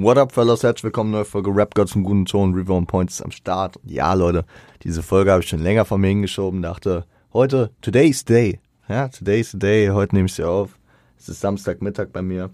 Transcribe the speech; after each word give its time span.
What 0.00 0.16
up, 0.16 0.30
fellas? 0.30 0.62
Herzlich 0.62 0.84
willkommen, 0.84 1.10
neue 1.10 1.24
Folge 1.24 1.50
Rap 1.52 1.74
Gods 1.74 1.90
zum 1.90 2.04
guten 2.04 2.24
Ton. 2.24 2.54
River 2.54 2.74
on 2.74 2.86
Point 2.86 3.10
ist 3.10 3.20
am 3.20 3.32
Start. 3.32 3.78
Und 3.78 3.90
ja, 3.90 4.14
Leute, 4.14 4.44
diese 4.84 5.02
Folge 5.02 5.32
habe 5.32 5.42
ich 5.42 5.48
schon 5.48 5.58
länger 5.58 5.84
von 5.84 6.00
mir 6.00 6.06
hingeschoben. 6.06 6.62
Dachte, 6.62 7.04
heute, 7.32 7.72
today's 7.80 8.24
day. 8.24 8.60
Ja, 8.88 9.08
today's 9.08 9.56
day. 9.58 9.88
Heute 9.88 10.14
nehme 10.14 10.26
ich 10.26 10.34
sie 10.34 10.44
auf. 10.44 10.78
Es 11.18 11.28
ist 11.28 11.40
Samstagmittag 11.40 12.12
bei 12.12 12.22
mir. 12.22 12.50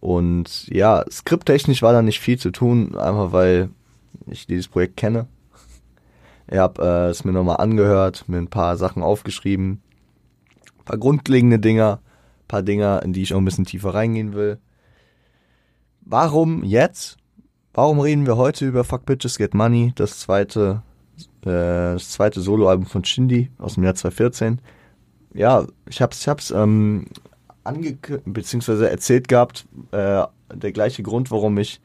Und 0.00 0.66
ja, 0.68 1.04
skripttechnisch 1.10 1.82
war 1.82 1.92
da 1.92 2.00
nicht 2.00 2.20
viel 2.20 2.38
zu 2.38 2.50
tun, 2.50 2.96
einfach 2.96 3.32
weil 3.32 3.68
ich 4.24 4.46
dieses 4.46 4.68
Projekt 4.68 4.96
kenne. 4.96 5.26
Ich 6.50 6.56
habe 6.56 6.82
äh, 6.82 7.10
es 7.10 7.22
mir 7.22 7.32
nochmal 7.32 7.58
angehört, 7.58 8.24
mir 8.28 8.38
ein 8.38 8.48
paar 8.48 8.78
Sachen 8.78 9.02
aufgeschrieben. 9.02 9.82
Ein 10.78 10.84
paar 10.86 10.98
grundlegende 10.98 11.58
Dinger, 11.58 12.00
ein 12.44 12.48
paar 12.48 12.62
Dinger, 12.62 13.02
in 13.02 13.12
die 13.12 13.20
ich 13.20 13.34
auch 13.34 13.38
ein 13.38 13.44
bisschen 13.44 13.66
tiefer 13.66 13.92
reingehen 13.92 14.32
will. 14.32 14.58
Warum 16.04 16.64
jetzt? 16.64 17.16
Warum 17.74 18.00
reden 18.00 18.26
wir 18.26 18.36
heute 18.36 18.66
über 18.66 18.84
Fuck 18.84 19.06
Bitches 19.06 19.38
Get 19.38 19.54
Money, 19.54 19.92
das 19.94 20.18
zweite, 20.20 20.82
äh, 21.46 21.96
zweite 21.96 22.40
Soloalbum 22.40 22.86
von 22.86 23.04
Shindy 23.04 23.50
aus 23.58 23.74
dem 23.74 23.84
Jahr 23.84 23.94
2014? 23.94 24.60
Ja, 25.32 25.66
ich 25.88 26.02
hab's, 26.02 26.20
ich 26.20 26.28
hab's 26.28 26.50
ähm, 26.50 27.06
ange 27.64 27.98
beziehungsweise 28.24 28.90
erzählt 28.90 29.28
gehabt, 29.28 29.66
äh, 29.92 30.24
der 30.52 30.72
gleiche 30.72 31.02
Grund, 31.02 31.30
warum 31.30 31.56
ich 31.58 31.80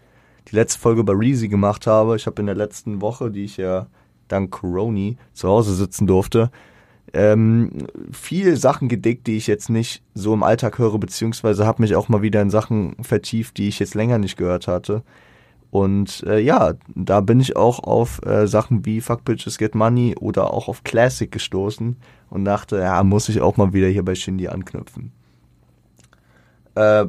die 0.50 0.56
letzte 0.56 0.80
Folge 0.80 1.02
über 1.02 1.18
Reezy 1.18 1.48
gemacht 1.48 1.88
habe. 1.88 2.16
Ich 2.16 2.26
habe 2.26 2.42
in 2.42 2.48
der 2.48 2.56
letzten 2.56 3.02
Woche, 3.02 3.32
die 3.32 3.46
ich 3.46 3.58
ja 3.58 3.88
dank 4.28 4.52
Coroni 4.52 5.18
zu 5.34 5.48
Hause 5.48 5.74
sitzen 5.74 6.08
durfte, 6.08 6.52
ähm, 7.14 7.88
viele 8.12 8.58
Sachen 8.58 8.90
gedickt, 8.90 9.28
die 9.28 9.38
ich 9.38 9.48
jetzt 9.48 9.70
nicht 9.70 10.04
so 10.14 10.34
im 10.34 10.44
Alltag 10.44 10.78
höre, 10.78 10.98
beziehungsweise 10.98 11.66
habe 11.66 11.82
mich 11.82 11.96
auch 11.96 12.10
mal 12.10 12.22
wieder 12.22 12.42
in 12.42 12.50
Sachen 12.50 12.96
vertieft, 13.02 13.58
die 13.58 13.68
ich 13.70 13.80
jetzt 13.80 13.96
länger 13.96 14.18
nicht 14.18 14.38
gehört 14.38 14.68
hatte. 14.68 15.04
Und 15.70 16.24
äh, 16.26 16.40
ja, 16.40 16.74
da 16.96 17.22
bin 17.22 17.40
ich 17.40 17.56
auch 17.56 17.80
auf 17.80 18.26
äh, 18.26 18.48
Sachen 18.48 18.86
wie 18.86 19.02
Fuck 19.02 19.26
Bitches 19.26 19.58
Get 19.58 19.76
Money 19.76 20.16
oder 20.20 20.54
auch 20.54 20.68
auf 20.68 20.84
Classic 20.84 21.32
gestoßen 21.32 21.98
und 22.30 22.46
dachte, 22.46 22.78
ja, 22.78 23.04
muss 23.04 23.30
ich 23.30 23.42
auch 23.42 23.58
mal 23.58 23.74
wieder 23.74 23.88
hier 23.88 24.04
bei 24.04 24.16
Shindy 24.16 24.48
anknüpfen. 24.48 25.12
Äh, 26.76 27.06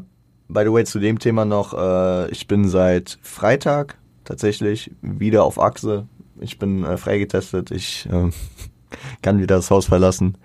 by 0.48 0.62
the 0.64 0.72
way, 0.72 0.84
zu 0.84 0.98
dem 0.98 1.18
Thema 1.18 1.44
noch, 1.44 1.74
äh, 1.74 2.30
ich 2.30 2.48
bin 2.48 2.68
seit 2.68 3.18
Freitag 3.22 3.98
tatsächlich 4.24 4.90
wieder 5.02 5.44
auf 5.44 5.60
Achse. 5.60 6.06
Ich 6.40 6.58
bin 6.58 6.84
äh, 6.84 6.96
freigetestet, 6.96 7.70
ich 7.70 8.08
äh, 8.10 8.30
kann 9.22 9.38
wieder 9.38 9.56
das 9.56 9.70
Haus 9.70 9.86
verlassen. 9.86 10.36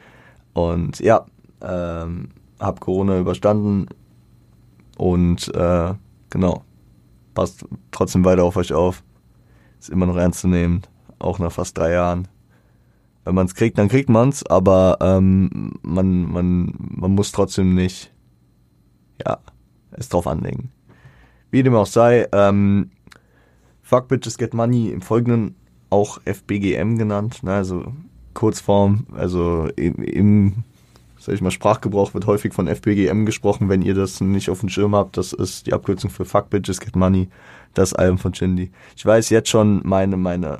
Und 0.53 0.99
ja, 0.99 1.25
ähm, 1.61 2.29
habe 2.59 2.79
Corona 2.79 3.19
überstanden 3.19 3.87
und 4.97 5.53
äh, 5.55 5.93
genau, 6.29 6.63
passt 7.33 7.65
trotzdem 7.91 8.25
weiter 8.25 8.43
auf 8.43 8.57
euch 8.57 8.73
auf. 8.73 9.03
Ist 9.79 9.89
immer 9.89 10.05
noch 10.05 10.15
ernst 10.15 10.41
zu 10.41 10.47
nehmen, 10.47 10.83
auch 11.19 11.39
nach 11.39 11.51
fast 11.51 11.77
drei 11.77 11.91
Jahren. 11.91 12.27
Wenn 13.25 13.35
man 13.35 13.45
es 13.45 13.55
kriegt, 13.55 13.77
dann 13.77 13.87
kriegt 13.87 14.09
man 14.09 14.29
es, 14.29 14.45
aber 14.45 14.97
ähm, 15.01 15.73
man, 15.81 16.31
man, 16.31 16.73
man 16.77 17.11
muss 17.11 17.31
trotzdem 17.31 17.73
nicht, 17.73 18.13
ja, 19.25 19.39
es 19.91 20.09
drauf 20.09 20.27
anlegen. 20.27 20.71
Wie 21.49 21.63
dem 21.63 21.75
auch 21.75 21.85
sei, 21.85 22.27
ähm, 22.31 22.91
Fuck 23.81 24.07
Bitches 24.07 24.37
Get 24.37 24.53
Money 24.53 24.89
im 24.89 25.01
Folgenden 25.01 25.55
auch 25.89 26.19
FBGM 26.25 26.97
genannt, 26.97 27.43
ne, 27.43 27.53
also 27.53 27.93
Kurzform, 28.33 29.05
also 29.15 29.69
im, 29.75 29.95
im 30.03 30.63
sag 31.23 31.35
ich 31.35 31.41
mal, 31.41 31.51
Sprachgebrauch 31.51 32.13
wird 32.13 32.27
häufig 32.27 32.53
von 32.53 32.67
FBGM 32.67 33.25
gesprochen, 33.25 33.69
wenn 33.69 33.81
ihr 33.81 33.93
das 33.93 34.19
nicht 34.19 34.49
auf 34.49 34.59
dem 34.59 34.69
Schirm 34.69 34.93
habt. 34.93 35.15
Das 35.15 35.31
ist 35.31 35.67
die 35.67 35.73
Abkürzung 35.73 36.09
für 36.09 36.25
Fuck 36.25 36.49
Bitches 36.49 36.81
Get 36.81 36.95
Money, 36.95 37.29
das 37.73 37.93
Album 37.93 38.17
von 38.17 38.33
Shindy. 38.33 38.71
Ich 38.95 39.05
weiß 39.05 39.29
jetzt 39.29 39.49
schon 39.49 39.81
meine, 39.85 40.17
meine, 40.17 40.59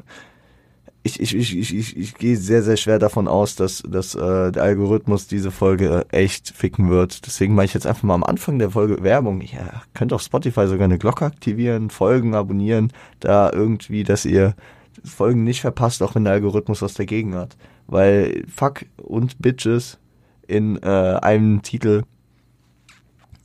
ich, 1.06 1.20
ich, 1.20 1.36
ich, 1.36 1.58
ich, 1.58 1.76
ich, 1.76 1.98
ich 1.98 2.16
gehe 2.16 2.38
sehr, 2.38 2.64
sehr 2.64 2.78
schwer 2.78 2.98
davon 2.98 3.28
aus, 3.28 3.58
dass, 3.58 3.84
dass 3.86 4.16
äh, 4.16 4.54
der 4.54 4.64
Algorithmus 4.64 5.28
diese 5.28 5.52
Folge 5.52 6.06
echt 6.12 6.50
ficken 6.56 6.90
wird. 6.90 7.26
Deswegen 7.26 7.56
mache 7.56 7.66
ich 7.66 7.74
jetzt 7.74 7.86
einfach 7.86 8.04
mal 8.04 8.14
am 8.14 8.24
Anfang 8.24 8.58
der 8.58 8.70
Folge 8.70 9.04
Werbung. 9.04 9.42
Ja, 9.42 9.84
könnt 9.94 10.14
auf 10.14 10.22
Spotify 10.22 10.66
sogar 10.68 10.86
eine 10.86 10.98
Glocke 10.98 11.26
aktivieren, 11.26 11.90
Folgen 11.90 12.36
abonnieren, 12.36 12.94
da 13.20 13.52
irgendwie, 13.52 14.04
dass 14.04 14.24
ihr 14.24 14.56
Folgen 15.04 15.44
nicht 15.44 15.62
verpasst, 15.62 16.02
auch 16.02 16.16
wenn 16.16 16.24
der 16.24 16.34
Algorithmus 16.34 16.82
was 16.82 16.94
dagegen 16.94 17.36
hat. 17.36 17.58
Weil 17.88 18.46
Fuck 18.48 18.86
und 18.98 19.40
Bitches 19.40 20.00
in 20.48 20.78
äh, 20.82 21.20
einem 21.22 21.62
Titel, 21.62 22.04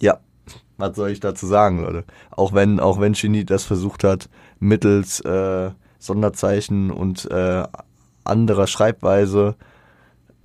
ja, 0.00 0.20
was 0.76 0.96
soll 0.96 1.10
ich 1.10 1.20
dazu 1.20 1.46
sagen, 1.46 1.82
Leute? 1.82 2.04
Auch 2.30 2.52
wenn, 2.52 2.80
auch 2.80 3.00
wenn 3.00 3.14
Shindy 3.14 3.44
das 3.44 3.64
versucht 3.64 4.04
hat, 4.04 4.28
mittels 4.60 5.20
äh, 5.20 5.70
Sonderzeichen 5.98 6.90
und 6.90 7.30
äh, 7.30 7.64
anderer 8.24 8.66
Schreibweise 8.66 9.56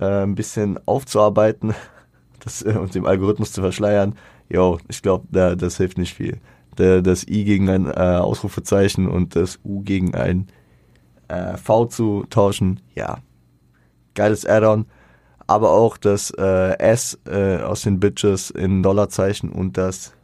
äh, 0.00 0.22
ein 0.22 0.34
bisschen 0.34 0.78
aufzuarbeiten 0.86 1.74
das, 2.44 2.62
äh, 2.62 2.76
und 2.76 2.94
dem 2.94 3.06
Algorithmus 3.06 3.52
zu 3.52 3.60
verschleiern, 3.60 4.16
yo, 4.48 4.78
ich 4.88 5.02
glaube, 5.02 5.26
da, 5.30 5.54
das 5.54 5.76
hilft 5.76 5.98
nicht 5.98 6.14
viel. 6.14 6.38
Da, 6.76 7.00
das 7.00 7.26
I 7.26 7.44
gegen 7.44 7.68
ein 7.68 7.86
äh, 7.86 8.18
Ausrufezeichen 8.18 9.08
und 9.08 9.36
das 9.36 9.60
U 9.64 9.82
gegen 9.82 10.14
ein 10.14 10.48
äh, 11.28 11.56
V 11.56 11.86
zu 11.86 12.24
tauschen, 12.30 12.80
ja, 12.94 13.18
geiles 14.14 14.46
Add-on. 14.46 14.86
Aber 15.46 15.72
auch 15.72 15.98
das 15.98 16.30
äh, 16.30 16.78
S 16.78 17.18
äh, 17.26 17.58
aus 17.58 17.82
den 17.82 18.00
Bitches 18.00 18.50
in 18.50 18.82
Dollarzeichen 18.82 19.50
und 19.50 19.76
das 19.76 20.14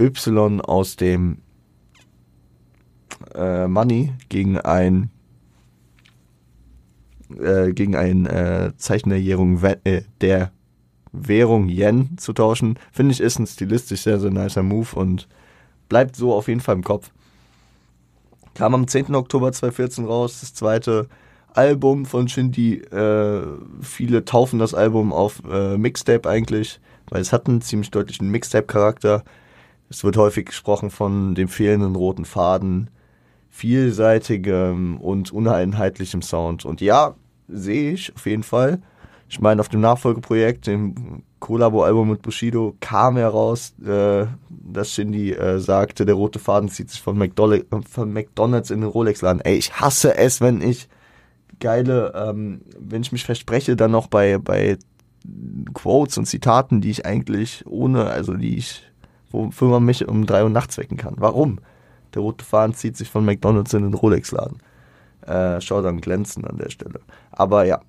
Y 0.00 0.60
aus 0.60 0.94
dem 0.94 1.38
äh, 3.34 3.66
Money 3.66 4.12
gegen 4.28 4.58
ein 4.60 5.10
äh, 7.38 7.72
gegen 7.72 7.96
ein 7.96 8.26
äh, 8.26 8.72
Zeichen 8.76 9.10
der 9.10 9.24
Währung, 9.24 9.62
äh, 9.62 10.02
der 10.20 10.52
Währung 11.12 11.68
Yen 11.68 12.16
zu 12.18 12.32
tauschen, 12.32 12.78
finde 12.92 13.12
ich 13.12 13.20
ist 13.20 13.38
ein 13.38 13.46
stilistisch 13.46 14.02
sehr, 14.02 14.18
sehr 14.18 14.30
nicer 14.30 14.62
Move 14.62 14.94
und 14.94 15.28
bleibt 15.88 16.16
so 16.16 16.34
auf 16.34 16.48
jeden 16.48 16.60
Fall 16.60 16.74
im 16.74 16.84
Kopf. 16.84 17.12
Kam 18.54 18.74
am 18.74 18.86
10. 18.86 19.14
Oktober 19.16 19.52
2014 19.52 20.04
raus, 20.04 20.40
das 20.40 20.54
zweite 20.54 21.08
Album 21.54 22.06
von 22.06 22.28
Shindy. 22.28 22.76
Äh, 22.76 23.42
viele 23.80 24.24
taufen 24.24 24.60
das 24.60 24.74
Album 24.74 25.12
auf 25.12 25.42
äh, 25.50 25.76
Mixtape 25.76 26.28
eigentlich, 26.28 26.80
weil 27.08 27.20
es 27.20 27.32
hat 27.32 27.48
einen 27.48 27.62
ziemlich 27.62 27.90
deutlichen 27.90 28.30
Mixtape-Charakter. 28.30 29.24
Es 29.90 30.04
wird 30.04 30.16
häufig 30.16 30.46
gesprochen 30.46 30.90
von 30.90 31.34
dem 31.34 31.48
fehlenden 31.48 31.96
roten 31.96 32.24
Faden, 32.24 32.90
vielseitigem 33.50 34.98
und 34.98 35.32
uneinheitlichem 35.32 36.22
Sound. 36.22 36.64
Und 36.64 36.80
ja, 36.80 37.16
sehe 37.48 37.92
ich 37.92 38.14
auf 38.14 38.26
jeden 38.26 38.44
Fall. 38.44 38.80
Ich 39.28 39.40
meine, 39.40 39.60
auf 39.60 39.68
dem 39.68 39.80
Nachfolgeprojekt, 39.80 40.68
dem 40.68 41.24
Collabo-Album 41.44 42.08
mit 42.08 42.22
Bushido, 42.22 42.74
kam 42.80 43.18
heraus, 43.18 43.74
äh, 43.84 44.24
dass 44.48 44.92
Shindy 44.92 45.32
äh, 45.32 45.58
sagte, 45.58 46.06
der 46.06 46.14
rote 46.14 46.38
Faden 46.38 46.70
zieht 46.70 46.90
sich 46.90 47.02
von, 47.02 47.18
McDonald, 47.18 47.66
von 47.86 48.10
McDonalds 48.10 48.70
in 48.70 48.80
den 48.80 48.88
Rolex-Laden. 48.88 49.42
Ey, 49.42 49.56
ich 49.56 49.78
hasse 49.78 50.16
es, 50.16 50.40
wenn 50.40 50.62
ich 50.62 50.88
geile, 51.60 52.14
ähm, 52.16 52.62
wenn 52.78 53.02
ich 53.02 53.12
mich 53.12 53.24
verspreche, 53.24 53.76
dann 53.76 53.90
noch 53.90 54.06
bei, 54.06 54.38
bei 54.38 54.78
Quotes 55.74 56.16
und 56.16 56.24
Zitaten, 56.24 56.80
die 56.80 56.90
ich 56.90 57.04
eigentlich 57.04 57.62
ohne, 57.66 58.06
also 58.06 58.32
die 58.32 58.56
ich, 58.56 58.82
wofür 59.30 59.68
man 59.68 59.84
mich 59.84 60.08
um 60.08 60.24
drei 60.24 60.44
Uhr 60.44 60.50
nachts 60.50 60.78
wecken 60.78 60.96
kann. 60.96 61.16
Warum? 61.18 61.58
Der 62.14 62.22
rote 62.22 62.42
Faden 62.42 62.74
zieht 62.74 62.96
sich 62.96 63.10
von 63.10 63.22
McDonalds 63.22 63.74
in 63.74 63.82
den 63.82 63.92
Rolex-Laden. 63.92 64.60
Äh, 65.26 65.60
dann 65.60 66.00
glänzen 66.00 66.46
an 66.46 66.56
der 66.56 66.70
Stelle. 66.70 67.00
Aber 67.32 67.66
ja. 67.66 67.82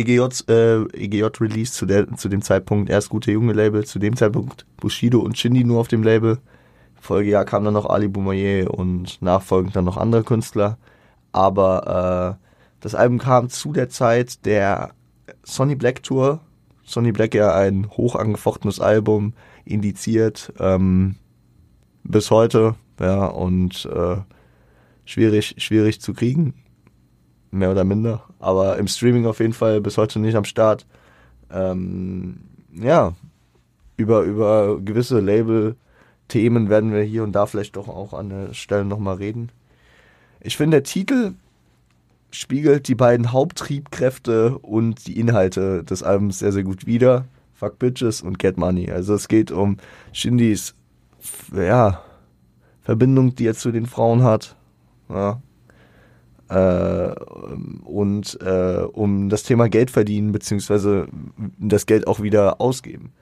EGJ, 0.00 0.48
äh, 0.48 0.82
EGJ 0.94 1.24
Release 1.40 1.72
zu, 1.72 1.86
zu 2.16 2.28
dem 2.28 2.42
Zeitpunkt 2.42 2.90
erst 2.90 3.10
gute 3.10 3.32
junge 3.32 3.52
Label, 3.52 3.84
zu 3.84 3.98
dem 3.98 4.16
Zeitpunkt 4.16 4.66
Bushido 4.76 5.20
und 5.20 5.38
Shindy 5.38 5.64
nur 5.64 5.80
auf 5.80 5.88
dem 5.88 6.02
Label. 6.02 6.38
Folgejahr 7.00 7.44
kam 7.44 7.64
dann 7.64 7.74
noch 7.74 7.88
Ali 7.88 8.08
Boumaier 8.08 8.72
und 8.72 9.20
nachfolgend 9.22 9.76
dann 9.76 9.84
noch 9.84 9.96
andere 9.96 10.22
Künstler. 10.22 10.78
Aber 11.32 12.38
äh, 12.40 12.46
das 12.80 12.94
Album 12.94 13.18
kam 13.18 13.48
zu 13.48 13.72
der 13.72 13.88
Zeit 13.88 14.44
der 14.46 14.92
Sonny 15.42 15.74
Black 15.74 16.02
Tour. 16.02 16.40
Sonny 16.84 17.12
Black 17.12 17.34
ja 17.34 17.54
ein 17.54 17.88
hoch 17.90 18.16
angefochtenes 18.16 18.80
Album, 18.80 19.34
indiziert 19.64 20.52
ähm, 20.58 21.16
bis 22.02 22.30
heute, 22.30 22.74
ja, 22.98 23.26
und 23.26 23.86
äh, 23.86 24.16
schwierig, 25.04 25.54
schwierig 25.58 26.00
zu 26.00 26.14
kriegen, 26.14 26.54
mehr 27.50 27.70
oder 27.70 27.84
minder, 27.84 28.22
aber 28.38 28.78
im 28.78 28.88
Streaming 28.88 29.26
auf 29.26 29.40
jeden 29.40 29.52
Fall 29.52 29.80
bis 29.80 29.98
heute 29.98 30.18
nicht 30.18 30.36
am 30.36 30.44
Start. 30.44 30.86
Ähm, 31.50 32.40
ja, 32.72 33.14
über, 33.96 34.22
über 34.22 34.80
gewisse 34.80 35.20
Label-Themen 35.20 36.68
werden 36.68 36.92
wir 36.92 37.02
hier 37.02 37.22
und 37.22 37.32
da 37.32 37.46
vielleicht 37.46 37.76
doch 37.76 37.88
auch 37.88 38.14
an 38.14 38.28
der 38.28 38.54
Stelle 38.54 38.84
nochmal 38.84 39.16
reden. 39.16 39.50
Ich 40.40 40.56
finde, 40.56 40.76
der 40.76 40.84
Titel 40.84 41.34
spiegelt 42.30 42.88
die 42.88 42.94
beiden 42.94 43.32
Haupttriebkräfte 43.32 44.58
und 44.58 45.06
die 45.06 45.18
Inhalte 45.18 45.84
des 45.84 46.02
Albums 46.02 46.38
sehr, 46.38 46.52
sehr 46.52 46.62
gut 46.62 46.86
wider. 46.86 47.26
Fuck 47.54 47.78
Bitches 47.78 48.22
und 48.22 48.38
Get 48.38 48.56
Money. 48.56 48.90
Also 48.90 49.14
es 49.14 49.28
geht 49.28 49.50
um 49.50 49.76
Shindys, 50.12 50.74
ja, 51.54 52.02
Verbindung, 52.80 53.34
die 53.34 53.46
er 53.46 53.54
zu 53.54 53.70
den 53.70 53.86
Frauen 53.86 54.22
hat. 54.22 54.56
Ja. 55.08 55.42
Äh, 56.50 57.14
und 57.84 58.38
äh, 58.42 58.82
um 58.92 59.28
das 59.28 59.44
Thema 59.44 59.68
Geld 59.68 59.90
verdienen, 59.90 60.32
beziehungsweise 60.32 61.06
das 61.58 61.86
Geld 61.86 62.08
auch 62.08 62.20
wieder 62.20 62.60
ausgeben. 62.60 63.12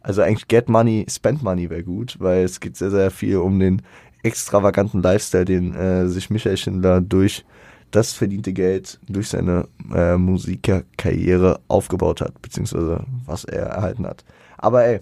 Also 0.00 0.22
eigentlich 0.22 0.48
Get 0.48 0.68
Money, 0.68 1.06
Spend 1.08 1.42
Money 1.42 1.70
wäre 1.70 1.84
gut, 1.84 2.16
weil 2.18 2.44
es 2.44 2.60
geht 2.60 2.76
sehr, 2.76 2.90
sehr 2.90 3.10
viel 3.10 3.36
um 3.38 3.60
den 3.60 3.82
extravaganten 4.22 5.00
Lifestyle, 5.00 5.44
den 5.44 5.74
äh, 5.74 6.08
sich 6.08 6.28
Michael 6.28 6.56
Schindler 6.56 7.00
durch 7.00 7.44
das 7.92 8.12
verdiente 8.12 8.52
Geld 8.52 8.98
durch 9.08 9.28
seine 9.28 9.68
äh, 9.94 10.16
Musikerkarriere 10.16 11.60
aufgebaut 11.68 12.20
hat, 12.20 12.42
beziehungsweise 12.42 13.04
was 13.24 13.44
er 13.44 13.66
erhalten 13.66 14.06
hat. 14.06 14.24
Aber 14.58 14.84
ey, 14.84 15.00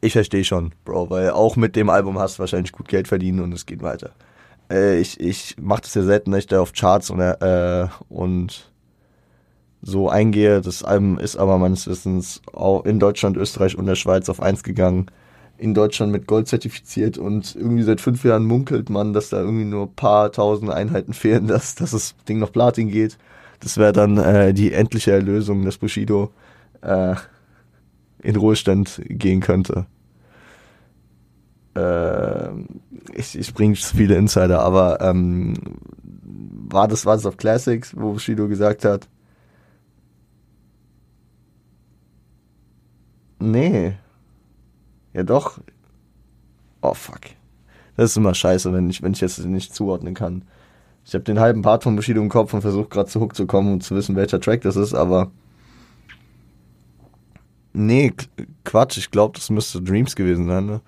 ich 0.00 0.12
verstehe 0.12 0.44
schon, 0.44 0.72
Bro, 0.84 1.10
weil 1.10 1.30
auch 1.30 1.54
mit 1.54 1.76
dem 1.76 1.90
Album 1.90 2.18
hast 2.18 2.36
du 2.36 2.40
wahrscheinlich 2.40 2.72
gut 2.72 2.88
Geld 2.88 3.06
verdienen 3.06 3.40
und 3.40 3.52
es 3.52 3.66
geht 3.66 3.82
weiter. 3.82 4.10
Äh, 4.74 4.98
ich 5.00 5.20
ich 5.20 5.56
mache 5.60 5.82
das 5.82 5.94
ja 5.94 6.02
selten, 6.02 6.32
dass 6.32 6.40
ich 6.40 6.46
da 6.46 6.60
auf 6.60 6.72
Charts 6.72 7.10
und, 7.10 7.20
äh, 7.20 7.86
und 8.08 8.72
so 9.82 10.08
eingehe. 10.08 10.60
Das 10.60 10.82
Album 10.82 11.18
ist 11.18 11.36
aber 11.36 11.58
meines 11.58 11.86
Wissens 11.86 12.42
auch 12.52 12.84
in 12.84 12.98
Deutschland, 12.98 13.36
Österreich 13.36 13.76
und 13.78 13.86
der 13.86 13.94
Schweiz 13.94 14.28
auf 14.28 14.40
eins 14.42 14.62
gegangen 14.62 15.06
in 15.56 15.72
Deutschland 15.74 16.10
mit 16.10 16.26
Gold 16.26 16.48
zertifiziert 16.48 17.16
und 17.16 17.54
irgendwie 17.54 17.84
seit 17.84 18.00
fünf 18.00 18.24
Jahren 18.24 18.44
munkelt 18.44 18.90
man, 18.90 19.12
dass 19.12 19.28
da 19.30 19.38
irgendwie 19.38 19.64
nur 19.64 19.86
ein 19.86 19.94
paar 19.94 20.32
tausend 20.32 20.70
Einheiten 20.70 21.12
fehlen, 21.14 21.46
dass, 21.46 21.74
dass 21.76 21.92
das 21.92 22.14
Ding 22.28 22.38
noch 22.38 22.52
Platin 22.52 22.88
geht. 22.88 23.18
Das 23.60 23.78
wäre 23.78 23.92
dann 23.92 24.18
äh, 24.18 24.52
die 24.52 24.72
endliche 24.72 25.12
Erlösung, 25.12 25.64
dass 25.64 25.78
Bushido 25.78 26.32
äh, 26.82 27.14
in 28.22 28.36
Ruhestand 28.36 29.00
gehen 29.08 29.40
könnte. 29.40 29.86
Äh, 31.74 32.50
ich, 33.14 33.38
ich 33.38 33.54
bringe 33.54 33.76
viele 33.76 34.16
Insider, 34.16 34.60
aber 34.60 35.00
ähm, 35.00 35.54
war 36.02 36.88
das 36.88 37.04
war 37.06 37.16
das 37.16 37.26
auf 37.26 37.36
Classics, 37.36 37.94
wo 37.96 38.12
Bushido 38.12 38.48
gesagt 38.48 38.84
hat? 38.84 39.08
Nee, 43.40 43.94
ja, 45.14 45.22
doch. 45.22 45.60
Oh, 46.82 46.92
fuck. 46.92 47.20
Das 47.96 48.10
ist 48.10 48.16
immer 48.16 48.34
scheiße, 48.34 48.72
wenn 48.72 48.90
ich, 48.90 49.02
wenn 49.02 49.12
ich 49.12 49.20
jetzt 49.20 49.38
nicht 49.46 49.74
zuordnen 49.74 50.14
kann. 50.14 50.42
Ich 51.06 51.14
habe 51.14 51.24
den 51.24 51.38
halben 51.38 51.62
Part 51.62 51.84
von 51.84 51.96
Bushido 51.96 52.20
im 52.20 52.28
Kopf 52.28 52.52
und 52.52 52.62
versuche 52.62 52.88
gerade 52.88 53.08
zu 53.08 53.20
Hook 53.20 53.36
zu 53.36 53.46
kommen 53.46 53.72
und 53.74 53.82
zu 53.82 53.94
wissen, 53.94 54.16
welcher 54.16 54.40
Track 54.40 54.62
das 54.62 54.76
ist, 54.76 54.94
aber. 54.94 55.30
Nee, 57.72 58.12
Quatsch, 58.64 58.98
ich 58.98 59.10
glaube, 59.10 59.34
das 59.38 59.50
müsste 59.50 59.82
Dreams 59.82 60.16
gewesen 60.16 60.46
sein, 60.46 60.66
ne? 60.66 60.80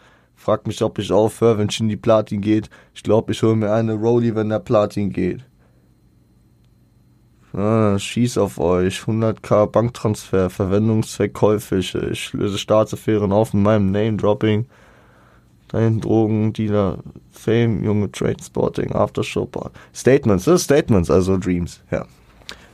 Fragt 0.47 0.69
mich, 0.69 0.81
ob 0.81 0.97
ich 1.01 1.11
aufhöre, 1.11 1.59
wenn 1.59 1.71
Shindy 1.71 1.97
Platin 1.97 2.41
geht. 2.41 2.71
Ich 2.95 3.03
glaube, 3.03 3.33
ich 3.33 3.43
hole 3.43 3.57
mir 3.57 3.73
eine 3.73 3.95
Rolli, 3.95 4.37
wenn 4.37 4.49
der 4.49 4.61
Platin 4.61 5.11
geht. 5.11 5.45
Ah, 7.53 7.99
schieß 7.99 8.39
auf 8.39 8.61
euch. 8.61 9.01
100k 9.01 9.67
Banktransfer, 9.67 10.49
Verwendungszweck 10.49 11.35
käufig. 11.35 11.97
Ich 11.97 12.33
löse 12.33 12.59
Staatsaffären 12.59 13.33
auf 13.33 13.55
in 13.55 13.65
meinem 13.65 13.91
Name-Dropping. 13.91 14.67
Dahin 15.67 16.01
Drogen, 16.01 16.53
Dealer, 16.53 16.99
Fame, 17.33 17.83
junge 17.83 18.13
Trade 18.13 18.41
Sporting, 18.41 18.93
Aftershow. 18.93 19.51
Statements, 19.93 20.45
das 20.45 20.61
ist 20.61 20.65
Statements, 20.67 21.11
also 21.11 21.39
Dreams, 21.39 21.83
ja. 21.91 22.07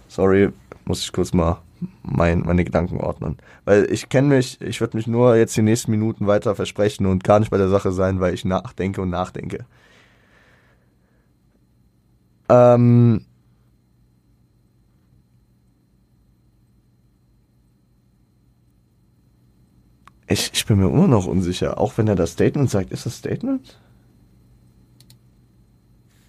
Sorry, 0.09 0.51
muss 0.85 1.03
ich 1.03 1.11
kurz 1.11 1.33
mal 1.33 1.63
mein, 2.03 2.41
meine 2.41 2.65
Gedanken 2.65 2.99
ordnen. 2.99 3.39
Weil 3.65 3.91
ich 3.91 4.09
kenne 4.09 4.29
mich, 4.29 4.61
ich 4.61 4.81
würde 4.81 4.97
mich 4.97 5.07
nur 5.07 5.37
jetzt 5.37 5.57
die 5.57 5.63
nächsten 5.63 5.91
Minuten 5.91 6.27
weiter 6.27 6.55
versprechen 6.55 7.07
und 7.07 7.25
gar 7.25 7.41
nicht 7.41 7.51
bei 7.51 7.59
der 7.59 7.69
Sache 7.69 7.93
sein, 7.93 8.21
weil 8.21 8.35
ich 8.35 8.45
nachdenke 8.45 9.01
und 9.03 9.11
nachdenke. 9.11 9.67
Ähm, 12.49 13.25
Ich, 20.33 20.51
ich 20.55 20.65
bin 20.67 20.79
mir 20.79 20.89
immer 20.89 21.09
noch 21.09 21.27
unsicher. 21.27 21.79
Auch 21.79 21.99
wenn 21.99 22.09
er 22.09 22.17
das 22.17 22.33
Statement 22.33 22.71
sagt, 22.71 22.91
ist 22.91 23.05
das 23.05 23.19
Statement? 23.19 23.79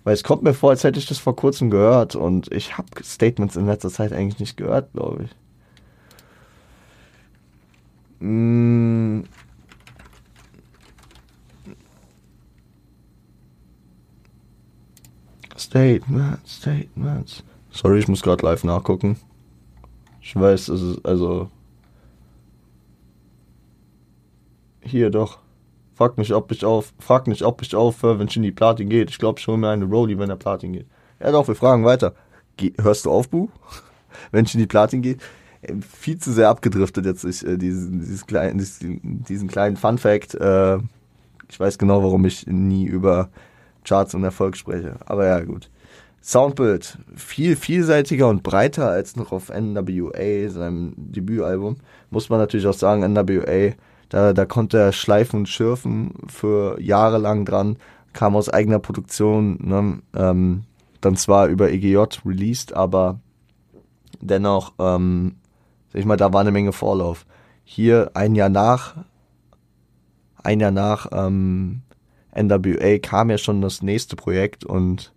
Weil 0.04 0.14
es 0.14 0.24
kommt 0.24 0.44
mir 0.44 0.54
vor, 0.54 0.72
als 0.72 0.84
hätte 0.84 1.00
ich 1.00 1.06
das 1.06 1.20
vor 1.20 1.36
kurzem 1.36 1.70
gehört 1.70 2.16
und 2.16 2.52
ich 2.52 2.78
habe 2.78 2.88
Statements 3.04 3.56
in 3.56 3.66
letzter 3.66 3.90
Zeit 3.90 4.12
eigentlich 4.12 4.40
nicht 4.40 4.58
gehört, 4.58 4.92
glaube 4.94 5.24
ich. 5.24 5.43
Mm. 8.24 9.24
Statements, 15.58 16.58
Statements. 16.58 17.44
Sorry, 17.72 18.00
ich 18.00 18.08
muss 18.08 18.22
gerade 18.22 18.46
live 18.46 18.64
nachgucken. 18.64 19.18
Ich 20.22 20.36
weiß, 20.36 20.70
es 20.70 20.81
ist 20.81 21.06
also 21.06 21.50
Hier 24.86 25.10
doch. 25.10 25.40
Frag 25.96 26.18
mich, 26.18 26.34
ob 26.34 26.52
ich 26.52 26.66
auf, 26.66 26.94
frag 27.00 27.28
nicht, 27.28 27.44
ob 27.44 27.62
ich 27.62 27.75
aufhöre, 27.75 28.20
wenn 28.20 28.30
Shindy 28.30 28.52
Platin 28.52 28.90
geht. 28.90 29.10
Ich 29.10 29.20
glaube 29.20 29.40
schon 29.40 29.60
mir 29.60 29.70
eine 29.70 29.86
Rolli, 29.86 30.18
wenn 30.18 30.30
er 30.30 30.36
Platin 30.36 30.74
geht. 30.74 30.88
Ja 31.20 31.31
doch, 31.31 31.48
wir 31.48 31.56
fragen 31.56 31.86
weiter. 31.86 32.14
Ge 32.58 32.74
hörst 32.81 33.06
du 33.06 33.12
auf, 33.12 33.30
Bu? 33.30 33.50
wenn 34.31 34.46
Shindy 34.46 34.68
Platin 34.68 35.02
geht? 35.02 35.22
Viel 35.81 36.18
zu 36.18 36.31
sehr 36.31 36.50
abgedriftet 36.50 37.06
jetzt 37.06 37.24
ich, 37.24 37.45
äh, 37.45 37.57
diesen, 37.57 38.00
dieses 38.00 38.25
kleinen, 38.25 38.57
diesen, 38.57 39.24
diesen 39.24 39.48
kleinen 39.48 39.77
Fun 39.77 39.98
Fact. 39.98 40.36
Äh, 40.36 40.77
ich 41.50 41.60
weiß 41.60 41.77
genau, 41.77 42.04
warum 42.04 42.25
ich 42.25 42.48
nie 42.48 42.86
über 42.86 43.30
Charts 43.83 44.15
und 44.15 44.24
Erfolg 44.24 44.57
spreche. 44.57 44.95
Aber 45.06 45.25
ja, 45.25 45.39
gut. 45.42 45.69
Soundbild 46.21 46.98
viel 47.15 47.57
vielseitiger 47.57 48.30
und 48.30 48.44
breiter 48.44 48.89
als 48.89 49.18
noch 49.18 49.33
auf 49.33 49.50
NWA, 49.50 50.50
seinem 50.50 50.94
Debütalbum. 50.95 51.75
Muss 52.10 52.30
man 52.30 52.39
natürlich 52.39 52.65
auch 52.68 52.74
sagen, 52.74 53.01
NWA 53.01 53.74
da, 54.13 54.31
da 54.31 54.45
konnte 54.45 54.77
er 54.77 54.92
schleifen 54.92 55.39
und 55.39 55.50
schürfen 55.50 56.13
für 56.27 56.80
Jahre 56.80 57.18
lang 57.18 57.45
dran, 57.45 57.77
kam 58.13 58.36
aus 58.36 58.48
eigener 58.48 58.77
Produktion, 58.77 59.57
ne, 59.60 60.04
ähm, 60.15 60.65
dann 61.01 61.15
zwar 61.15 61.48
über 61.48 61.71
EGJ 61.71 61.98
released, 62.24 62.75
aber 62.75 63.19
dennoch, 64.21 64.74
ähm, 64.77 65.38
sag 65.94 66.00
ich 66.00 66.06
mal, 66.06 66.18
da 66.18 66.34
war 66.34 66.42
eine 66.42 66.51
Menge 66.51 66.74
Vorlauf. 66.74 67.25
Hier 67.63 68.12
ein 68.16 68.34
Jahr 68.34 68.50
nach, 68.50 68.95
ein 70.42 70.60
Jahr 70.60 70.72
nach 70.72 71.07
ähm, 71.13 71.84
NWA 72.36 72.98
kam 72.98 73.30
ja 73.30 73.38
schon 73.38 73.62
das 73.62 73.84
nächste 73.84 74.15
Projekt 74.15 74.65
und 74.65 75.13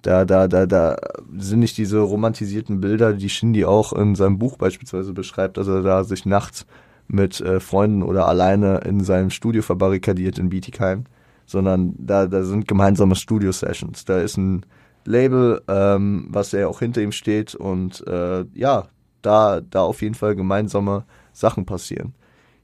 da, 0.00 0.24
da, 0.24 0.48
da, 0.48 0.66
da 0.66 0.96
sind 1.36 1.60
nicht 1.60 1.76
diese 1.78 1.98
romantisierten 2.00 2.80
Bilder, 2.80 3.12
die 3.12 3.28
Shindy 3.28 3.64
auch 3.64 3.92
in 3.92 4.14
seinem 4.14 4.38
Buch 4.38 4.56
beispielsweise 4.56 5.12
beschreibt, 5.12 5.56
dass 5.56 5.68
er 5.68 5.82
da 5.82 6.04
sich 6.04 6.26
nachts 6.26 6.66
mit 7.06 7.40
äh, 7.40 7.60
Freunden 7.60 8.02
oder 8.02 8.26
alleine 8.26 8.78
in 8.78 9.00
seinem 9.00 9.30
Studio 9.30 9.62
verbarrikadiert 9.62 10.38
in 10.38 10.48
Bietigheim, 10.48 11.04
sondern 11.46 11.94
da, 11.98 12.26
da 12.26 12.42
sind 12.42 12.66
gemeinsame 12.66 13.14
Studio-Sessions. 13.14 14.04
Da 14.06 14.20
ist 14.20 14.38
ein 14.38 14.64
Label, 15.04 15.62
ähm, 15.68 16.26
was 16.30 16.52
ja 16.52 16.66
auch 16.66 16.80
hinter 16.80 17.02
ihm 17.02 17.12
steht 17.12 17.54
und 17.54 18.06
äh, 18.06 18.44
ja, 18.54 18.88
da, 19.24 19.60
da 19.60 19.82
auf 19.82 20.02
jeden 20.02 20.14
Fall 20.14 20.36
gemeinsame 20.36 21.04
Sachen 21.32 21.66
passieren. 21.66 22.14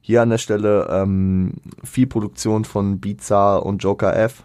Hier 0.01 0.23
an 0.23 0.31
der 0.31 0.39
Stelle 0.39 0.89
ähm, 0.91 1.55
viel 1.85 2.07
Produktion 2.07 2.65
von 2.65 3.01
Bizarre 3.01 3.63
und 3.63 3.83
Joker 3.83 4.17
F, 4.17 4.45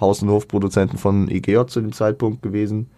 Haus- 0.00 0.22
und 0.22 0.30
Hofproduzenten 0.30 0.98
von 0.98 1.28
EGJ 1.28 1.66
zu 1.66 1.80
dem 1.80 1.92
Zeitpunkt 1.92 2.42
gewesen. 2.42 2.90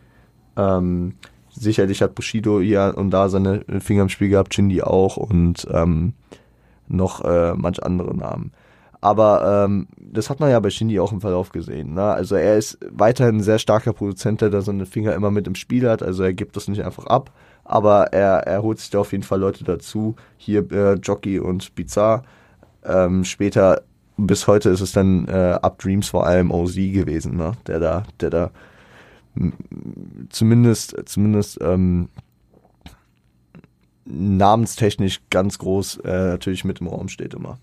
Ähm, 0.57 1.15
sicherlich 1.51 2.01
hat 2.01 2.15
Bushido 2.15 2.61
hier 2.61 2.95
und 2.97 3.11
da 3.11 3.29
seine 3.29 3.65
Finger 3.81 4.03
im 4.03 4.09
Spiel 4.09 4.31
gehabt, 4.31 4.55
Shindy 4.55 4.83
auch 4.83 5.17
und 5.17 5.67
ähm, 5.71 6.15
noch 6.89 7.25
äh, 7.25 7.55
manch 7.55 7.83
andere 7.83 8.17
Namen. 8.17 8.53
Aber 9.03 9.65
ähm, 9.65 9.89
das 9.99 10.31
hat 10.31 10.39
man 10.39 10.51
ja 10.51 10.61
bei 10.61 10.71
Shindy 10.71 11.01
auch 11.01 11.11
im 11.11 11.21
Verlauf 11.21 11.51
gesehen. 11.51 11.95
Ne? 11.95 12.05
Also 12.05 12.37
er 12.37 12.57
ist 12.57 12.79
weiterhin 12.89 13.39
ein 13.39 13.43
sehr 13.43 13.59
starker 13.59 13.93
Produzent, 13.93 14.41
der 14.41 14.63
seine 14.63 14.87
Finger 14.87 15.13
immer 15.15 15.33
mit 15.33 15.49
im 15.49 15.57
Spiel 15.57 15.91
hat. 15.91 16.05
Also 16.05 16.23
er 16.23 16.33
gibt 16.33 16.57
das 16.57 16.69
nicht 16.69 16.85
einfach 16.85 17.07
ab. 17.07 17.33
Aber 17.65 18.13
er, 18.13 18.47
er 18.47 18.63
holt 18.63 18.79
sich 18.79 18.91
da 18.91 19.01
auf 19.01 19.13
jeden 19.13 19.25
Fall 19.25 19.41
Leute 19.41 19.65
dazu. 19.65 20.17
Hier 20.37 20.71
äh, 20.73 20.95
Jockey 20.95 21.39
und 21.39 21.75
Bizarre. 21.75 22.23
Ähm, 22.85 23.25
später, 23.25 23.83
bis 24.17 24.47
heute 24.47 24.71
ist 24.71 24.81
es 24.81 24.93
dann 24.93 25.29
äh, 25.29 25.59
Up 25.63 25.79
Dreams 25.79 26.09
vor 26.09 26.27
allem 26.27 26.51
OZ 26.51 26.75
gewesen, 26.75 27.37
ne? 27.37 27.53
der 27.67 27.79
da, 27.79 28.03
der 28.21 28.31
da 28.31 28.51
zumindest, 30.29 30.97
zumindest 31.07 31.59
ähm, 31.63 32.09
namenstechnisch 34.05 35.21
ganz 35.31 35.59
groß 35.59 35.99
äh, 36.05 36.29
natürlich 36.29 36.65
mit 36.65 36.81
im 36.81 36.89
Raum 36.89 37.09
steht 37.09 37.35
immer. 37.35 37.59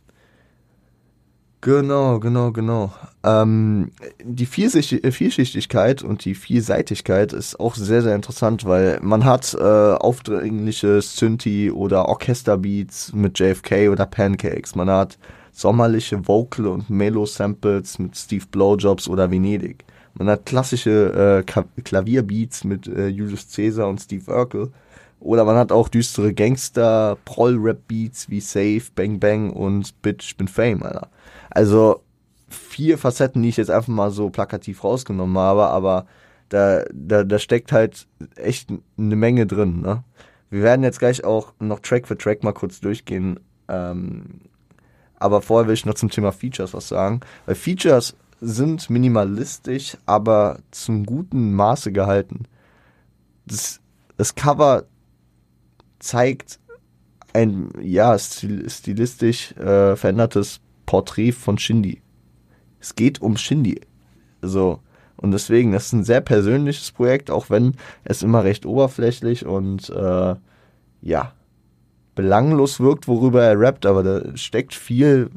Genau, 1.62 2.20
genau, 2.20 2.52
genau. 2.54 2.94
Ähm, 3.22 3.92
die 4.24 4.46
Vielschichtigkeit 4.46 6.02
und 6.02 6.24
die 6.24 6.34
Vielseitigkeit 6.34 7.34
ist 7.34 7.60
auch 7.60 7.76
sehr, 7.76 8.02
sehr 8.02 8.16
interessant, 8.16 8.64
weil 8.64 8.98
man 9.02 9.26
hat 9.26 9.54
äh, 9.60 9.64
aufdringliche 9.64 11.02
Synthi 11.02 11.70
oder 11.70 12.08
Orchesterbeats 12.08 13.12
mit 13.12 13.38
JFK 13.38 13.90
oder 13.90 14.06
Pancakes. 14.06 14.76
Man 14.76 14.90
hat 14.90 15.18
sommerliche 15.52 16.26
Vocal- 16.26 16.68
und 16.68 16.90
Melo-Samples 16.90 18.00
mit 18.00 18.16
Steve 18.16 18.46
Blowjobs 18.50 19.10
oder 19.10 19.30
Venedig. 19.30 19.84
Man 20.14 20.30
hat 20.30 20.46
klassische 20.46 21.44
äh, 21.46 21.82
Klavierbeats 21.84 22.64
mit 22.64 22.88
äh, 22.88 23.08
Julius 23.08 23.54
Caesar 23.54 23.90
und 23.90 24.00
Steve 24.00 24.32
Urkel. 24.32 24.72
Oder 25.20 25.44
man 25.44 25.58
hat 25.58 25.74
auch 25.74 25.90
düstere 25.90 26.34
Gangster, 26.34 27.18
Proll-Rap-Beats 27.26 28.30
wie 28.30 28.40
Safe, 28.40 28.84
Bang 28.96 29.20
Bang 29.20 29.50
und 29.52 30.02
Bitch, 30.02 30.38
bin 30.38 30.48
Fame, 30.48 30.84
Alter. 30.84 31.10
Also 31.50 32.04
vier 32.50 32.98
Facetten, 32.98 33.42
die 33.44 33.50
ich 33.50 33.58
jetzt 33.58 33.72
einfach 33.72 33.88
mal 33.90 34.12
so 34.12 34.30
plakativ 34.30 34.84
rausgenommen 34.84 35.38
habe, 35.38 35.68
aber 35.68 36.06
da, 36.50 36.84
da, 36.92 37.24
da 37.24 37.40
steckt 37.40 37.72
halt 37.72 38.08
echt 38.36 38.70
eine 38.98 39.16
Menge 39.16 39.46
drin, 39.46 39.82
ne? 39.82 40.04
Wir 40.50 40.64
werden 40.64 40.84
jetzt 40.84 41.00
gleich 41.00 41.24
auch 41.24 41.54
noch 41.60 41.80
Track 41.80 42.08
für 42.08 42.18
Track 42.18 42.44
mal 42.44 42.54
kurz 42.54 42.80
durchgehen. 42.80 43.40
Ähm, 43.68 44.42
aber 45.20 45.42
vorher 45.42 45.68
will 45.68 45.76
ich 45.76 45.86
noch 45.86 45.94
zum 45.94 46.10
Thema 46.10 46.32
Features 46.32 46.74
was 46.74 46.88
sagen. 46.88 47.20
Weil 47.46 47.54
Features 47.56 48.16
sind 48.42 48.90
minimalistisch, 48.90 49.98
aber 50.06 50.60
zum 50.72 51.06
guten 51.06 51.54
Maße 51.54 51.92
gehalten. 51.92 52.46
Das, 53.46 53.80
das 54.18 54.34
Cover 54.34 54.86
zeigt 56.00 56.60
ein, 57.34 57.70
ja, 57.80 58.18
stil, 58.18 58.68
stilistisch 58.70 59.52
äh, 59.52 59.96
verändertes 59.96 60.62
Porträt 60.90 61.34
von 61.34 61.60
Shindy. 61.60 62.02
Es 62.80 62.96
geht 62.96 63.22
um 63.22 63.38
Shindy. 63.38 63.80
So. 64.42 64.80
Und 65.18 65.30
deswegen, 65.30 65.72
das 65.72 65.86
ist 65.86 65.94
ein 65.94 66.04
sehr 66.04 66.20
persönliches 66.20 66.92
Projekt, 66.92 67.30
auch 67.30 67.52
wenn 67.52 67.76
es 68.06 68.24
immer 68.24 68.44
recht 68.44 68.66
oberflächlich 68.66 69.46
und 69.46 69.92
äh, 69.92 70.36
ja, 71.04 71.34
belanglos 72.16 72.80
wirkt, 72.80 73.08
worüber 73.08 73.44
er 73.44 73.60
rappt, 73.60 73.86
aber 73.86 74.02
da 74.02 74.36
steckt 74.36 74.74
viel 74.74 75.30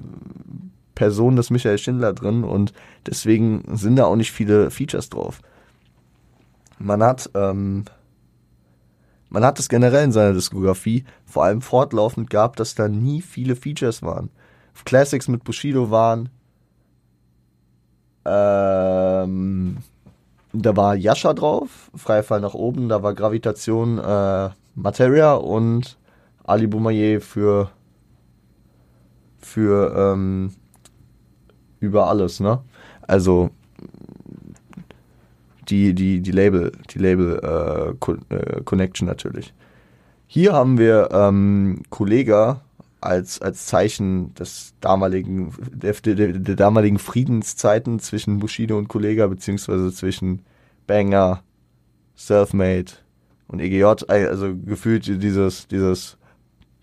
Person 0.95 1.37
des 1.37 1.51
Michael 1.51 1.77
Schindler 1.77 2.15
drin 2.15 2.45
und 2.45 2.73
deswegen 3.05 3.63
sind 3.77 3.97
da 3.97 4.07
auch 4.07 4.17
nicht 4.17 4.33
viele 4.33 4.71
Features 4.71 5.11
drauf. 5.11 5.43
Man 6.79 7.03
hat, 7.03 7.29
ähm, 7.35 7.85
man 9.29 9.45
hat 9.45 9.59
es 9.59 9.69
generell 9.69 10.05
in 10.05 10.13
seiner 10.13 10.33
Diskografie 10.33 11.05
vor 11.27 11.45
allem 11.45 11.61
fortlaufend 11.61 12.31
gehabt, 12.31 12.59
dass 12.59 12.75
da 12.75 12.89
nie 12.89 13.21
viele 13.21 13.55
Features 13.55 14.01
waren. 14.03 14.31
Classics 14.85 15.29
mit 15.29 15.45
Bushido 15.45 15.91
waren 15.91 16.29
ähm, 18.25 19.79
da 20.53 20.77
war 20.77 20.95
Yasha 20.95 21.33
drauf, 21.33 21.91
Freifall 21.95 22.41
nach 22.41 22.55
oben, 22.55 22.89
da 22.89 23.03
war 23.03 23.15
Gravitation 23.15 23.99
äh, 23.99 24.51
Materia 24.75 25.35
und 25.35 25.99
Ali 26.45 26.67
Boumaier 26.67 27.21
für 27.21 27.71
für 29.39 29.95
ähm, 29.97 30.53
über 31.81 32.09
alles, 32.09 32.41
ne? 32.41 32.61
Also 33.03 33.51
die 35.69 35.95
die 35.95 36.21
die 36.21 36.31
Label 36.33 36.73
die 36.91 36.99
Label 36.99 37.41
äh, 37.43 38.35
äh, 38.35 38.63
Connection 38.65 39.07
natürlich. 39.09 39.55
Hier 40.27 40.53
haben 40.53 40.79
wir 40.79 41.11
ähm, 41.13 41.83
Kollega 41.91 42.61
als, 43.03 43.41
als 43.41 43.67
Zeichen 43.67 44.33
des 44.35 44.75
damaligen, 44.81 45.53
der, 45.73 45.93
der, 45.93 46.33
der 46.33 46.57
damaligen 46.57 46.99
Friedenszeiten 46.99 47.99
zwischen 47.99 48.39
Bushido 48.39 48.79
und 48.79 48.89
Kollega, 48.89 49.27
beziehungsweise 49.27 49.93
zwischen 49.93 50.43
Banger, 50.87 51.43
Selfmade 52.15 52.93
und 53.49 53.61
EGJ, 53.61 53.85
also 54.09 54.55
gefühlt 54.57 55.07
dieses, 55.07 55.67
dieses 55.69 56.17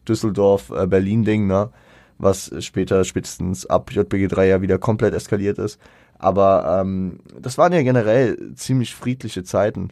Düsseldorf-Berlin-Ding, 0.08 1.48
ne? 1.48 1.70
was 2.18 2.52
später 2.60 3.06
spätestens 3.06 3.66
ab 3.66 3.92
JBG 3.92 4.28
3 4.28 4.48
ja 4.48 4.62
wieder 4.62 4.78
komplett 4.78 5.14
eskaliert 5.14 5.58
ist. 5.58 5.80
Aber 6.18 6.82
ähm, 6.82 7.20
das 7.40 7.58
waren 7.58 7.72
ja 7.72 7.82
generell 7.82 8.54
ziemlich 8.56 8.94
friedliche 8.94 9.44
Zeiten. 9.44 9.90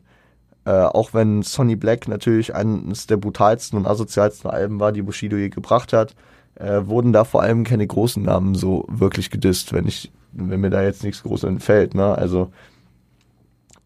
Äh, 0.68 0.84
auch 0.84 1.14
wenn 1.14 1.44
Sonny 1.44 1.78
Black 1.78 2.10
natürlich 2.10 2.54
eines 2.54 3.08
der 3.08 3.16
brutalsten 3.16 3.80
und 3.80 3.88
asozialsten 3.88 4.50
Alben 4.50 4.82
war, 4.82 4.92
die 4.92 5.02
Bushido 5.02 5.38
je 5.38 5.48
gebracht 5.48 5.94
hat, 5.94 6.14
äh, 6.56 6.82
wurden 6.84 7.14
da 7.14 7.24
vor 7.24 7.42
allem 7.42 7.64
keine 7.64 7.88
großen 7.88 8.22
Namen 8.22 8.54
so 8.54 8.84
wirklich 8.90 9.30
gedisst, 9.30 9.72
wenn 9.72 9.88
ich, 9.88 10.12
wenn 10.34 10.60
mir 10.60 10.70
da 10.70 10.84
jetzt 10.84 11.06
nichts 11.06 11.24
Großes 11.24 11.48
entfällt, 11.48 11.96
ne? 11.96 12.18
Also 12.18 12.52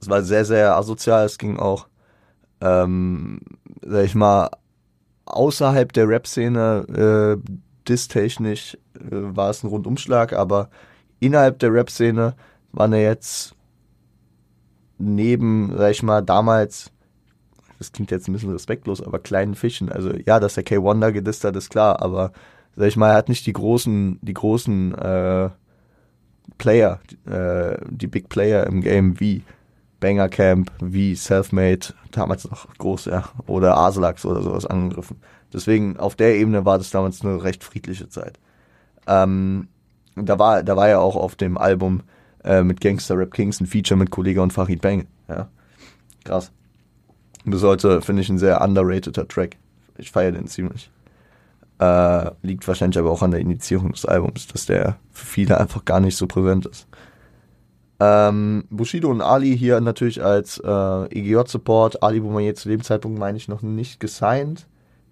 es 0.02 0.10
war 0.10 0.24
sehr, 0.24 0.44
sehr 0.44 0.76
asozial, 0.76 1.24
es 1.24 1.38
ging 1.38 1.60
auch, 1.60 1.86
ähm, 2.62 3.42
sag 3.84 4.04
ich 4.04 4.16
mal, 4.16 4.50
außerhalb 5.26 5.94
der 5.94 6.08
Rap-Szene, 6.08 7.38
äh, 7.46 7.52
distechnisch 7.88 8.76
äh, 8.96 9.02
war 9.12 9.52
es 9.52 9.62
ein 9.64 9.68
Rundumschlag, 9.68 10.34
aber 10.34 10.72
innerhalb 11.20 11.60
der 11.60 11.72
Rap-Szene 11.72 12.34
waren 12.72 12.94
er 12.94 13.04
jetzt 13.04 13.54
neben, 15.02 15.74
sag 15.78 15.92
ich 15.92 16.04
mal, 16.04 16.22
damals, 16.22 16.92
das 17.78 17.92
klingt 17.92 18.12
jetzt 18.12 18.28
ein 18.28 18.34
bisschen 18.34 18.52
respektlos, 18.52 19.02
aber 19.02 19.20
kleinen 19.20 19.56
Fischen. 19.56 19.92
Also 19.92 20.12
ja, 20.26 20.40
dass 20.40 20.56
der 20.56 20.66
K1 20.66 21.00
da 21.00 21.12
gedisst 21.12 21.44
hat, 21.44 21.56
ist 21.56 21.70
klar, 21.70 22.02
aber 22.02 22.32
sag 22.76 22.88
ich 22.88 22.98
mal, 22.98 23.10
er 23.10 23.18
hat 23.18 23.30
nicht 23.30 23.46
die 23.46 23.54
großen, 23.54 24.20
die 24.22 24.34
großen 24.34 24.96
äh, 24.96 25.50
Player, 26.58 27.00
äh, 27.26 27.78
die 27.90 28.08
Big 28.08 28.30
Player 28.30 28.66
im 28.68 28.82
Game 28.82 29.20
wie 29.20 29.44
Banger 30.00 30.30
Camp, 30.30 30.72
wie 30.82 31.16
Selfmade, 31.16 31.94
damals 32.12 32.50
noch 32.50 32.68
groß, 32.78 33.06
ja, 33.06 33.30
oder 33.48 33.78
Aslax 33.78 34.26
oder 34.26 34.42
sowas 34.42 34.66
angegriffen. 34.66 35.18
Deswegen 35.54 35.98
auf 35.98 36.16
der 36.16 36.36
Ebene 36.36 36.66
war 36.66 36.78
das 36.78 36.92
damals 36.92 37.24
eine 37.24 37.44
recht 37.44 37.64
friedliche 37.64 38.10
Zeit. 38.10 38.40
Ähm, 39.08 39.68
da 40.16 40.40
war, 40.40 40.64
da 40.64 40.76
war 40.76 40.90
ja 40.90 41.00
auch 41.00 41.16
auf 41.16 41.36
dem 41.36 41.58
Album 41.58 42.02
äh, 42.44 42.64
mit 42.64 42.82
Gangster 42.82 43.18
Rap 43.18 43.34
Kings 43.34 43.60
ein 43.60 43.68
Feature 43.68 43.98
mit 43.98 44.12
Kollega 44.12 44.42
und 44.42 44.54
Farid 44.54 44.82
Bang. 44.82 45.08
Ja. 45.28 45.50
Krass. 46.24 46.52
Bis 47.46 47.64
heute 47.64 48.02
finde 48.02 48.22
ich 48.22 48.30
ein 48.30 48.38
sehr 48.38 48.62
underrateder 48.62 49.28
Track. 49.28 49.58
Ich 49.98 50.12
feiere 50.12 50.34
den 50.34 50.48
ziemlich. 50.48 50.92
Äh, 51.80 52.32
liegt 52.44 52.68
wahrscheinlich 52.68 53.00
aber 53.00 53.10
auch 53.10 53.24
an 53.24 53.32
der 53.32 53.40
Initiierung 53.40 53.92
des 53.92 54.06
Albums, 54.06 54.48
dass 54.48 54.68
der 54.68 54.98
für 55.12 55.26
viele 55.26 55.60
einfach 55.60 55.84
gar 55.84 56.00
nicht 56.00 56.16
so 56.16 56.28
präsent 56.28 56.68
ist. 56.68 56.88
Ähm, 58.00 58.66
Bushido 58.70 59.10
und 59.10 59.22
Ali 59.22 59.58
hier 59.58 59.80
natürlich 59.82 60.24
als 60.24 60.60
äh, 60.60 61.06
EGJ-Support. 61.20 62.04
Ali 62.04 62.20
Boumaier 62.20 62.56
zu 62.56 62.70
dem 62.70 62.84
Zeitpunkt, 62.84 63.20
meine 63.20 63.38
ich, 63.38 63.48
noch 63.48 63.62
nicht 63.62 64.00
gesigned. 64.00 64.68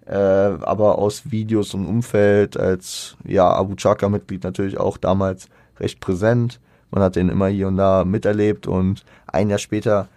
Äh, 0.06 0.14
aber 0.14 0.98
aus 0.98 1.30
Videos 1.30 1.74
und 1.74 1.86
Umfeld 1.86 2.56
als 2.56 3.16
ja, 3.24 3.48
Abu 3.48 3.76
Chaka-Mitglied 3.76 4.42
natürlich 4.42 4.78
auch 4.78 4.96
damals 4.96 5.48
recht 5.78 6.00
präsent. 6.00 6.60
Man 6.90 7.02
hat 7.02 7.16
den 7.16 7.28
immer 7.28 7.48
hier 7.48 7.68
und 7.68 7.76
da 7.76 8.04
miterlebt 8.04 8.66
und 8.66 9.04
ein 9.26 9.48
Jahr 9.50 9.58
später 9.58 10.08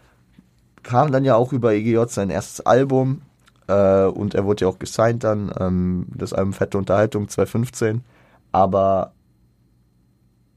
kam 0.81 1.11
dann 1.11 1.23
ja 1.23 1.35
auch 1.35 1.53
über 1.53 1.73
EGJ 1.73 2.05
sein 2.07 2.29
erstes 2.29 2.65
Album 2.65 3.21
äh, 3.67 4.05
und 4.05 4.35
er 4.35 4.45
wurde 4.45 4.65
ja 4.65 4.71
auch 4.71 4.79
gesigned 4.79 5.23
dann, 5.23 5.51
ähm, 5.59 6.07
das 6.13 6.33
Album 6.33 6.53
Fette 6.53 6.77
Unterhaltung 6.77 7.29
2015. 7.29 8.03
Aber 8.51 9.13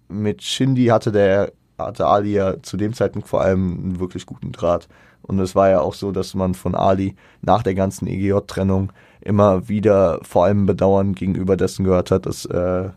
mit 0.09 0.43
Shindy 0.43 0.87
hatte 0.87 1.13
der 1.13 1.53
hatte 1.79 2.07
Ali 2.07 2.33
ja 2.33 2.63
zu 2.63 2.77
dem 2.77 2.95
Zeitpunkt 2.95 3.29
vor 3.29 3.43
allem 3.43 3.73
einen 3.73 4.01
wirklich 4.01 4.27
guten 4.27 4.53
Draht. 4.53 4.89
Und 5.23 5.39
es 5.41 5.55
war 5.55 5.69
ja 5.69 5.81
auch 5.81 5.95
so, 5.95 6.13
dass 6.13 6.35
man 6.35 6.55
von 6.55 6.75
Ali 6.75 7.17
nach 7.43 7.63
der 7.63 7.75
ganzen 7.75 8.07
EGJ-Trennung 8.07 8.93
immer 9.21 9.69
wieder 9.69 10.21
vor 10.23 10.45
allem 10.45 10.67
Bedauern 10.67 11.15
gegenüber 11.15 11.57
dessen 11.57 11.85
gehört 11.85 12.11
hat, 12.11 12.27
dass 12.27 12.45
äh, 12.47 12.91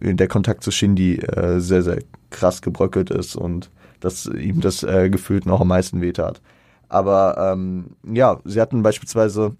der 0.00 0.28
Kontakt 0.28 0.62
zu 0.62 0.70
Shindy 0.70 1.16
äh, 1.16 1.60
sehr, 1.60 1.82
sehr 1.82 1.98
krass 2.30 2.62
gebröckelt 2.62 3.10
ist 3.10 3.36
und 3.36 3.70
dass 4.00 4.26
ihm 4.26 4.60
das 4.60 4.82
äh, 4.82 5.10
gefühlt 5.10 5.46
noch 5.46 5.60
am 5.60 5.68
meisten 5.68 6.00
wehtat. 6.00 6.40
Aber 6.88 7.52
ähm, 7.52 7.96
ja, 8.04 8.38
sie 8.44 8.60
hatten 8.60 8.82
beispielsweise 8.82 9.56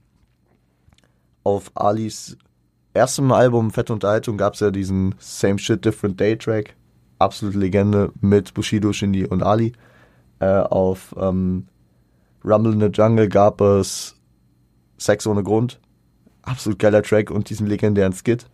auf 1.43 1.71
Alis 1.75 2.37
erstem 2.95 3.31
Album 3.33 3.71
Fette 3.71 3.93
Unterhaltung 3.93 4.37
gab 4.37 4.55
es 4.55 4.61
ja 4.61 4.71
diesen 4.71 5.15
Same 5.19 5.59
Shit 5.59 5.85
Different 5.85 6.19
Day 6.19 6.37
Track, 6.37 6.75
absolute 7.19 7.59
Legende 7.59 8.13
mit 8.21 8.55
Bushido, 8.55 8.93
Shindy 8.93 9.27
und 9.27 9.43
Ali. 9.43 9.73
Äh, 10.39 10.47
auf 10.47 11.15
ähm, 11.19 11.67
Rumble 12.45 12.73
in 12.73 12.81
the 12.81 12.87
Jungle 12.87 13.29
gab 13.29 13.61
es 13.61 14.17
Sex 14.99 15.27
ohne 15.27 15.43
Grund, 15.43 15.81
absolut 16.43 16.79
geiler 16.79 17.03
Track 17.03 17.31
und 17.31 17.51
diesen 17.51 17.67
legendären 17.67 18.13
Skit 18.13 18.47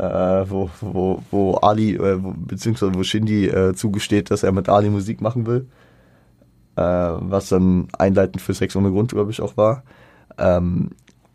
wo, 0.00 0.70
wo, 0.80 1.22
wo 1.30 1.54
Ali, 1.54 1.94
äh, 1.94 2.22
wo, 2.22 2.34
beziehungsweise 2.36 2.94
wo 2.94 3.02
Shindy 3.02 3.46
äh, 3.46 3.74
zugesteht, 3.74 4.30
dass 4.30 4.42
er 4.42 4.52
mit 4.52 4.68
Ali 4.68 4.90
Musik 4.90 5.20
machen 5.20 5.46
will. 5.46 5.66
Äh, 6.76 6.82
was 6.82 7.48
dann 7.48 7.88
einleitend 7.98 8.42
für 8.42 8.52
Sex 8.52 8.76
ohne 8.76 8.90
Grund, 8.90 9.12
glaube 9.12 9.30
ich, 9.30 9.40
auch 9.40 9.56
war. 9.56 9.82
Ähm, 10.36 10.90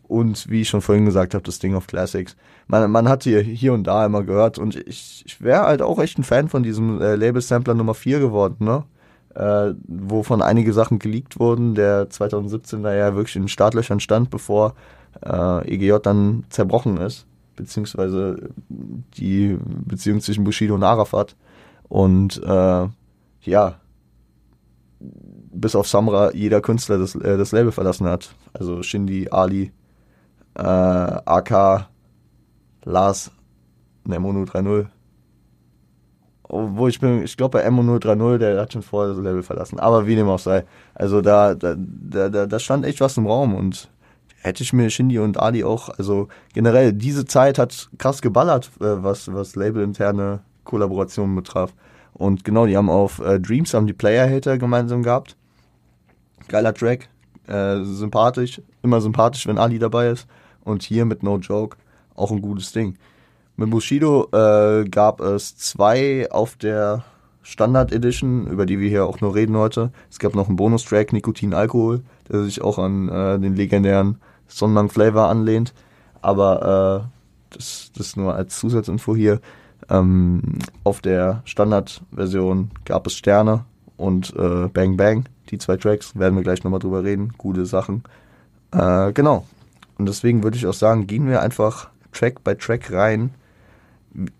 und 0.06 0.48
wie 0.48 0.60
ich 0.60 0.68
schon 0.68 0.82
vorhin 0.82 1.06
gesagt 1.06 1.34
habe, 1.34 1.42
das 1.42 1.58
Ding 1.58 1.74
of 1.74 1.86
Classics. 1.86 2.36
Man, 2.68 2.90
man 2.90 3.08
hat 3.08 3.24
hier, 3.24 3.40
hier 3.40 3.72
und 3.72 3.84
da 3.86 4.06
immer 4.06 4.22
gehört 4.22 4.58
und 4.58 4.76
ich, 4.76 5.24
ich 5.26 5.40
wäre 5.40 5.62
halt 5.62 5.82
auch 5.82 5.98
echt 5.98 6.18
ein 6.18 6.24
Fan 6.24 6.48
von 6.48 6.62
diesem 6.62 7.00
äh, 7.00 7.16
Label-Sampler 7.16 7.74
Nummer 7.74 7.94
4 7.94 8.20
geworden, 8.20 8.64
ne? 8.64 8.84
Äh, 9.34 9.74
wovon 9.88 10.42
einige 10.42 10.74
Sachen 10.74 10.98
geleakt 10.98 11.40
wurden, 11.40 11.74
der 11.74 12.10
2017 12.10 12.82
da 12.82 12.94
ja 12.94 13.14
wirklich 13.14 13.36
in 13.36 13.48
Startlöchern 13.48 13.98
stand, 13.98 14.28
bevor 14.28 14.74
äh, 15.24 15.74
EGJ 15.74 15.96
dann 16.02 16.44
zerbrochen 16.50 16.98
ist 16.98 17.26
beziehungsweise 17.56 18.50
die 18.68 19.58
Beziehung 19.86 20.20
zwischen 20.20 20.44
Bushido 20.44 20.74
und 20.74 20.82
Arafat. 20.82 21.36
Und 21.88 22.42
äh, 22.42 22.88
ja, 23.42 23.80
bis 25.52 25.74
auf 25.74 25.88
Samra 25.88 26.32
jeder 26.32 26.60
Künstler 26.60 26.98
das, 26.98 27.14
äh, 27.14 27.36
das 27.36 27.52
Label 27.52 27.72
verlassen 27.72 28.06
hat. 28.06 28.34
Also 28.52 28.82
Shindy, 28.82 29.28
Ali, 29.30 29.72
äh, 30.54 30.62
AK, 30.62 31.88
Lars, 32.84 33.30
Nemo 34.04 34.32
030. 34.32 34.88
Wo 36.48 36.86
ich 36.86 37.00
bin, 37.00 37.22
ich 37.22 37.36
glaube 37.36 37.58
bei 37.58 37.70
Mo 37.70 37.82
030, 37.82 38.38
der 38.38 38.60
hat 38.60 38.72
schon 38.72 38.82
vorher 38.82 39.14
das 39.14 39.22
Level 39.22 39.42
verlassen. 39.42 39.80
Aber 39.80 40.06
wie 40.06 40.16
dem 40.16 40.28
auch 40.28 40.38
sei. 40.38 40.64
Also 40.94 41.22
da, 41.22 41.54
da, 41.54 41.74
da, 41.76 42.46
da 42.46 42.58
stand 42.58 42.84
echt 42.84 43.00
was 43.00 43.16
im 43.16 43.26
Raum 43.26 43.54
und 43.54 43.88
hätte 44.42 44.62
ich 44.62 44.72
mir 44.72 44.90
Shindy 44.90 45.18
und 45.18 45.38
Ali 45.38 45.64
auch, 45.64 45.88
also 45.88 46.28
generell, 46.52 46.92
diese 46.92 47.24
Zeit 47.24 47.58
hat 47.58 47.88
krass 47.98 48.20
geballert, 48.20 48.70
äh, 48.80 49.02
was, 49.02 49.32
was 49.32 49.54
labelinterne 49.54 50.40
Kollaborationen 50.64 51.34
betraf. 51.34 51.72
Und 52.12 52.44
genau, 52.44 52.66
die 52.66 52.76
haben 52.76 52.90
auf 52.90 53.20
äh, 53.20 53.40
Dreams 53.40 53.72
haben 53.72 53.86
die 53.86 53.92
Player 53.92 54.28
Hater 54.28 54.58
gemeinsam 54.58 55.02
gehabt. 55.02 55.36
Geiler 56.48 56.74
Track, 56.74 57.08
äh, 57.46 57.82
sympathisch, 57.82 58.60
immer 58.82 59.00
sympathisch, 59.00 59.46
wenn 59.46 59.58
Ali 59.58 59.78
dabei 59.78 60.08
ist. 60.08 60.26
Und 60.64 60.82
hier 60.82 61.04
mit 61.04 61.22
No 61.22 61.38
Joke 61.38 61.76
auch 62.14 62.30
ein 62.30 62.42
gutes 62.42 62.72
Ding. 62.72 62.96
Mit 63.56 63.70
Bushido 63.70 64.28
äh, 64.32 64.84
gab 64.88 65.20
es 65.20 65.56
zwei 65.56 66.28
auf 66.30 66.56
der 66.56 67.04
Standard 67.42 67.92
Edition, 67.92 68.46
über 68.46 68.66
die 68.66 68.78
wir 68.78 68.88
hier 68.88 69.06
auch 69.06 69.20
nur 69.20 69.34
reden 69.34 69.56
heute. 69.56 69.92
Es 70.10 70.18
gab 70.18 70.34
noch 70.34 70.48
einen 70.48 70.56
Bonustrack, 70.56 71.12
Nikotin 71.12 71.54
Alkohol, 71.54 72.02
der 72.30 72.44
sich 72.44 72.62
auch 72.62 72.78
an 72.78 73.08
äh, 73.08 73.38
den 73.38 73.56
legendären 73.56 74.18
Sonnenlang 74.56 74.88
Flavor 74.88 75.28
anlehnt. 75.28 75.72
Aber 76.20 77.04
äh, 77.04 77.56
das, 77.56 77.90
das 77.96 78.16
nur 78.16 78.34
als 78.34 78.58
Zusatzinfo 78.58 79.14
hier. 79.14 79.40
Ähm, 79.88 80.58
auf 80.84 81.00
der 81.00 81.42
Standardversion 81.44 82.70
gab 82.84 83.06
es 83.06 83.14
Sterne 83.14 83.64
und 83.96 84.34
äh, 84.36 84.68
Bang 84.68 84.96
Bang. 84.96 85.24
Die 85.50 85.58
zwei 85.58 85.76
Tracks 85.76 86.16
werden 86.18 86.36
wir 86.36 86.42
gleich 86.42 86.64
nochmal 86.64 86.80
drüber 86.80 87.04
reden. 87.04 87.32
Gute 87.36 87.66
Sachen. 87.66 88.04
Äh, 88.72 89.12
genau. 89.12 89.46
Und 89.98 90.08
deswegen 90.08 90.42
würde 90.42 90.56
ich 90.56 90.66
auch 90.66 90.74
sagen, 90.74 91.06
gehen 91.06 91.28
wir 91.28 91.42
einfach 91.42 91.90
Track 92.12 92.42
by 92.42 92.56
Track 92.56 92.92
rein. 92.92 93.30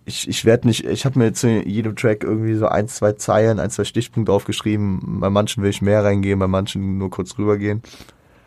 Ich, 0.04 0.28
ich 0.28 0.44
werde 0.44 0.68
nicht, 0.68 0.84
ich 0.84 1.04
habe 1.04 1.18
mir 1.18 1.32
zu 1.32 1.48
jedem 1.48 1.96
Track 1.96 2.24
irgendwie 2.24 2.54
so 2.54 2.66
ein, 2.66 2.88
zwei 2.88 3.12
Zeilen, 3.12 3.58
ein, 3.58 3.70
zwei 3.70 3.84
Stichpunkte 3.84 4.32
aufgeschrieben. 4.32 5.20
Bei 5.20 5.30
manchen 5.30 5.62
will 5.62 5.70
ich 5.70 5.82
mehr 5.82 6.04
reingehen, 6.04 6.38
bei 6.38 6.46
manchen 6.46 6.98
nur 6.98 7.10
kurz 7.10 7.38
rübergehen. 7.38 7.82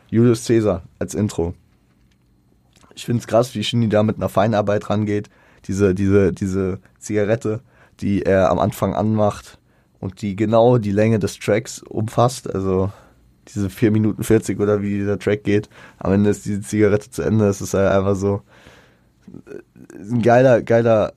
Julius 0.10 0.46
Caesar 0.46 0.84
als 1.00 1.14
Intro. 1.14 1.54
Ich 2.96 3.06
finde 3.06 3.22
es 3.22 3.28
krass, 3.28 3.54
wie 3.56 3.64
Shindy 3.64 3.90
da 3.90 4.04
mit 4.04 4.18
einer 4.18 4.30
Feinarbeit 4.30 4.90
rangeht. 4.90 5.30
Diese, 5.68 5.94
diese, 5.94 6.32
diese 6.32 6.80
Zigarette, 7.00 7.62
die 8.00 8.24
er 8.24 8.50
am 8.50 8.60
Anfang 8.60 8.94
anmacht 8.94 9.58
und 10.00 10.22
die 10.22 10.36
genau 10.36 10.78
die 10.78 10.92
Länge 10.92 11.20
des 11.20 11.40
Tracks 11.40 11.82
umfasst. 11.82 12.54
Also 12.54 12.92
diese 13.50 13.70
4 13.70 13.92
Minuten 13.92 14.24
40 14.24 14.60
oder 14.60 14.82
wie 14.82 14.98
dieser 14.98 15.20
Track 15.20 15.44
geht. 15.44 15.70
Am 16.00 16.14
Ende 16.14 16.30
ist 16.30 16.46
diese 16.46 16.62
Zigarette 16.62 17.10
zu 17.10 17.22
Ende. 17.22 17.48
Es 17.48 17.62
ist 17.62 17.74
halt 17.74 17.92
einfach 17.92 18.16
so 18.16 18.42
ein 20.00 20.22
geiler, 20.22 20.62
geiler, 20.62 21.14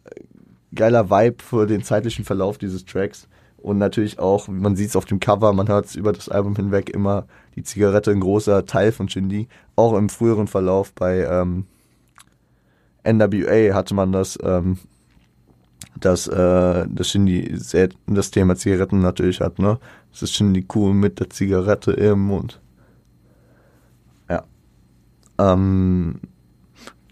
geiler 0.74 1.10
Vibe 1.10 1.42
für 1.42 1.66
den 1.66 1.82
zeitlichen 1.82 2.24
Verlauf 2.24 2.58
dieses 2.58 2.84
Tracks. 2.84 3.28
Und 3.58 3.78
natürlich 3.78 4.18
auch, 4.18 4.48
man 4.48 4.76
sieht 4.76 4.90
es 4.90 4.96
auf 4.96 5.04
dem 5.04 5.20
Cover, 5.20 5.52
man 5.52 5.68
hört 5.68 5.86
es 5.86 5.96
über 5.96 6.12
das 6.12 6.28
Album 6.28 6.54
hinweg 6.54 6.90
immer, 6.90 7.26
die 7.58 7.64
Zigarette 7.64 8.12
ein 8.12 8.20
großer 8.20 8.66
Teil 8.66 8.92
von 8.92 9.08
Shindy. 9.08 9.48
Auch 9.74 9.96
im 9.96 10.08
früheren 10.08 10.46
Verlauf 10.46 10.92
bei 10.92 11.24
ähm, 11.24 11.66
NWA 13.04 13.74
hatte 13.74 13.94
man 13.94 14.12
das, 14.12 14.38
ähm, 14.42 14.78
dass 15.98 16.28
äh, 16.28 16.86
das 16.88 17.08
Shindy 17.08 17.56
sehr, 17.56 17.88
das 18.06 18.30
Thema 18.30 18.54
Zigaretten 18.54 19.00
natürlich 19.00 19.40
hat, 19.40 19.58
ne? 19.58 19.78
Das 20.12 20.22
ist 20.22 20.34
Shindy 20.34 20.66
cool 20.74 20.94
mit 20.94 21.18
der 21.18 21.30
Zigarette 21.30 21.92
im 21.92 22.26
Mund. 22.26 22.60
Ja. 24.30 24.44
Ähm, 25.38 26.20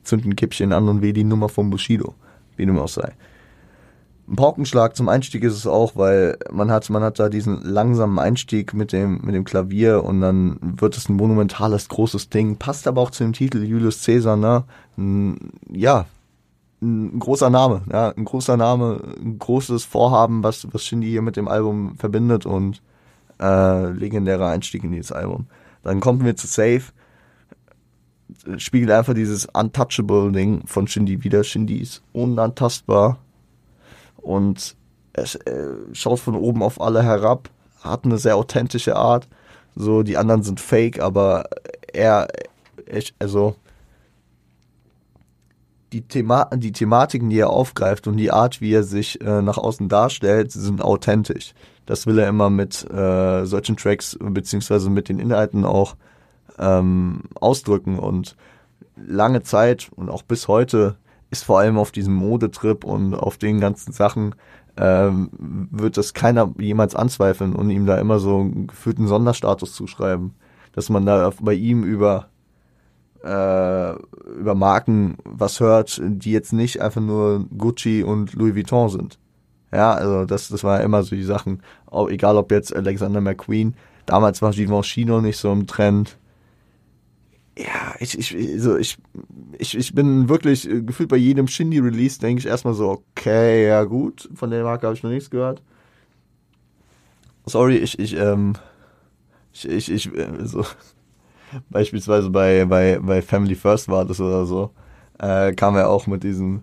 zünden 0.05 0.31
ein 0.31 0.37
Kippchen 0.37 0.73
an 0.73 0.89
und 0.89 1.03
weh 1.03 1.13
die 1.13 1.25
Nummer 1.25 1.49
von 1.49 1.71
Bushido, 1.71 2.15
wie 2.57 2.67
dem 2.67 2.79
auch 2.79 2.89
sei. 2.89 3.13
Ein 4.29 4.35
Paukenschlag 4.35 4.97
zum 4.97 5.09
Einstieg 5.09 5.45
ist 5.45 5.55
es 5.55 5.69
auch, 5.69 5.95
weil 5.95 6.37
man 6.51 6.71
hat, 6.73 6.91
man 6.91 7.03
hat 7.03 7.21
da 7.21 7.29
diesen 7.29 7.63
langsamen 7.63 8.19
Einstieg 8.19 8.75
mit 8.75 8.93
dem, 8.93 9.21
mit 9.23 9.37
dem 9.37 9.45
Klavier 9.45 10.03
und 10.03 10.21
dann 10.21 10.59
wird 10.61 10.97
es 10.97 11.09
ein 11.09 11.15
monumentales, 11.15 11.89
großes 11.89 12.29
Ding. 12.29 12.57
Passt 12.57 12.89
aber 12.89 13.01
auch 13.03 13.11
zu 13.11 13.23
dem 13.23 13.33
Titel 13.33 13.63
Julius 13.63 14.05
Caesar, 14.05 14.37
ne? 14.37 14.65
Ja, 15.71 16.07
ein 16.83 17.19
großer 17.21 17.51
Name, 17.51 17.83
ja, 17.93 18.11
ein 18.11 18.25
großer 18.25 18.57
Name, 18.57 19.01
ein 19.21 19.39
großes 19.39 19.85
Vorhaben, 19.85 20.43
was, 20.43 20.67
was 20.73 20.85
Shindy 20.85 21.09
hier 21.09 21.23
mit 21.23 21.37
dem 21.37 21.47
Album 21.47 21.95
verbindet 21.97 22.47
und 22.47 22.83
äh, 23.41 23.91
legendärer 23.91 24.49
Einstieg 24.49 24.83
in 24.83 24.91
dieses 24.91 25.13
Album. 25.13 25.47
Dann 25.85 26.01
kommen 26.01 26.25
wir 26.25 26.35
zu 26.35 26.49
Safe. 26.49 26.83
Spiegelt 28.57 28.91
einfach 28.91 29.15
dieses 29.15 29.47
Untouchable-Ding 29.47 30.67
von 30.67 30.89
Shindy 30.89 31.23
wieder. 31.23 31.45
Shindy 31.45 31.77
ist 31.79 32.03
unantastbar 32.13 33.19
und 34.27 34.77
er 35.13 35.23
äh, 35.23 35.75
schaut 35.93 36.19
von 36.19 36.35
oben 36.35 36.63
auf 36.63 36.81
alle 36.81 37.03
herab, 37.03 37.49
hat 37.81 38.05
eine 38.05 38.19
sehr 38.19 38.37
authentische 38.37 38.97
Art. 38.97 39.29
So, 39.77 40.03
die 40.03 40.17
anderen 40.17 40.43
sind 40.43 40.59
fake, 40.59 41.01
aber 41.01 41.45
er, 41.93 42.27
ich, 42.87 43.15
also 43.21 43.55
die, 45.93 46.03
Thema 46.03 46.51
die 46.53 46.73
Thematiken, 46.73 47.31
die 47.31 47.39
er 47.39 47.51
aufgreift 47.51 48.09
und 48.09 48.17
die 48.17 48.33
Art, 48.33 48.61
wie 48.61 48.73
er 48.73 48.83
sich 48.83 49.21
äh, 49.21 49.43
nach 49.43 49.59
außen 49.59 49.89
darstellt, 49.89 50.51
sind 50.51 50.83
authentisch. 50.83 51.55
Das 51.87 52.07
will 52.07 52.19
er 52.19 52.29
immer 52.29 52.51
mit 52.51 52.85
äh, 52.91 53.45
solchen 53.45 53.77
Tracks 53.77 54.19
beziehungsweise 54.21 54.91
mit 54.91 55.09
den 55.09 55.21
Inhalten 55.21 55.65
auch 55.65 55.95
ähm, 56.59 57.23
ausdrücken 57.37 58.01
und 58.01 58.35
lange 58.97 59.45
Zeit 59.45 59.89
und 59.95 60.11
auch 60.11 60.23
bis 60.23 60.49
heute 60.49 60.97
ist 61.31 61.45
vor 61.45 61.59
allem 61.59 61.79
auf 61.79 61.91
diesem 61.91 62.15
Modetrip 62.15 62.85
und 62.85 63.15
auf 63.15 63.37
den 63.37 63.61
ganzen 63.61 63.93
Sachen 63.93 64.35
ähm, 64.77 65.31
wird 65.71 65.97
das 65.97 66.15
keiner 66.15 66.53
jemals 66.59 66.95
anzweifeln 66.95 67.55
und 67.55 67.71
ihm 67.71 67.87
da 67.87 67.99
immer 67.99 68.19
so 68.19 68.41
einen 68.41 68.67
gefühlten 68.67 69.07
Sonderstatus 69.07 69.75
zuschreiben, 69.75 70.35
dass 70.73 70.91
man 70.91 71.07
da 71.07 71.31
bei 71.41 71.55
ihm 71.55 71.83
über 71.83 72.29
äh, 73.25 73.93
über 74.39 74.55
Marken 74.55 75.17
was 75.25 75.61
hört, 75.61 76.01
die 76.03 76.33
jetzt 76.33 76.53
nicht 76.53 76.81
einfach 76.81 77.01
nur 77.01 77.47
Gucci 77.57 78.03
und 78.03 78.35
Louis 78.35 78.55
Vuitton 78.55 78.89
sind. 78.89 79.19
Ja, 79.73 79.95
also 79.95 80.25
das, 80.25 80.49
das 80.49 80.63
war 80.63 80.81
immer 80.81 81.03
so 81.03 81.17
die 81.17 81.25
Sachen, 81.25 81.63
auch 81.87 82.09
egal 82.09 82.37
ob 82.37 82.53
jetzt 82.53 82.75
Alexander 82.75 83.21
McQueen, 83.21 83.75
damals 84.07 84.43
war 84.43 84.53
Givenchy 84.53 85.05
noch 85.05 85.21
nicht 85.21 85.39
so 85.39 85.53
im 85.53 85.67
Trend, 85.67 86.19
ja, 87.59 87.95
ich, 88.01 88.19
ich, 88.19 88.35
also 88.55 88.77
ich, 88.77 88.99
ich, 89.59 89.77
ich 89.77 89.95
bin 89.95 90.29
wirklich 90.29 90.69
äh, 90.69 90.83
gefühlt 90.83 91.09
bei 91.09 91.17
jedem 91.17 91.49
Shindy-Release 91.49 92.21
denke 92.21 92.41
ich 92.41 92.47
erstmal 92.47 92.75
so, 92.75 92.91
okay, 92.91 93.67
ja 93.67 93.85
gut, 93.85 94.29
von 94.35 94.51
der 94.51 94.63
Marke 94.63 94.87
habe 94.87 94.97
ich 94.97 95.03
noch 95.03 95.11
nichts 95.11 95.31
gehört. 95.31 95.63
Sorry, 97.47 97.77
ich, 97.77 97.99
ich, 97.99 98.15
ähm, 98.17 98.55
ich, 99.53 99.69
ich, 99.69 99.91
ich 99.91 100.15
äh, 100.15 100.45
so, 100.45 100.67
beispielsweise 101.71 102.29
bei, 102.29 102.67
bei, 102.67 102.99
bei 103.01 103.23
Family 103.23 103.55
First 103.55 103.89
war 103.89 104.05
das 104.05 104.21
oder 104.21 104.45
so, 104.45 104.73
äh, 105.19 105.55
kam 105.55 105.77
er 105.77 105.89
auch 105.89 106.07
mit 106.07 106.25
diesem, 106.25 106.63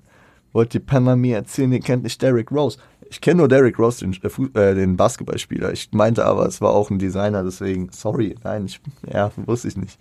wollt 0.52 0.76
ihr 0.76 0.86
Penner 0.86 1.16
mir 1.16 1.38
erzählen, 1.38 1.72
ihr 1.72 1.80
kennt 1.80 2.04
nicht 2.04 2.22
Derrick 2.22 2.52
Rose. 2.52 2.78
Ich 3.14 3.22
kenne 3.22 3.38
nur 3.38 3.48
Derrick 3.48 3.78
Rose, 3.78 4.04
den, 4.04 4.18
äh, 4.56 4.74
den 4.74 4.98
Basketballspieler. 4.98 5.72
Ich 5.72 5.92
meinte 5.92 6.26
aber, 6.26 6.48
es 6.48 6.62
war 6.62 6.72
auch 6.72 6.90
ein 6.90 6.98
Designer, 6.98 7.44
deswegen, 7.44 7.90
sorry, 7.92 8.34
nein, 8.44 8.66
ich, 8.66 8.82
ja, 9.08 9.30
wusste 9.46 9.68
ich 9.68 9.78
nicht. 9.78 10.00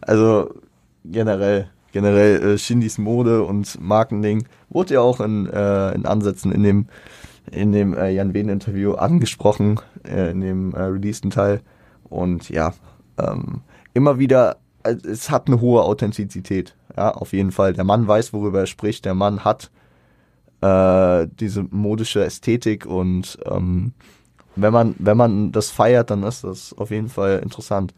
Also 0.00 0.54
generell, 1.04 1.68
generell 1.90 2.40
äh, 2.40 2.58
Shindys 2.58 2.98
Mode 2.98 3.42
und 3.42 3.80
Markending 3.80 4.44
wurde 4.70 4.94
ja 4.94 5.00
auch 5.00 5.18
in, 5.18 5.48
äh, 5.48 5.92
in 5.92 6.06
Ansätzen 6.06 6.52
in 6.52 6.62
dem, 6.62 6.86
in 7.50 7.72
dem 7.72 7.94
äh, 7.94 8.10
Jan 8.10 8.32
Wehn 8.32 8.48
Interview 8.48 8.92
angesprochen, 8.92 9.80
äh, 10.04 10.30
in 10.30 10.40
dem 10.40 10.72
äh, 10.72 10.82
releaseden 10.82 11.32
Teil. 11.32 11.62
Und 12.04 12.48
ja, 12.48 12.74
ähm, 13.18 13.62
immer 13.92 14.20
wieder, 14.20 14.58
äh, 14.84 14.94
es 15.04 15.30
hat 15.30 15.48
eine 15.48 15.60
hohe 15.60 15.82
Authentizität. 15.82 16.76
Ja, 16.96 17.10
auf 17.10 17.32
jeden 17.32 17.50
Fall. 17.50 17.72
Der 17.72 17.82
Mann 17.82 18.06
weiß, 18.06 18.32
worüber 18.32 18.60
er 18.60 18.66
spricht. 18.66 19.04
Der 19.04 19.14
Mann 19.14 19.44
hat 19.44 19.72
äh, 20.62 21.28
diese 21.40 21.64
modische 21.70 22.24
Ästhetik 22.24 22.86
und 22.86 23.38
ähm, 23.44 23.92
wenn 24.54 24.72
man, 24.72 24.94
wenn 24.98 25.16
man 25.16 25.52
das 25.52 25.70
feiert, 25.70 26.10
dann 26.10 26.22
ist 26.22 26.44
das 26.44 26.74
auf 26.76 26.90
jeden 26.90 27.08
Fall 27.08 27.40
interessant. 27.42 27.94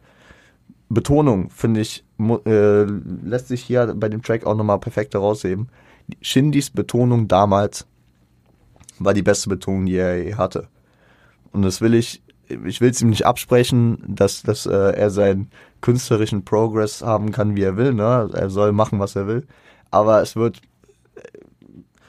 Betonung, 0.88 1.50
finde 1.50 1.80
ich, 1.80 2.04
äh, 2.46 2.82
lässt 2.82 3.48
sich 3.48 3.62
hier 3.62 3.94
bei 3.96 4.08
dem 4.08 4.22
Track 4.22 4.46
auch 4.46 4.54
nochmal 4.54 4.78
perfekt 4.78 5.14
herausheben. 5.14 5.68
Shindys 6.20 6.70
Betonung 6.70 7.28
damals 7.28 7.86
war 8.98 9.14
die 9.14 9.22
beste 9.22 9.48
Betonung, 9.48 9.86
die 9.86 9.96
er 9.96 10.22
je 10.22 10.34
hatte. 10.34 10.68
Und 11.52 11.62
das 11.62 11.80
will 11.80 11.94
ich, 11.94 12.22
ich 12.48 12.80
will 12.80 12.90
es 12.90 13.02
ihm 13.02 13.10
nicht 13.10 13.26
absprechen, 13.26 13.98
dass, 14.06 14.42
dass 14.42 14.66
äh, 14.66 14.72
er 14.72 15.10
seinen 15.10 15.50
künstlerischen 15.80 16.44
Progress 16.44 17.02
haben 17.02 17.32
kann, 17.32 17.56
wie 17.56 17.62
er 17.62 17.76
will. 17.76 17.94
Ne? 17.94 18.30
Er 18.32 18.50
soll 18.50 18.72
machen, 18.72 19.00
was 19.00 19.16
er 19.16 19.26
will. 19.26 19.46
Aber 19.90 20.22
es 20.22 20.36
wird 20.36 20.60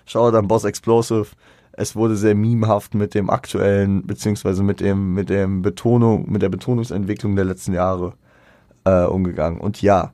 Shoutout 0.05 0.37
an 0.37 0.47
Boss 0.47 0.63
Explosive. 0.63 1.27
Es 1.73 1.95
wurde 1.95 2.15
sehr 2.15 2.35
memehaft 2.35 2.93
mit 2.93 3.13
dem 3.13 3.29
aktuellen, 3.29 4.05
beziehungsweise 4.07 4.63
mit 4.63 4.79
dem, 4.79 5.13
mit 5.13 5.29
dem 5.29 5.61
Betonung, 5.61 6.31
mit 6.31 6.41
der 6.41 6.49
Betonungsentwicklung 6.49 7.35
der 7.35 7.45
letzten 7.45 7.73
Jahre 7.73 8.13
äh, 8.85 9.03
umgegangen. 9.03 9.59
Und 9.59 9.81
ja, 9.81 10.11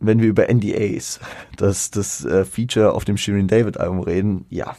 wenn 0.00 0.20
wir 0.20 0.28
über 0.28 0.52
NDAs, 0.52 1.20
das, 1.56 1.90
das 1.90 2.24
äh, 2.24 2.44
Feature 2.44 2.92
auf 2.94 3.04
dem 3.04 3.16
Shirin 3.16 3.48
David 3.48 3.78
Album 3.78 4.00
reden, 4.00 4.46
ja. 4.50 4.74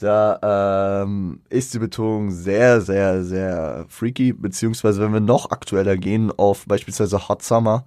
Da 0.00 1.02
ähm, 1.02 1.40
ist 1.48 1.74
die 1.74 1.80
Betonung 1.80 2.30
sehr, 2.30 2.80
sehr, 2.80 3.24
sehr 3.24 3.84
freaky, 3.88 4.32
beziehungsweise 4.32 5.00
wenn 5.02 5.12
wir 5.12 5.18
noch 5.18 5.50
aktueller 5.50 5.96
gehen 5.96 6.30
auf 6.36 6.66
beispielsweise 6.66 7.28
Hot 7.28 7.42
Summer, 7.42 7.84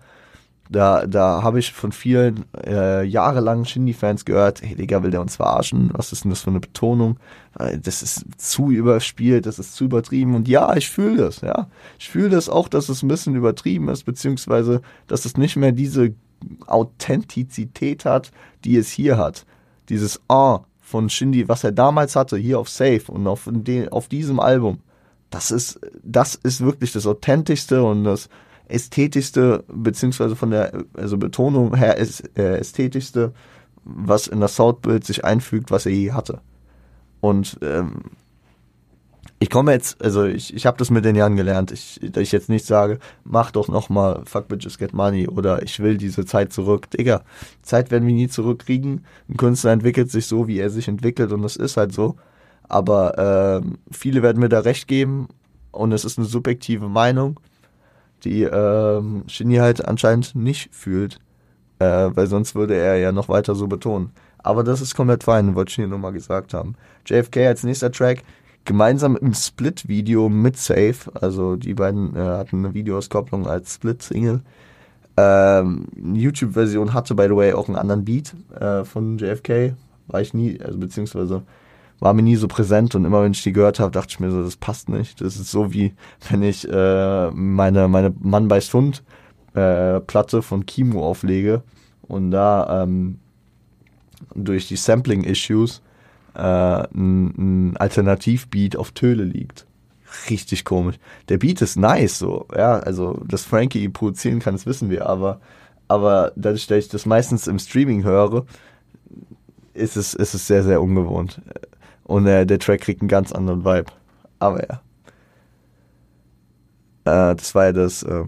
da, 0.71 1.05
da 1.05 1.43
habe 1.43 1.59
ich 1.59 1.73
von 1.73 1.91
vielen 1.91 2.45
äh, 2.65 3.03
jahrelangen 3.03 3.65
Shindy-Fans 3.65 4.23
gehört, 4.23 4.61
hey 4.61 4.73
Digga, 4.75 5.03
will 5.03 5.11
der 5.11 5.19
uns 5.19 5.35
verarschen? 5.35 5.89
Was 5.91 6.13
ist 6.13 6.23
denn 6.23 6.31
das 6.31 6.41
für 6.41 6.49
eine 6.49 6.61
Betonung? 6.61 7.17
Äh, 7.59 7.77
das 7.77 8.01
ist 8.01 8.25
zu 8.37 8.71
überspielt, 8.71 9.45
das 9.45 9.59
ist 9.59 9.75
zu 9.75 9.83
übertrieben. 9.83 10.33
Und 10.33 10.47
ja, 10.47 10.73
ich 10.77 10.89
fühle 10.89 11.17
das, 11.17 11.41
ja. 11.41 11.67
Ich 11.99 12.09
fühle 12.09 12.29
das 12.29 12.47
auch, 12.47 12.69
dass 12.69 12.87
es 12.87 13.03
ein 13.03 13.09
bisschen 13.09 13.35
übertrieben 13.35 13.89
ist, 13.89 14.05
beziehungsweise, 14.05 14.81
dass 15.07 15.25
es 15.25 15.35
nicht 15.35 15.57
mehr 15.57 15.73
diese 15.73 16.13
Authentizität 16.67 18.05
hat, 18.05 18.31
die 18.63 18.77
es 18.77 18.89
hier 18.89 19.17
hat. 19.17 19.45
Dieses 19.89 20.21
Ah 20.29 20.61
von 20.79 21.09
Shindy, 21.09 21.49
was 21.49 21.65
er 21.65 21.73
damals 21.73 22.15
hatte, 22.15 22.37
hier 22.37 22.59
auf 22.59 22.69
Safe 22.69 23.03
und 23.09 23.27
auf, 23.27 23.49
den, 23.51 23.89
auf 23.89 24.07
diesem 24.07 24.39
Album. 24.39 24.79
Das 25.29 25.51
ist, 25.51 25.81
das 26.01 26.35
ist 26.35 26.61
wirklich 26.61 26.93
das 26.93 27.05
Authentischste 27.05 27.83
und 27.83 28.05
das, 28.05 28.29
ästhetischste, 28.73 29.63
beziehungsweise 29.67 30.35
von 30.35 30.51
der 30.51 30.83
also 30.93 31.17
Betonung 31.17 31.75
her 31.75 31.97
äh, 31.99 32.57
ästhetischste, 32.57 33.33
was 33.83 34.27
in 34.27 34.39
das 34.39 34.55
Soundbild 34.55 35.05
sich 35.05 35.25
einfügt, 35.25 35.71
was 35.71 35.85
er 35.85 35.91
je 35.91 36.11
hatte. 36.11 36.41
Und 37.19 37.57
ähm, 37.61 38.03
ich 39.39 39.49
komme 39.49 39.71
jetzt, 39.71 40.03
also 40.03 40.25
ich, 40.25 40.53
ich 40.53 40.65
habe 40.67 40.77
das 40.77 40.91
mit 40.91 41.03
den 41.03 41.15
Jahren 41.15 41.35
gelernt, 41.35 41.71
ich, 41.71 41.99
dass 42.03 42.21
ich 42.21 42.31
jetzt 42.31 42.49
nicht 42.49 42.65
sage, 42.65 42.99
mach 43.23 43.49
doch 43.49 43.69
nochmal 43.69 44.21
Fuck 44.25 44.47
Bitches 44.47 44.77
Get 44.77 44.93
Money 44.93 45.27
oder 45.27 45.63
ich 45.63 45.79
will 45.79 45.97
diese 45.97 46.25
Zeit 46.25 46.53
zurück. 46.53 46.89
Digga, 46.91 47.23
Zeit 47.63 47.89
werden 47.89 48.07
wir 48.07 48.13
nie 48.13 48.27
zurückkriegen. 48.27 49.03
Ein 49.29 49.37
Künstler 49.37 49.71
entwickelt 49.71 50.11
sich 50.11 50.27
so, 50.27 50.47
wie 50.47 50.59
er 50.59 50.69
sich 50.69 50.87
entwickelt 50.87 51.31
und 51.31 51.41
das 51.41 51.55
ist 51.55 51.75
halt 51.75 51.91
so. 51.91 52.17
Aber 52.63 53.61
äh, 53.63 53.67
viele 53.91 54.21
werden 54.21 54.39
mir 54.39 54.49
da 54.49 54.59
recht 54.59 54.87
geben 54.87 55.27
und 55.71 55.91
es 55.91 56.05
ist 56.05 56.19
eine 56.19 56.27
subjektive 56.27 56.87
Meinung 56.87 57.39
die 58.23 58.43
ähm, 58.43 59.23
Shinny 59.27 59.55
halt 59.55 59.85
anscheinend 59.85 60.35
nicht 60.35 60.73
fühlt. 60.73 61.19
Äh, 61.79 62.15
weil 62.15 62.27
sonst 62.27 62.53
würde 62.53 62.75
er 62.75 62.97
ja 62.97 63.11
noch 63.11 63.27
weiter 63.27 63.55
so 63.55 63.67
betonen. 63.67 64.11
Aber 64.43 64.63
das 64.63 64.81
ist 64.81 64.95
komplett 64.95 65.23
fein, 65.23 65.55
wollte 65.55 65.69
ich 65.69 65.75
hier 65.75 65.87
nur 65.87 65.97
mal 65.97 66.11
gesagt 66.11 66.53
haben. 66.53 66.75
JFK 67.07 67.47
als 67.47 67.63
nächster 67.63 67.91
Track, 67.91 68.23
gemeinsam 68.65 69.15
im 69.15 69.33
Split-Video 69.33 70.29
mit 70.29 70.57
Safe, 70.57 70.95
also 71.13 71.55
die 71.55 71.73
beiden 71.73 72.15
äh, 72.15 72.19
hatten 72.19 72.65
eine 72.65 72.73
Videoauskopplung 72.75 73.47
als 73.47 73.75
Split-Single. 73.75 74.41
Ähm, 75.17 75.87
YouTube-Version 76.13 76.93
hatte, 76.93 77.15
by 77.15 77.23
the 77.23 77.35
way, 77.35 77.53
auch 77.53 77.67
einen 77.67 77.77
anderen 77.77 78.05
Beat 78.05 78.35
äh, 78.59 78.83
von 78.83 79.17
JFK. 79.17 79.73
War 80.07 80.21
ich 80.21 80.33
nie, 80.33 80.59
also 80.61 80.77
beziehungsweise 80.77 81.41
war 82.01 82.13
mir 82.13 82.23
nie 82.23 82.35
so 82.35 82.47
präsent 82.49 82.95
und 82.95 83.05
immer 83.05 83.23
wenn 83.23 83.31
ich 83.31 83.43
die 83.43 83.53
gehört 83.53 83.79
habe, 83.79 83.91
dachte 83.91 84.09
ich 84.09 84.19
mir 84.19 84.31
so, 84.31 84.43
das 84.43 84.57
passt 84.57 84.89
nicht. 84.89 85.21
Das 85.21 85.37
ist 85.37 85.51
so 85.51 85.71
wie 85.71 85.93
wenn 86.29 86.43
ich 86.43 86.67
äh, 86.67 87.31
meine 87.31 87.87
meine 87.87 88.13
Mann 88.19 88.49
bei 88.49 88.59
Hund 88.59 89.03
äh, 89.53 90.01
Platte 90.01 90.41
von 90.41 90.65
Kimo 90.65 91.07
auflege 91.07 91.61
und 92.01 92.31
da 92.31 92.83
ähm, 92.83 93.19
durch 94.33 94.67
die 94.67 94.75
Sampling 94.75 95.23
Issues 95.23 95.81
äh, 96.33 96.39
ein, 96.41 97.71
ein 97.71 97.77
Alternativbeat 97.77 98.75
auf 98.75 98.91
Töle 98.91 99.23
liegt. 99.23 99.67
Richtig 100.29 100.65
komisch. 100.65 100.97
Der 101.29 101.37
Beat 101.37 101.61
ist 101.61 101.77
nice, 101.77 102.19
so, 102.19 102.45
ja, 102.55 102.79
also, 102.79 103.21
dass 103.25 103.45
Frankie 103.45 103.87
produzieren 103.89 104.39
kann, 104.39 104.55
das 104.55 104.65
wissen 104.65 104.89
wir, 104.89 105.07
aber, 105.07 105.39
aber 105.87 106.33
dadurch, 106.35 106.67
dass 106.67 106.79
ich 106.79 106.89
das 106.89 107.05
meistens 107.05 107.47
im 107.47 107.59
Streaming 107.59 108.03
höre, 108.03 108.45
ist 109.73 109.95
es, 109.95 110.13
ist 110.13 110.33
es 110.33 110.47
sehr, 110.47 110.63
sehr 110.63 110.81
ungewohnt. 110.81 111.41
Und 112.11 112.27
äh, 112.27 112.45
der 112.45 112.59
Track 112.59 112.81
kriegt 112.81 113.01
einen 113.01 113.07
ganz 113.07 113.31
anderen 113.31 113.63
Vibe. 113.63 113.89
Aber 114.37 114.59
ja. 114.59 114.81
Äh, 117.05 117.35
das 117.37 117.55
war 117.55 117.67
ja 117.67 117.71
das, 117.71 118.03
äh, 118.03 118.25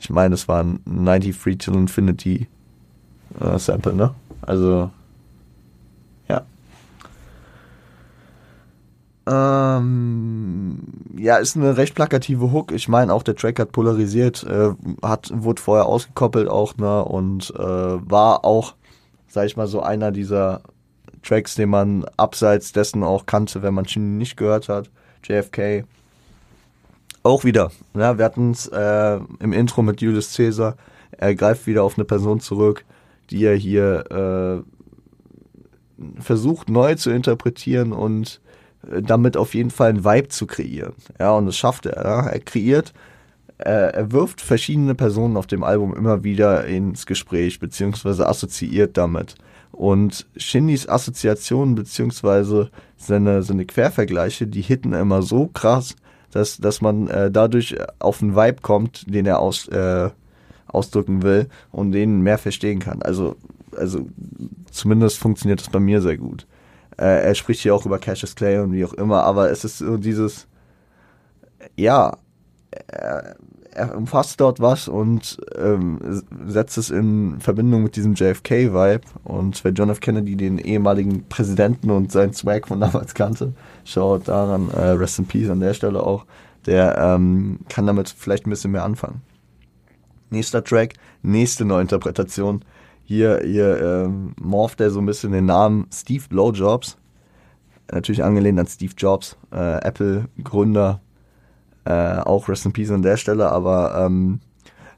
ich 0.00 0.10
meine, 0.10 0.30
das 0.30 0.48
war 0.48 0.64
ein 0.64 0.80
93 0.86 1.58
Till 1.58 1.74
Infinity 1.74 2.48
äh, 3.38 3.58
Sample, 3.60 3.94
ne? 3.94 4.12
Also, 4.42 4.90
ja. 6.28 6.42
Ähm, 9.28 10.78
ja, 11.16 11.36
ist 11.36 11.56
eine 11.56 11.76
recht 11.76 11.94
plakative 11.94 12.50
Hook. 12.50 12.72
Ich 12.72 12.88
meine, 12.88 13.14
auch 13.14 13.22
der 13.22 13.36
Track 13.36 13.60
hat 13.60 13.70
polarisiert, 13.70 14.42
äh, 14.42 14.70
hat, 15.00 15.30
wurde 15.32 15.62
vorher 15.62 15.86
ausgekoppelt 15.86 16.48
auch, 16.48 16.76
ne? 16.76 17.04
Und 17.04 17.54
äh, 17.56 17.60
war 17.62 18.44
auch, 18.44 18.74
sag 19.28 19.46
ich 19.46 19.56
mal, 19.56 19.68
so 19.68 19.80
einer 19.80 20.10
dieser 20.10 20.62
Tracks, 21.26 21.54
den 21.54 21.70
man 21.70 22.04
abseits 22.16 22.72
dessen 22.72 23.02
auch 23.02 23.26
kannte, 23.26 23.62
wenn 23.62 23.74
man 23.74 23.86
ihn 23.94 24.18
nicht 24.18 24.36
gehört 24.36 24.68
hat. 24.68 24.90
JFK. 25.24 25.84
Auch 27.22 27.44
wieder. 27.44 27.72
Ja, 27.94 28.18
wir 28.18 28.24
hatten 28.24 28.52
es 28.52 28.68
äh, 28.68 29.18
im 29.40 29.52
Intro 29.52 29.82
mit 29.82 30.00
Julius 30.00 30.36
Caesar. 30.36 30.76
Er 31.10 31.34
greift 31.34 31.66
wieder 31.66 31.82
auf 31.82 31.98
eine 31.98 32.04
Person 32.04 32.40
zurück, 32.40 32.84
die 33.30 33.44
er 33.44 33.56
hier 33.56 34.62
äh, 35.98 36.20
versucht 36.20 36.68
neu 36.68 36.94
zu 36.94 37.10
interpretieren 37.10 37.92
und 37.92 38.40
äh, 38.90 39.02
damit 39.02 39.36
auf 39.36 39.54
jeden 39.54 39.70
Fall 39.70 39.90
einen 39.90 40.04
Vibe 40.04 40.28
zu 40.28 40.46
kreieren. 40.46 40.94
Ja, 41.18 41.32
und 41.32 41.46
das 41.46 41.56
schafft 41.56 41.86
er. 41.86 42.04
Ja? 42.04 42.26
Er 42.28 42.40
kreiert, 42.40 42.92
äh, 43.58 43.92
er 43.92 44.12
wirft 44.12 44.40
verschiedene 44.40 44.94
Personen 44.94 45.36
auf 45.36 45.46
dem 45.46 45.64
Album 45.64 45.96
immer 45.96 46.22
wieder 46.22 46.64
ins 46.66 47.06
Gespräch, 47.06 47.58
beziehungsweise 47.58 48.28
assoziiert 48.28 48.96
damit. 48.96 49.34
Und 49.72 50.26
Shindys 50.36 50.88
Assoziationen 50.88 51.74
beziehungsweise 51.74 52.70
seine, 52.96 53.42
seine 53.42 53.66
Quervergleiche, 53.66 54.46
die 54.46 54.62
hitten 54.62 54.92
immer 54.94 55.22
so 55.22 55.48
krass, 55.48 55.96
dass, 56.30 56.58
dass 56.58 56.80
man 56.80 57.08
äh, 57.08 57.30
dadurch 57.30 57.76
auf 57.98 58.22
einen 58.22 58.36
Vibe 58.36 58.62
kommt, 58.62 59.12
den 59.12 59.26
er 59.26 59.40
aus, 59.40 59.68
äh, 59.68 60.10
ausdrücken 60.66 61.22
will 61.22 61.48
und 61.72 61.92
den 61.92 62.20
mehr 62.20 62.38
verstehen 62.38 62.78
kann. 62.80 63.02
Also, 63.02 63.36
also 63.76 64.06
zumindest 64.70 65.18
funktioniert 65.18 65.60
das 65.60 65.68
bei 65.68 65.80
mir 65.80 66.00
sehr 66.00 66.16
gut. 66.16 66.46
Äh, 66.96 67.26
er 67.26 67.34
spricht 67.34 67.60
hier 67.60 67.74
auch 67.74 67.86
über 67.86 67.98
Cassius 67.98 68.34
Clay 68.34 68.58
und 68.58 68.72
wie 68.72 68.84
auch 68.84 68.94
immer, 68.94 69.22
aber 69.24 69.50
es 69.50 69.64
ist 69.64 69.78
so 69.78 69.96
dieses, 69.98 70.46
ja, 71.76 72.16
umfasst 73.96 74.40
dort 74.40 74.60
was 74.60 74.88
und 74.88 75.38
ähm, 75.56 76.22
setzt 76.46 76.78
es 76.78 76.90
in 76.90 77.40
Verbindung 77.40 77.82
mit 77.82 77.96
diesem 77.96 78.14
JFK-Vibe. 78.14 79.02
Und 79.24 79.62
wer 79.64 79.72
John 79.72 79.90
F. 79.90 80.00
Kennedy, 80.00 80.36
den 80.36 80.58
ehemaligen 80.58 81.24
Präsidenten 81.28 81.90
und 81.90 82.12
seinen 82.12 82.32
Swag 82.32 82.68
von 82.68 82.80
damals 82.80 83.14
kannte, 83.14 83.52
schaut 83.84 84.28
daran, 84.28 84.70
äh, 84.70 84.90
Rest 84.90 85.18
in 85.18 85.26
Peace 85.26 85.50
an 85.50 85.60
der 85.60 85.74
Stelle 85.74 86.02
auch, 86.02 86.26
der 86.66 86.98
ähm, 86.98 87.60
kann 87.68 87.86
damit 87.86 88.08
vielleicht 88.08 88.46
ein 88.46 88.50
bisschen 88.50 88.72
mehr 88.72 88.84
anfangen. 88.84 89.22
Nächster 90.30 90.64
Track, 90.64 90.94
nächste 91.22 91.64
Neuinterpretation. 91.64 92.64
Hier, 93.04 93.40
hier 93.44 93.80
ähm, 93.80 94.34
morpht 94.40 94.80
er 94.80 94.90
so 94.90 94.98
ein 94.98 95.06
bisschen 95.06 95.32
den 95.32 95.46
Namen 95.46 95.86
Steve 95.92 96.24
Blowjobs. 96.28 96.96
Natürlich 97.92 98.24
angelehnt 98.24 98.58
an 98.58 98.66
Steve 98.66 98.92
Jobs, 98.96 99.36
äh, 99.52 99.78
Apple-Gründer, 99.84 101.00
äh, 101.86 102.18
auch 102.18 102.48
Rest 102.48 102.66
in 102.66 102.72
Peace 102.72 102.90
an 102.90 103.02
der 103.02 103.16
Stelle, 103.16 103.50
aber 103.50 104.06
ähm, 104.06 104.40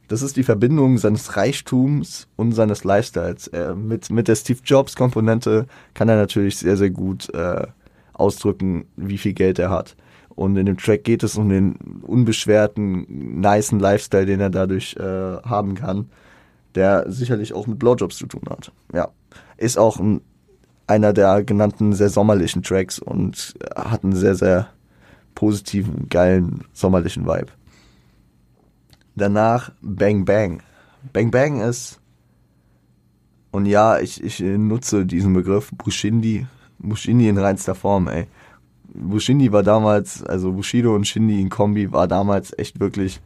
das 0.09 0.23
ist 0.23 0.37
die 0.37 0.43
Verbindung 0.43 0.97
seines 0.97 1.37
Reichtums 1.37 2.29
und 2.37 2.53
seines 2.53 2.83
Lifestyles. 2.83 3.49
Äh, 3.49 3.75
mit, 3.75 4.11
mit 4.11 4.27
der 4.27 4.37
Steve 4.37 4.61
Jobs-Komponente 4.65 5.67
kann 5.93 6.09
er 6.09 6.17
natürlich 6.17 6.57
sehr, 6.57 6.79
sehr 6.79 6.91
gut 6.91 7.33
äh, 7.35 7.67
ausdrücken, 8.15 8.87
wie 8.97 9.19
viel 9.19 9.35
Geld 9.35 9.59
er 9.59 9.71
hat. 9.71 9.97
Und 10.31 10.57
in 10.57 10.67
dem 10.67 10.79
Track 10.79 11.05
geht 11.05 11.23
es 11.23 11.37
um 11.37 11.49
den 11.51 11.77
unbeschwerten, 12.03 13.41
niceen 13.41 13.81
Lifestyle, 13.81 14.25
den 14.25 14.41
er 14.41 14.51
dadurch 14.51 14.97
äh, 14.97 15.03
haben 15.03 15.75
kann, 15.75 16.09
der 16.75 17.11
sicherlich 17.11 17.53
auch 17.53 17.67
mit 17.67 17.79
Blowjobs 17.79 18.17
zu 18.17 18.27
tun 18.27 18.43
hat. 18.49 18.73
Ja, 18.95 19.09
ist 19.59 19.79
auch 19.79 19.99
ein, 19.99 20.23
einer 20.87 21.13
der 21.13 21.45
genannten 21.45 21.93
sehr 21.93 22.09
sommerlichen 22.09 22.63
Tracks 22.63 22.99
und 22.99 23.55
hat 23.77 24.05
einen 24.05 24.15
sehr, 24.15 24.37
sehr 24.37 24.69
positiven, 25.39 26.09
geilen, 26.09 26.65
sommerlichen 26.73 27.25
Vibe. 27.25 27.53
Danach 29.15 29.71
Bang 29.81 30.25
Bang. 30.25 30.65
Bang 31.13 31.31
Bang 31.31 31.61
ist, 31.61 32.01
und 33.53 33.67
ja, 33.67 34.01
ich, 34.01 34.21
ich 34.21 34.41
nutze 34.41 35.07
diesen 35.07 35.35
Begriff 35.35 35.71
Bushindi, 35.71 36.49
Bushindi 36.81 37.29
in 37.29 37.39
reinster 37.39 37.77
Form, 37.77 38.09
ey. 38.09 38.27
Bushindi 38.93 39.53
war 39.53 39.63
damals, 39.63 40.25
also 40.25 40.51
Bushido 40.51 40.97
und 40.97 41.07
Shindy 41.07 41.41
in 41.41 41.51
Kombi 41.51 41.93
war 41.93 42.09
damals 42.09 42.53
echt 42.59 42.81
wirklich 42.81 43.21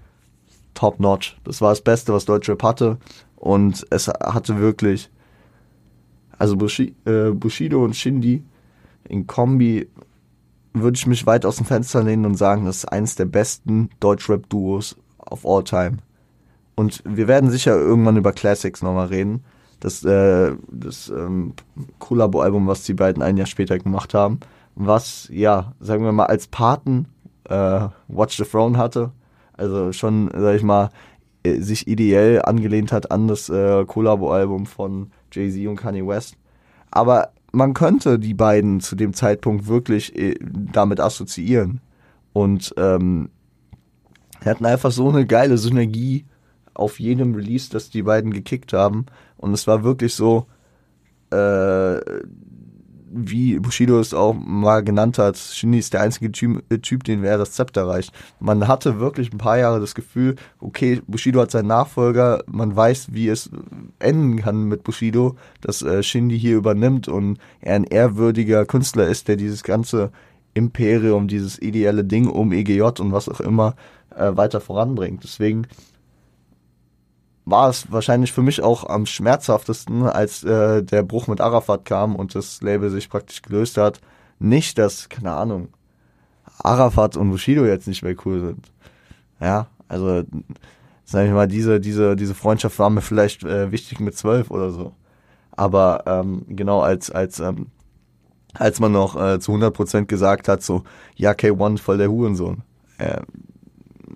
top 0.74 1.00
notch. 1.00 1.38
Das 1.44 1.62
war 1.62 1.70
das 1.70 1.80
Beste, 1.80 2.12
was 2.12 2.26
Deutschrap 2.26 2.62
hatte. 2.62 2.98
Und 3.36 3.86
es 3.88 4.08
hatte 4.08 4.58
wirklich, 4.58 5.08
also 6.36 6.58
äh, 7.06 7.30
Bushido 7.30 7.82
und 7.82 7.96
Shindy 7.96 8.42
in 9.08 9.26
Kombi 9.26 9.88
würde 10.74 10.96
ich 10.96 11.06
mich 11.06 11.26
weit 11.26 11.44
aus 11.44 11.56
dem 11.56 11.66
Fenster 11.66 12.02
lehnen 12.02 12.24
und 12.24 12.36
sagen, 12.36 12.64
das 12.64 12.78
ist 12.78 12.84
eines 12.86 13.14
der 13.14 13.26
besten 13.26 13.90
Deutschrap-Duos 14.00 14.96
of 15.18 15.46
all 15.46 15.64
time. 15.64 15.98
Und 16.74 17.02
wir 17.04 17.28
werden 17.28 17.50
sicher 17.50 17.76
irgendwann 17.76 18.16
über 18.16 18.32
Classics 18.32 18.82
nochmal 18.82 19.08
reden. 19.08 19.44
Das, 19.80 20.04
äh, 20.04 20.52
das 20.70 21.08
ähm, 21.08 21.54
Collabo-Album, 21.98 22.66
was 22.66 22.84
die 22.84 22.94
beiden 22.94 23.22
ein 23.22 23.36
Jahr 23.36 23.46
später 23.46 23.78
gemacht 23.78 24.14
haben. 24.14 24.40
Was, 24.74 25.28
ja, 25.30 25.72
sagen 25.80 26.04
wir 26.04 26.12
mal, 26.12 26.26
als 26.26 26.46
Paten 26.46 27.06
äh, 27.48 27.88
Watch 28.08 28.36
the 28.36 28.44
Throne 28.44 28.78
hatte. 28.78 29.10
Also 29.54 29.92
schon, 29.92 30.30
sag 30.32 30.56
ich 30.56 30.62
mal, 30.62 30.90
äh, 31.42 31.60
sich 31.60 31.88
ideell 31.88 32.42
angelehnt 32.42 32.92
hat 32.92 33.10
an 33.10 33.28
das 33.28 33.48
äh, 33.48 33.84
Collabo-Album 33.84 34.66
von 34.66 35.10
Jay-Z 35.32 35.66
und 35.66 35.76
Kanye 35.76 36.06
West. 36.06 36.36
Aber 36.90 37.31
man 37.52 37.74
könnte 37.74 38.18
die 38.18 38.34
beiden 38.34 38.80
zu 38.80 38.96
dem 38.96 39.12
Zeitpunkt 39.12 39.66
wirklich 39.66 40.16
äh, 40.18 40.36
damit 40.40 41.00
assoziieren. 41.00 41.80
Und 42.32 42.74
ähm, 42.78 43.28
hatten 44.44 44.66
einfach 44.66 44.90
so 44.90 45.08
eine 45.10 45.26
geile 45.26 45.58
Synergie 45.58 46.24
auf 46.74 46.98
jedem 46.98 47.34
Release, 47.34 47.70
dass 47.70 47.90
die 47.90 48.02
beiden 48.02 48.32
gekickt 48.32 48.72
haben. 48.72 49.06
Und 49.36 49.52
es 49.52 49.66
war 49.66 49.84
wirklich 49.84 50.14
so, 50.14 50.46
äh, 51.30 51.98
wie 53.14 53.58
Bushido 53.58 53.98
es 54.00 54.14
auch 54.14 54.34
mal 54.34 54.82
genannt 54.82 55.18
hat, 55.18 55.36
Shindy 55.36 55.78
ist 55.78 55.92
der 55.92 56.00
einzige 56.00 56.32
typ, 56.32 56.62
äh, 56.70 56.78
typ, 56.78 57.04
den 57.04 57.22
wer 57.22 57.38
das 57.38 57.52
Zepter 57.52 57.86
reicht. 57.86 58.12
Man 58.40 58.66
hatte 58.66 59.00
wirklich 59.00 59.32
ein 59.32 59.38
paar 59.38 59.58
Jahre 59.58 59.80
das 59.80 59.94
Gefühl, 59.94 60.36
okay, 60.60 61.02
Bushido 61.06 61.40
hat 61.40 61.50
seinen 61.50 61.68
Nachfolger, 61.68 62.42
man 62.46 62.74
weiß, 62.74 63.08
wie 63.12 63.28
es 63.28 63.50
enden 63.98 64.38
kann 64.38 64.64
mit 64.64 64.82
Bushido, 64.82 65.36
dass 65.60 65.82
äh, 65.82 66.02
Shindy 66.02 66.38
hier 66.38 66.56
übernimmt 66.56 67.08
und 67.08 67.38
er 67.60 67.76
ein 67.76 67.84
ehrwürdiger 67.84 68.64
Künstler 68.64 69.06
ist, 69.06 69.28
der 69.28 69.36
dieses 69.36 69.62
ganze 69.62 70.10
Imperium, 70.54 71.28
dieses 71.28 71.60
ideelle 71.60 72.04
Ding 72.04 72.28
um 72.28 72.52
EGJ 72.52 72.82
und 73.00 73.12
was 73.12 73.28
auch 73.28 73.40
immer 73.40 73.74
äh, 74.16 74.36
weiter 74.36 74.60
voranbringt. 74.60 75.24
Deswegen 75.24 75.66
war 77.44 77.68
es 77.68 77.90
wahrscheinlich 77.90 78.32
für 78.32 78.42
mich 78.42 78.62
auch 78.62 78.88
am 78.88 79.06
schmerzhaftesten, 79.06 80.04
als 80.04 80.44
äh, 80.44 80.82
der 80.82 81.02
Bruch 81.02 81.26
mit 81.26 81.40
Arafat 81.40 81.84
kam 81.84 82.14
und 82.14 82.34
das 82.34 82.62
Label 82.62 82.90
sich 82.90 83.08
praktisch 83.08 83.42
gelöst 83.42 83.76
hat. 83.76 84.00
Nicht, 84.38 84.78
dass, 84.78 85.08
keine 85.08 85.32
Ahnung, 85.32 85.68
Arafat 86.58 87.16
und 87.16 87.30
Bushido 87.30 87.64
jetzt 87.64 87.88
nicht 87.88 88.02
mehr 88.02 88.14
cool 88.24 88.40
sind. 88.40 88.72
Ja, 89.40 89.66
also, 89.88 90.22
sag 91.04 91.26
ich 91.26 91.32
mal, 91.32 91.48
diese, 91.48 91.80
diese, 91.80 92.16
diese 92.16 92.34
Freundschaft 92.34 92.78
war 92.78 92.90
mir 92.90 93.00
vielleicht 93.02 93.44
äh, 93.44 93.72
wichtig 93.72 94.00
mit 94.00 94.16
zwölf 94.16 94.50
oder 94.50 94.70
so. 94.70 94.92
Aber 95.50 96.04
ähm, 96.06 96.44
genau 96.48 96.80
als, 96.80 97.10
als, 97.10 97.40
ähm, 97.40 97.66
als 98.54 98.80
man 98.80 98.92
noch 98.92 99.20
äh, 99.20 99.40
zu 99.40 99.52
100% 99.52 100.06
gesagt 100.06 100.48
hat, 100.48 100.62
so, 100.62 100.84
ja, 101.16 101.32
K1 101.32 101.78
voll 101.78 101.98
der 101.98 102.10
Hurensohn. 102.10 102.62
Äh, 102.98 103.20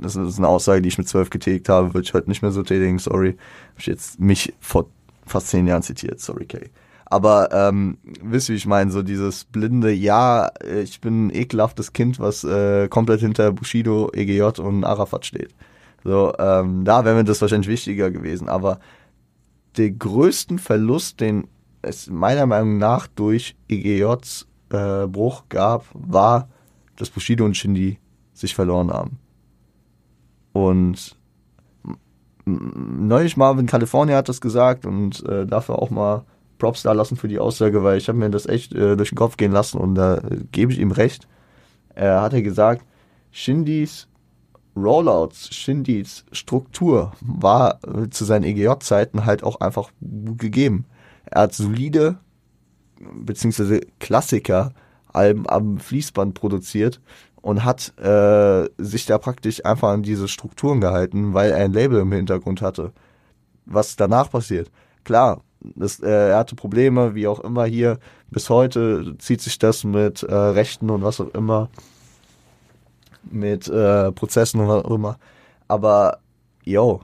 das 0.01 0.17
ist 0.17 0.39
eine 0.39 0.49
Aussage, 0.49 0.83
die 0.83 0.89
ich 0.89 0.99
mit 0.99 1.09
zwölf 1.09 1.31
getätigt 1.31 1.69
habe, 1.69 1.95
würde 1.95 2.07
ich 2.07 2.15
heute 2.15 2.29
nicht 2.29 2.43
mehr 2.43 2.53
so 2.53 2.63
tätigen, 2.63 2.99
sorry. 2.99 3.37
Hab 3.73 3.81
ich 3.81 3.87
jetzt 3.87 4.21
mich 4.21 4.55
vor 4.61 4.87
fast 5.25 5.49
zehn 5.49 5.67
Jahren 5.67 5.83
zitiert, 5.83 6.21
sorry 6.21 6.47
Kay. 6.47 6.71
Aber 7.09 7.51
ähm, 7.53 7.99
wisst 8.21 8.49
ihr, 8.49 8.55
wie 8.55 8.59
ich 8.59 8.67
meine, 8.67 8.91
so 8.91 9.03
dieses 9.03 9.45
blinde, 9.45 9.93
ja, 9.93 10.51
ich 10.83 11.01
bin 11.01 11.27
ein 11.27 11.35
ekelhaftes 11.35 11.93
Kind, 11.93 12.19
was 12.19 12.43
äh, 12.43 12.89
komplett 12.89 13.21
hinter 13.21 13.53
Bushido, 13.53 14.11
EGJ 14.13 14.61
und 14.61 14.85
Arafat 14.85 15.25
steht. 15.25 15.55
So, 16.03 16.33
ähm, 16.39 16.85
da 16.85 17.05
wäre 17.05 17.15
mir 17.15 17.25
das 17.25 17.41
wahrscheinlich 17.41 17.69
wichtiger 17.69 18.11
gewesen. 18.11 18.49
Aber 18.49 18.81
der 19.77 19.91
größten 19.91 20.59
Verlust, 20.59 21.21
den 21.21 21.47
es 21.83 22.09
meiner 22.09 22.47
Meinung 22.47 22.79
nach 22.79 23.07
durch 23.07 23.57
EGJs 23.69 24.47
äh, 24.71 25.07
Bruch 25.07 25.45
gab, 25.49 25.85
war, 25.93 26.49
dass 26.97 27.11
Bushido 27.11 27.45
und 27.45 27.57
Shindy 27.57 27.99
sich 28.33 28.55
verloren 28.55 28.91
haben. 28.91 29.19
Und 30.57 31.15
neulich 32.47 33.37
Marvin 33.37 33.67
California 33.67 34.17
hat 34.17 34.31
das 34.31 34.41
gesagt 34.41 34.87
und 34.87 35.23
äh, 35.29 35.45
dafür 35.45 35.83
auch 35.83 35.91
mal 35.91 36.25
Props 36.57 36.83
da 36.83 36.93
lassen 36.93 37.17
für 37.17 37.29
die 37.29 37.39
Aussage, 37.39 37.85
weil 37.85 37.99
ich 37.99 38.09
habe 38.09 38.17
mir 38.17 38.31
das 38.31 38.47
echt 38.47 38.73
äh, 38.73 38.97
durch 38.97 39.11
den 39.11 39.19
Kopf 39.19 39.37
gehen 39.37 39.53
lassen 39.53 39.77
und 39.77 39.97
da 39.97 40.17
äh, 40.17 40.39
gebe 40.53 40.73
ich 40.73 40.79
ihm 40.79 40.93
recht. 40.93 41.29
Er 41.95 42.23
hat 42.23 42.33
ja 42.33 42.41
gesagt, 42.41 42.87
Shindys 43.33 44.09
Rollouts, 44.75 45.55
Shindys 45.55 46.25
Struktur 46.33 47.13
war 47.21 47.79
äh, 47.85 48.09
zu 48.09 48.25
seinen 48.25 48.45
EGJ-Zeiten 48.45 49.27
halt 49.27 49.43
auch 49.43 49.61
einfach 49.61 49.91
gegeben. 50.01 50.87
Er 51.27 51.43
hat 51.43 51.55
solide 51.55 52.17
beziehungsweise 52.99 53.83
Klassiker 54.01 54.73
Alben 55.13 55.47
am 55.49 55.79
Fließband 55.79 56.33
produziert 56.35 57.01
und 57.47 57.65
hat 57.65 57.97
äh, 58.01 58.69
sich 58.77 59.07
da 59.07 59.19
praktisch 59.19 59.65
einfach 59.65 59.91
an 59.91 60.03
diese 60.03 60.27
Strukturen 60.27 60.81
gehalten, 60.81 61.33
weil 61.33 61.53
er 61.53 61.59
ein 61.59 61.73
Label 61.73 62.01
im 62.01 62.11
Hintergrund 62.11 62.61
hatte. 62.61 62.93
Was 63.67 63.95
danach 63.95 64.33
passiert? 64.33 64.69
Klar, 65.05 65.43
das, 65.61 66.01
äh, 66.01 66.31
er 66.31 66.39
hatte 66.39 66.57
Probleme, 66.57 67.15
wie 67.15 67.29
auch 67.29 67.39
immer 67.39 67.65
hier. 67.65 68.01
Bis 68.33 68.51
heute 68.51 69.15
zieht 69.19 69.43
sich 69.43 69.61
das 69.61 69.85
mit 69.85 70.25
äh, 70.25 70.35
Rechten 70.35 70.91
und 70.91 71.05
was 71.05 71.21
auch 71.21 71.33
immer, 71.35 71.69
mit 73.31 73.69
äh, 73.69 74.11
Prozessen 74.11 74.59
und 74.59 74.67
was 74.67 74.85
auch 74.85 74.91
immer. 74.97 75.17
Aber, 75.69 76.19
yo, 76.65 77.03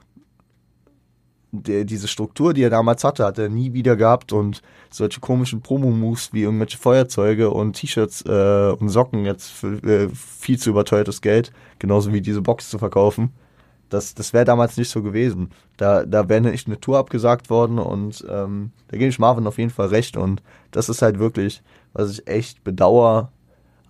der, 1.53 1.85
diese 1.85 2.09
Struktur, 2.09 2.55
die 2.55 2.63
er 2.63 2.71
damals 2.71 3.05
hatte, 3.05 3.25
hat 3.25 3.39
er 3.39 3.49
nie 3.49 3.75
wieder 3.75 3.95
gehabt 3.95 4.33
und 4.33 4.63
solche 4.91 5.21
komischen 5.21 5.61
Promo-Moves 5.61 6.33
wie 6.33 6.43
irgendwelche 6.43 6.79
Feuerzeuge 6.79 7.51
und 7.51 7.75
T-Shirts 7.75 8.25
äh, 8.27 8.75
und 8.79 8.89
Socken 8.89 9.25
jetzt 9.25 9.51
für 9.51 9.75
äh, 9.85 10.09
viel 10.09 10.59
zu 10.59 10.71
überteuertes 10.71 11.21
Geld, 11.21 11.53
genauso 11.79 12.13
wie 12.13 12.23
diese 12.23 12.41
Box 12.41 12.71
zu 12.71 12.79
verkaufen, 12.79 13.33
das, 13.93 14.15
das 14.15 14.33
wäre 14.33 14.47
damals 14.47 14.79
nicht 14.79 14.89
so 14.89 15.03
gewesen. 15.03 15.51
Da, 15.77 16.07
da 16.07 16.29
wäre 16.29 16.41
nicht 16.41 16.67
eine 16.67 16.81
Tour 16.81 16.99
abgesagt 16.99 17.51
worden 17.51 17.79
und 17.79 18.25
ähm, 18.29 18.73
da 18.89 18.97
gebe 18.97 19.11
ich 19.11 19.19
Marvin 19.19 19.47
auf 19.47 19.59
jeden 19.59 19.71
Fall 19.71 19.89
recht 19.89 20.17
und 20.17 20.43
das 20.71 20.89
ist 20.89 21.03
halt 21.03 21.19
wirklich, 21.19 21.63
was 21.93 22.11
ich 22.11 22.27
echt 22.27 22.65
bedauere 22.65 23.31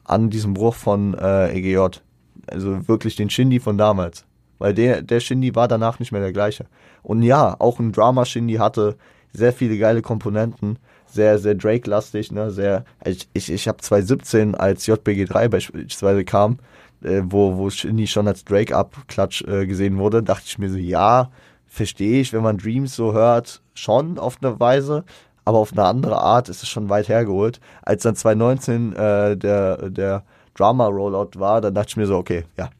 an 0.05 0.31
diesem 0.31 0.55
Bruch 0.55 0.75
von 0.75 1.15
äh, 1.15 1.57
EGJ. 1.57 2.01
Also 2.49 2.89
wirklich 2.89 3.15
den 3.15 3.31
Shindy 3.31 3.61
von 3.61 3.79
damals. 3.79 4.27
Weil 4.63 4.75
der, 4.75 5.03
der 5.03 5.19
Shindy 5.19 5.57
war 5.57 5.67
danach 5.67 5.99
nicht 5.99 6.13
mehr 6.13 6.21
der 6.21 6.33
gleiche. 6.33 6.67
Und 7.03 7.25
ja, 7.25 7.57
auch 7.59 7.81
ein 7.81 7.91
Drama-Shindy 7.91 8.55
hatte 8.55 8.97
sehr 9.33 9.53
viele 9.53 9.77
geile 9.77 10.03
Komponenten, 10.03 10.79
sehr, 11.05 11.41
sehr 11.41 11.57
Drake-lastig, 11.57 12.31
ne, 12.31 12.53
sehr, 12.53 12.85
ich, 13.05 13.29
ich, 13.33 13.51
ich 13.51 13.67
habe 13.67 13.79
2017, 13.79 14.55
als 14.55 14.87
JBG3 14.87 15.49
beispielsweise 15.49 16.25
kam, 16.25 16.61
äh, 17.03 17.23
wo, 17.25 17.57
wo 17.57 17.71
Shindy 17.71 18.07
schon 18.07 18.29
als 18.29 18.45
Drake-Up-Klatsch 18.45 19.43
äh, 19.49 19.67
gesehen 19.67 19.99
wurde, 19.99 20.23
dachte 20.23 20.45
ich 20.47 20.59
mir 20.59 20.71
so, 20.71 20.79
ja, 20.79 21.33
verstehe 21.67 22.21
ich, 22.21 22.33
wenn 22.33 22.45
man 22.45 22.59
Dreams 22.59 22.95
so 22.95 23.13
hört, 23.15 23.63
schon 23.75 24.17
auf 24.17 24.37
eine 24.41 24.61
Weise, 24.61 25.03
aber 25.45 25.59
auf 25.59 25.73
eine 25.73 25.87
andere 25.87 26.19
Art 26.19 26.49
ist 26.49 26.63
es 26.63 26.69
schon 26.69 26.89
weit 26.89 27.09
hergeholt. 27.09 27.59
Als 27.83 28.05
dann 28.05 28.15
2019 28.15 28.93
äh, 28.93 29.37
der, 29.37 29.91
der 29.91 30.23
Drama-Rollout 30.55 31.31
war, 31.41 31.61
dann 31.61 31.75
dachte 31.75 31.89
ich 31.89 31.97
mir 31.97 32.07
so, 32.07 32.17
okay, 32.17 32.45
ja, 32.57 32.71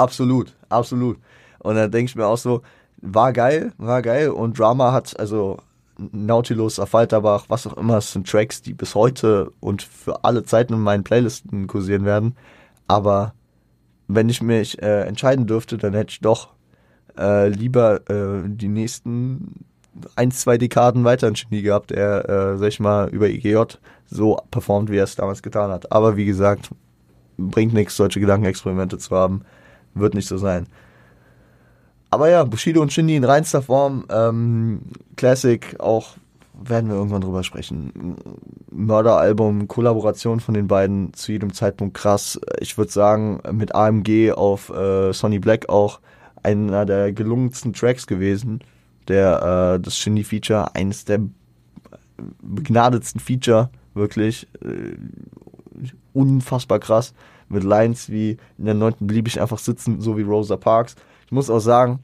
Absolut, 0.00 0.56
absolut. 0.70 1.18
Und 1.58 1.74
dann 1.74 1.90
denke 1.90 2.08
ich 2.08 2.16
mir 2.16 2.26
auch 2.26 2.38
so, 2.38 2.62
war 3.02 3.34
geil, 3.34 3.72
war 3.76 4.00
geil. 4.00 4.30
Und 4.30 4.58
Drama 4.58 4.92
hat, 4.92 5.18
also 5.20 5.58
Nautilus, 5.98 6.80
Affalterbach, 6.80 7.44
was 7.48 7.66
auch 7.66 7.76
immer, 7.76 7.98
es 7.98 8.12
sind 8.12 8.26
Tracks, 8.26 8.62
die 8.62 8.72
bis 8.72 8.94
heute 8.94 9.52
und 9.60 9.82
für 9.82 10.24
alle 10.24 10.42
Zeiten 10.44 10.72
in 10.72 10.80
meinen 10.80 11.04
Playlisten 11.04 11.66
kursieren 11.66 12.06
werden. 12.06 12.34
Aber 12.88 13.34
wenn 14.08 14.30
ich 14.30 14.40
mich 14.40 14.80
äh, 14.82 15.02
entscheiden 15.02 15.46
dürfte, 15.46 15.76
dann 15.76 15.92
hätte 15.92 16.12
ich 16.12 16.20
doch 16.20 16.48
äh, 17.18 17.48
lieber 17.48 18.00
äh, 18.08 18.48
die 18.48 18.68
nächsten 18.68 19.66
ein, 20.16 20.30
zwei 20.30 20.56
Dekaden 20.56 21.04
weiter 21.04 21.28
in 21.28 21.34
Genie 21.34 21.60
gehabt, 21.60 21.90
der, 21.90 22.26
äh, 22.26 22.56
sag 22.56 22.68
ich 22.68 22.80
mal, 22.80 23.10
über 23.10 23.28
IGJ 23.28 23.76
so 24.06 24.38
performt, 24.50 24.90
wie 24.90 24.96
er 24.96 25.04
es 25.04 25.16
damals 25.16 25.42
getan 25.42 25.70
hat. 25.70 25.92
Aber 25.92 26.16
wie 26.16 26.24
gesagt, 26.24 26.70
bringt 27.36 27.74
nichts, 27.74 27.96
solche 27.96 28.20
Gedankenexperimente 28.20 28.96
zu 28.96 29.14
haben 29.14 29.42
wird 29.94 30.14
nicht 30.14 30.28
so 30.28 30.38
sein. 30.38 30.66
Aber 32.10 32.28
ja, 32.28 32.42
Bushido 32.44 32.82
und 32.82 32.92
Shindy 32.92 33.16
in 33.16 33.24
reinster 33.24 33.62
Form. 33.62 34.04
Ähm, 34.10 34.80
Classic, 35.16 35.76
auch 35.78 36.16
werden 36.52 36.90
wir 36.90 36.96
irgendwann 36.96 37.22
drüber 37.22 37.44
sprechen. 37.44 38.16
Mörderalbum, 38.70 39.68
Kollaboration 39.68 40.40
von 40.40 40.54
den 40.54 40.66
beiden 40.66 41.14
zu 41.14 41.32
jedem 41.32 41.52
Zeitpunkt 41.52 41.94
krass. 41.94 42.38
Ich 42.58 42.76
würde 42.76 42.90
sagen, 42.90 43.40
mit 43.52 43.74
AMG 43.74 44.32
auf 44.32 44.70
äh, 44.70 45.12
Sonny 45.12 45.38
Black 45.38 45.68
auch 45.68 46.00
einer 46.42 46.84
der 46.84 47.12
gelungensten 47.12 47.72
Tracks 47.72 48.06
gewesen. 48.06 48.60
Der, 49.08 49.76
äh, 49.76 49.80
das 49.80 49.96
Shindy-Feature, 49.96 50.74
eines 50.74 51.04
der 51.04 51.20
begnadetsten 52.42 53.20
Feature, 53.20 53.70
wirklich. 53.94 54.48
Äh, 54.62 54.96
unfassbar 56.12 56.80
krass 56.80 57.14
mit 57.50 57.64
Lines 57.64 58.08
wie 58.08 58.38
in 58.56 58.64
der 58.64 58.74
neunten 58.74 59.06
blieb 59.06 59.28
ich 59.28 59.40
einfach 59.40 59.58
sitzen, 59.58 60.00
so 60.00 60.16
wie 60.16 60.22
Rosa 60.22 60.56
Parks. 60.56 60.94
Ich 61.26 61.32
muss 61.32 61.50
auch 61.50 61.60
sagen, 61.60 61.98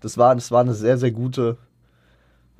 das 0.00 0.18
war, 0.18 0.34
das 0.34 0.50
war 0.50 0.60
eine 0.60 0.74
sehr, 0.74 0.98
sehr 0.98 1.10
gute, 1.10 1.56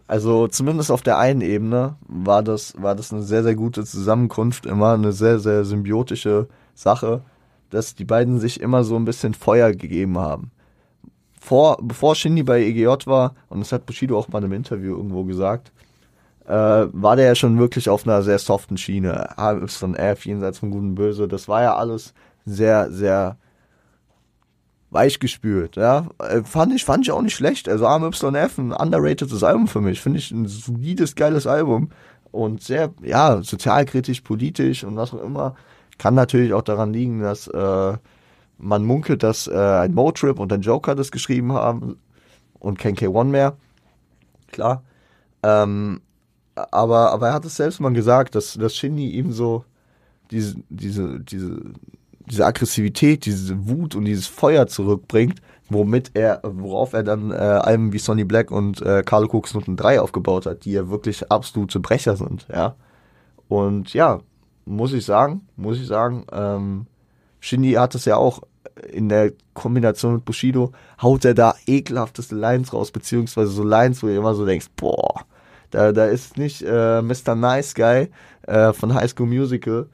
also 0.06 0.48
zumindest 0.48 0.90
auf 0.90 1.02
der 1.02 1.18
einen 1.18 1.42
Ebene 1.42 1.96
war 2.08 2.42
das, 2.42 2.74
war 2.80 2.94
das 2.94 3.12
eine 3.12 3.22
sehr, 3.22 3.42
sehr 3.42 3.54
gute 3.54 3.84
Zusammenkunft, 3.84 4.66
immer 4.66 4.94
eine 4.94 5.12
sehr, 5.12 5.38
sehr 5.38 5.64
symbiotische 5.64 6.48
Sache, 6.74 7.22
dass 7.70 7.94
die 7.94 8.04
beiden 8.04 8.40
sich 8.40 8.60
immer 8.60 8.84
so 8.84 8.96
ein 8.96 9.04
bisschen 9.04 9.34
Feuer 9.34 9.72
gegeben 9.72 10.18
haben. 10.18 10.50
Vor, 11.40 11.76
bevor 11.82 12.14
Shindy 12.14 12.42
bei 12.42 12.62
EGJ 12.62 13.06
war, 13.06 13.34
und 13.50 13.60
das 13.60 13.72
hat 13.72 13.84
Bushido 13.84 14.18
auch 14.18 14.28
mal 14.28 14.38
einem 14.38 14.52
Interview 14.52 14.96
irgendwo 14.96 15.24
gesagt, 15.24 15.72
äh, 16.46 16.52
war 16.52 17.16
der 17.16 17.26
ja 17.26 17.34
schon 17.34 17.58
wirklich 17.58 17.88
auf 17.88 18.06
einer 18.06 18.22
sehr 18.22 18.38
soften 18.38 18.76
Schiene. 18.76 19.38
AYF, 19.38 20.26
jenseits 20.26 20.58
von 20.58 20.70
Gut 20.70 20.82
und 20.82 20.94
Böse, 20.94 21.28
das 21.28 21.48
war 21.48 21.62
ja 21.62 21.76
alles 21.76 22.14
sehr, 22.44 22.90
sehr 22.90 23.38
weich 24.90 25.18
gespült, 25.18 25.76
ja. 25.76 26.06
Äh, 26.18 26.42
fand 26.44 26.72
ich, 26.72 26.84
fand 26.84 27.04
ich 27.04 27.12
auch 27.12 27.22
nicht 27.22 27.34
schlecht. 27.34 27.68
Also 27.68 27.86
AMYF, 27.86 28.58
ein 28.58 28.72
underrateds 28.72 29.42
Album 29.42 29.66
für 29.66 29.80
mich. 29.80 30.00
Finde 30.00 30.18
ich 30.20 30.30
ein 30.30 30.46
solides, 30.46 31.16
geiles 31.16 31.46
Album. 31.46 31.90
Und 32.30 32.62
sehr, 32.62 32.92
ja, 33.02 33.42
sozialkritisch, 33.42 34.20
politisch 34.20 34.84
und 34.84 34.96
was 34.96 35.12
auch 35.12 35.22
immer. 35.22 35.56
Kann 35.98 36.14
natürlich 36.14 36.52
auch 36.52 36.62
daran 36.62 36.92
liegen, 36.92 37.20
dass 37.20 37.48
äh, 37.48 37.96
man 38.58 38.84
munkelt, 38.84 39.22
dass 39.22 39.46
äh, 39.46 39.54
ein 39.54 39.94
Motrip 39.94 40.38
und 40.38 40.52
ein 40.52 40.62
Joker 40.62 40.94
das 40.94 41.10
geschrieben 41.10 41.52
haben 41.52 41.96
und 42.58 42.78
kein 42.78 42.96
K1 42.96 43.24
mehr. 43.24 43.56
Klar. 44.50 44.82
Ähm, 45.42 46.00
aber, 46.54 47.12
aber 47.12 47.28
er 47.28 47.34
hat 47.34 47.44
es 47.44 47.56
selbst 47.56 47.80
mal 47.80 47.92
gesagt, 47.92 48.34
dass, 48.34 48.54
dass 48.54 48.74
Shindy 48.74 49.10
ihm 49.10 49.32
so 49.32 49.64
diese, 50.30 50.56
diese, 50.70 51.20
diese 51.20 51.60
diese 52.26 52.46
Aggressivität, 52.46 53.26
diese 53.26 53.68
Wut 53.68 53.94
und 53.94 54.04
dieses 54.04 54.26
Feuer 54.26 54.66
zurückbringt, 54.66 55.40
womit 55.68 56.10
er, 56.14 56.40
worauf 56.42 56.92
er 56.92 57.02
dann 57.02 57.30
äh, 57.30 57.34
Alben 57.34 57.92
wie 57.92 57.98
Sonny 57.98 58.24
Black 58.24 58.50
und 58.50 58.80
äh, 58.82 59.02
Carl 59.04 59.26
Cooks 59.26 59.54
Noten 59.54 59.76
3 59.76 60.00
aufgebaut 60.00 60.46
hat, 60.46 60.64
die 60.64 60.72
ja 60.72 60.88
wirklich 60.88 61.30
absolute 61.30 61.80
Brecher 61.80 62.16
sind, 62.16 62.46
ja. 62.52 62.76
Und 63.48 63.92
ja, 63.92 64.20
muss 64.64 64.92
ich 64.92 65.04
sagen, 65.04 65.42
muss 65.56 65.78
ich 65.78 65.86
sagen, 65.86 66.24
ähm, 66.32 66.86
Shindy 67.40 67.72
hat 67.72 67.94
es 67.94 68.06
ja 68.06 68.16
auch 68.16 68.42
in 68.90 69.08
der 69.08 69.32
Kombination 69.52 70.14
mit 70.14 70.24
Bushido, 70.24 70.72
haut 71.00 71.24
er 71.24 71.34
da 71.34 71.54
ekelhafteste 71.66 72.34
Lines 72.34 72.72
raus, 72.72 72.90
beziehungsweise 72.90 73.50
so 73.50 73.62
Lines, 73.62 74.02
wo 74.02 74.08
ihr 74.08 74.16
immer 74.16 74.34
so 74.34 74.46
denkst, 74.46 74.68
boah, 74.76 75.26
da, 75.74 75.90
da 75.90 76.06
ist 76.06 76.38
nicht 76.38 76.62
äh, 76.62 77.02
Mr. 77.02 77.34
Nice 77.34 77.74
Guy 77.74 78.08
äh, 78.46 78.72
von 78.72 78.94
High 78.94 79.10
School 79.10 79.26
Musical, 79.26 79.88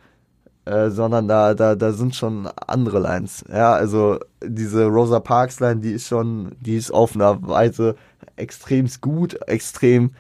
äh, 0.67 0.91
sondern 0.91 1.27
da, 1.27 1.55
da, 1.55 1.75
da 1.75 1.93
sind 1.93 2.15
schon 2.15 2.47
andere 2.67 2.99
Lines. 2.99 3.43
Ja, 3.49 3.73
also 3.73 4.19
diese 4.45 4.87
Rosa 4.87 5.21
Parks 5.21 5.59
Line, 5.59 5.81
die 5.81 5.93
ist 5.93 6.07
schon, 6.07 6.53
die 6.61 6.77
ist 6.77 6.91
auf 6.91 7.15
einer 7.15 7.41
Weise 7.49 7.97
extrem 8.37 8.89
gut, 9.01 9.41
extrem, 9.49 10.11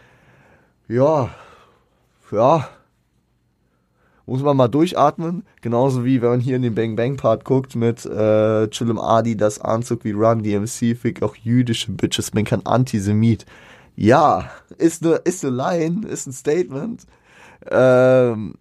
ja, 0.88 1.28
ja, 2.32 2.66
muss 4.24 4.42
man 4.42 4.56
mal 4.56 4.68
durchatmen. 4.68 5.44
Genauso 5.60 6.06
wie 6.06 6.22
wenn 6.22 6.30
man 6.30 6.40
hier 6.40 6.56
in 6.56 6.62
den 6.62 6.74
Bang 6.74 6.96
Bang 6.96 7.18
Part 7.18 7.44
guckt 7.44 7.76
mit 7.76 8.06
äh, 8.06 8.68
Chillum 8.68 8.98
Adi, 8.98 9.36
das 9.36 9.60
Anzug 9.60 10.04
wie 10.04 10.12
Run 10.12 10.42
DMC, 10.42 10.96
fick 10.96 11.22
auch 11.22 11.36
jüdische 11.36 11.92
Bitches, 11.92 12.30
bin 12.30 12.46
kein 12.46 12.64
Antisemit. 12.64 13.44
Ja, 13.96 14.50
ist 14.78 15.02
ne, 15.02 15.20
ist 15.24 15.44
ne 15.44 15.50
Line, 15.50 16.06
ist 16.06 16.26
ein 16.26 16.32
Statement. 16.32 17.06
Ähm, 17.70 18.54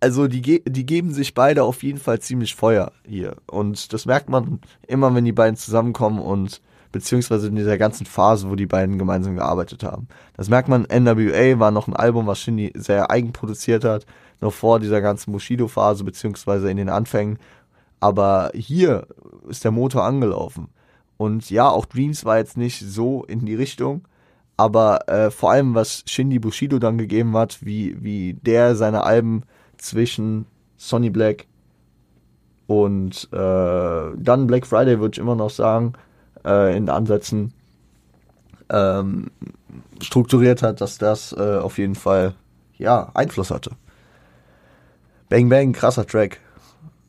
also 0.00 0.28
die, 0.28 0.62
die 0.62 0.86
geben 0.86 1.12
sich 1.12 1.32
beide 1.34 1.64
auf 1.64 1.82
jeden 1.82 1.98
Fall 1.98 2.20
ziemlich 2.20 2.54
Feuer 2.54 2.92
hier. 3.06 3.36
Und 3.46 3.92
das 3.92 4.04
merkt 4.04 4.28
man 4.28 4.60
immer, 4.86 5.14
wenn 5.14 5.24
die 5.24 5.32
beiden 5.32 5.56
zusammenkommen 5.56 6.18
und 6.20 6.60
beziehungsweise 6.92 7.48
in 7.48 7.56
dieser 7.56 7.78
ganzen 7.78 8.06
Phase, 8.06 8.48
wo 8.48 8.54
die 8.54 8.66
beiden 8.66 8.98
gemeinsam 8.98 9.34
gearbeitet 9.34 9.82
haben. 9.82 10.06
Das 10.36 10.48
merkt 10.48 10.68
man, 10.68 10.82
NWA 10.82 11.58
war 11.58 11.70
noch 11.70 11.88
ein 11.88 11.96
Album, 11.96 12.26
was 12.26 12.38
Shindy 12.38 12.72
sehr 12.76 13.10
eigen 13.10 13.32
produziert 13.32 13.82
hat, 13.84 14.06
noch 14.40 14.52
vor 14.52 14.78
dieser 14.78 15.00
ganzen 15.00 15.32
Bushido-Phase, 15.32 16.04
beziehungsweise 16.04 16.70
in 16.70 16.76
den 16.76 16.90
Anfängen. 16.90 17.38
Aber 17.98 18.52
hier 18.54 19.08
ist 19.48 19.64
der 19.64 19.70
Motor 19.72 20.04
angelaufen. 20.04 20.68
Und 21.24 21.48
ja, 21.48 21.70
auch 21.70 21.86
Dreams 21.86 22.26
war 22.26 22.36
jetzt 22.36 22.58
nicht 22.58 22.78
so 22.80 23.24
in 23.24 23.46
die 23.46 23.54
Richtung, 23.54 24.02
aber 24.58 25.08
äh, 25.08 25.30
vor 25.30 25.52
allem, 25.52 25.74
was 25.74 26.04
Shindy 26.06 26.38
Bushido 26.38 26.78
dann 26.78 26.98
gegeben 26.98 27.34
hat, 27.34 27.64
wie, 27.64 27.96
wie 28.04 28.34
der 28.34 28.76
seine 28.76 29.04
Alben 29.04 29.44
zwischen 29.78 30.44
Sonny 30.76 31.08
Black 31.08 31.46
und 32.66 33.26
äh, 33.32 34.10
dann 34.18 34.46
Black 34.46 34.66
Friday, 34.66 35.00
würde 35.00 35.14
ich 35.14 35.18
immer 35.18 35.34
noch 35.34 35.48
sagen, 35.48 35.94
äh, 36.44 36.76
in 36.76 36.90
Ansätzen 36.90 37.54
ähm, 38.68 39.30
strukturiert 40.02 40.62
hat, 40.62 40.82
dass 40.82 40.98
das 40.98 41.32
äh, 41.32 41.56
auf 41.56 41.78
jeden 41.78 41.94
Fall 41.94 42.34
ja 42.76 43.10
Einfluss 43.14 43.50
hatte. 43.50 43.70
Bang 45.30 45.48
Bang, 45.48 45.72
krasser 45.72 46.06
Track. 46.06 46.40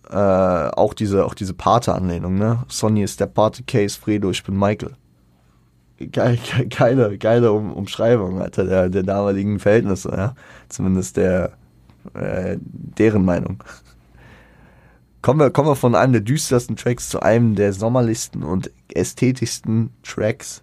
Äh, 0.09 0.15
auch 0.15 0.93
diese, 0.93 1.25
auch 1.25 1.33
diese 1.33 1.53
Pate-Anlehnung, 1.53 2.35
ne? 2.35 2.63
Sonny 2.67 3.01
ist 3.03 3.19
der 3.19 3.25
Pate-Case, 3.25 3.99
Fredo, 3.99 4.29
ich 4.29 4.43
bin 4.43 4.57
Michael. 4.57 4.91
Geile, 6.11 6.37
geile, 6.69 7.17
geile 7.17 7.51
um 7.51 7.73
Umschreibung, 7.73 8.41
Alter, 8.41 8.65
der, 8.65 8.89
der 8.89 9.03
damaligen 9.03 9.59
Verhältnisse, 9.59 10.11
ja. 10.15 10.35
Zumindest 10.69 11.17
der, 11.17 11.53
äh, 12.13 12.57
deren 12.59 13.25
Meinung. 13.25 13.63
Kommen 15.23 15.39
wir, 15.39 15.49
kommen 15.49 15.69
wir 15.69 15.75
von 15.75 15.95
einem 15.95 16.13
der 16.13 16.21
düstersten 16.21 16.75
Tracks 16.75 17.09
zu 17.09 17.21
einem 17.21 17.55
der 17.55 17.73
sommerlichsten 17.73 18.43
und 18.43 18.69
ästhetischsten 18.93 19.89
Tracks 20.03 20.61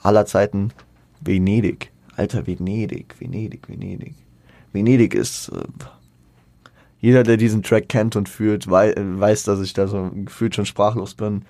aller 0.00 0.26
Zeiten. 0.26 0.72
Venedig. 1.20 1.90
Alter, 2.14 2.46
Venedig, 2.46 3.16
Venedig, 3.18 3.68
Venedig. 3.68 4.14
Venedig 4.72 5.14
ist. 5.14 5.48
Äh, 5.48 5.64
jeder, 7.06 7.22
der 7.22 7.36
diesen 7.36 7.62
Track 7.62 7.88
kennt 7.88 8.16
und 8.16 8.28
fühlt, 8.28 8.68
wei 8.68 8.92
weiß, 8.96 9.44
dass 9.44 9.60
ich 9.60 9.72
da 9.72 9.86
so 9.86 10.10
gefühlt 10.12 10.56
schon 10.56 10.66
sprachlos 10.66 11.14
bin. 11.14 11.44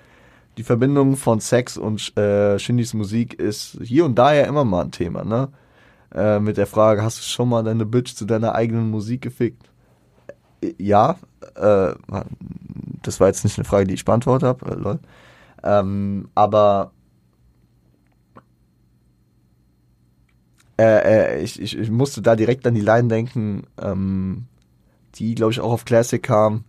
Die 0.55 0.63
Verbindung 0.63 1.15
von 1.15 1.39
Sex 1.39 1.77
und 1.77 2.15
äh, 2.15 2.59
Shindys 2.59 2.93
Musik 2.93 3.33
ist 3.39 3.79
hier 3.81 4.05
und 4.05 4.13
da 4.19 4.35
ja 4.35 4.43
immer 4.43 4.65
mal 4.65 4.83
ein 4.85 4.91
Thema, 4.91 5.23
ne? 5.23 5.49
Äh, 6.13 6.39
mit 6.39 6.57
der 6.57 6.67
Frage, 6.67 7.01
hast 7.01 7.17
du 7.17 7.23
schon 7.23 7.49
mal 7.49 7.63
deine 7.63 7.87
Bitch 7.87 8.13
zu 8.13 8.25
deiner 8.25 8.53
eigenen 8.53 8.91
Musik 8.91 9.23
gefickt? 9.23 9.71
Äh, 10.61 10.75
ja, 10.77 11.17
äh, 11.55 11.95
das 13.01 13.19
war 13.19 13.25
jetzt 13.25 13.43
nicht 13.43 13.57
eine 13.57 13.65
Frage, 13.65 13.87
die 13.87 13.95
ich 13.95 14.05
beantwortet 14.05 14.47
habe, 14.47 14.71
äh, 14.71 14.75
lol. 14.75 14.99
Ähm, 15.63 16.29
aber 16.35 16.91
äh, 20.79 21.41
ich, 21.41 21.59
ich, 21.59 21.75
ich 21.75 21.89
musste 21.89 22.21
da 22.21 22.35
direkt 22.35 22.67
an 22.67 22.75
die 22.75 22.81
Line 22.81 23.07
denken, 23.07 23.63
ähm, 23.81 24.45
die, 25.19 25.35
glaube 25.35 25.51
ich, 25.51 25.59
auch 25.59 25.71
auf 25.71 25.85
Classic 25.85 26.21
kam. 26.21 26.63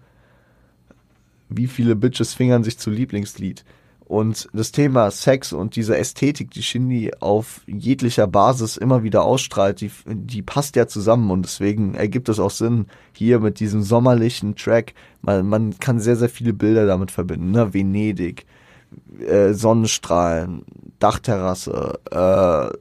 Wie 1.49 1.67
viele 1.67 1.97
Bitches 1.97 2.35
fingern 2.35 2.65
sich 2.65 2.79
zu 2.79 2.91
Lieblingslied? 2.91 3.65
Und 4.09 4.49
das 4.55 4.73
Thema 4.73 5.11
Sex 5.11 5.53
und 5.53 5.77
diese 5.77 5.99
Ästhetik, 5.99 6.51
die 6.51 6.63
Shindy 6.63 7.13
auf 7.21 7.61
jeglicher 7.67 8.27
Basis 8.27 8.79
immer 8.79 9.03
wieder 9.03 9.23
ausstrahlt, 9.23 9.83
die, 9.83 9.91
die 10.07 10.41
passt 10.41 10.77
ja 10.77 10.87
zusammen 10.87 11.31
und 11.31 11.43
deswegen 11.43 11.95
ergibt 11.95 12.31
es 12.31 12.41
auch 12.41 12.51
Sinn, 12.51 12.87
hier 13.13 13.39
mit 13.39 13.61
diesem 13.61 13.83
sommerlichen 13.83 14.57
Track, 14.57 14.95
man, 15.21 15.47
man 15.47 15.79
kann 15.79 16.01
sehr, 16.01 16.17
sehr 16.17 16.31
viele 16.31 16.55
Bilder 16.55 16.87
damit 16.87 17.11
verbinden, 17.11 17.51
ne? 17.51 17.75
Venedig, 17.75 18.47
äh, 19.21 19.53
Sonnenstrahlen, 19.53 20.65
Dachterrasse, 20.99 22.01
äh, 22.11 22.79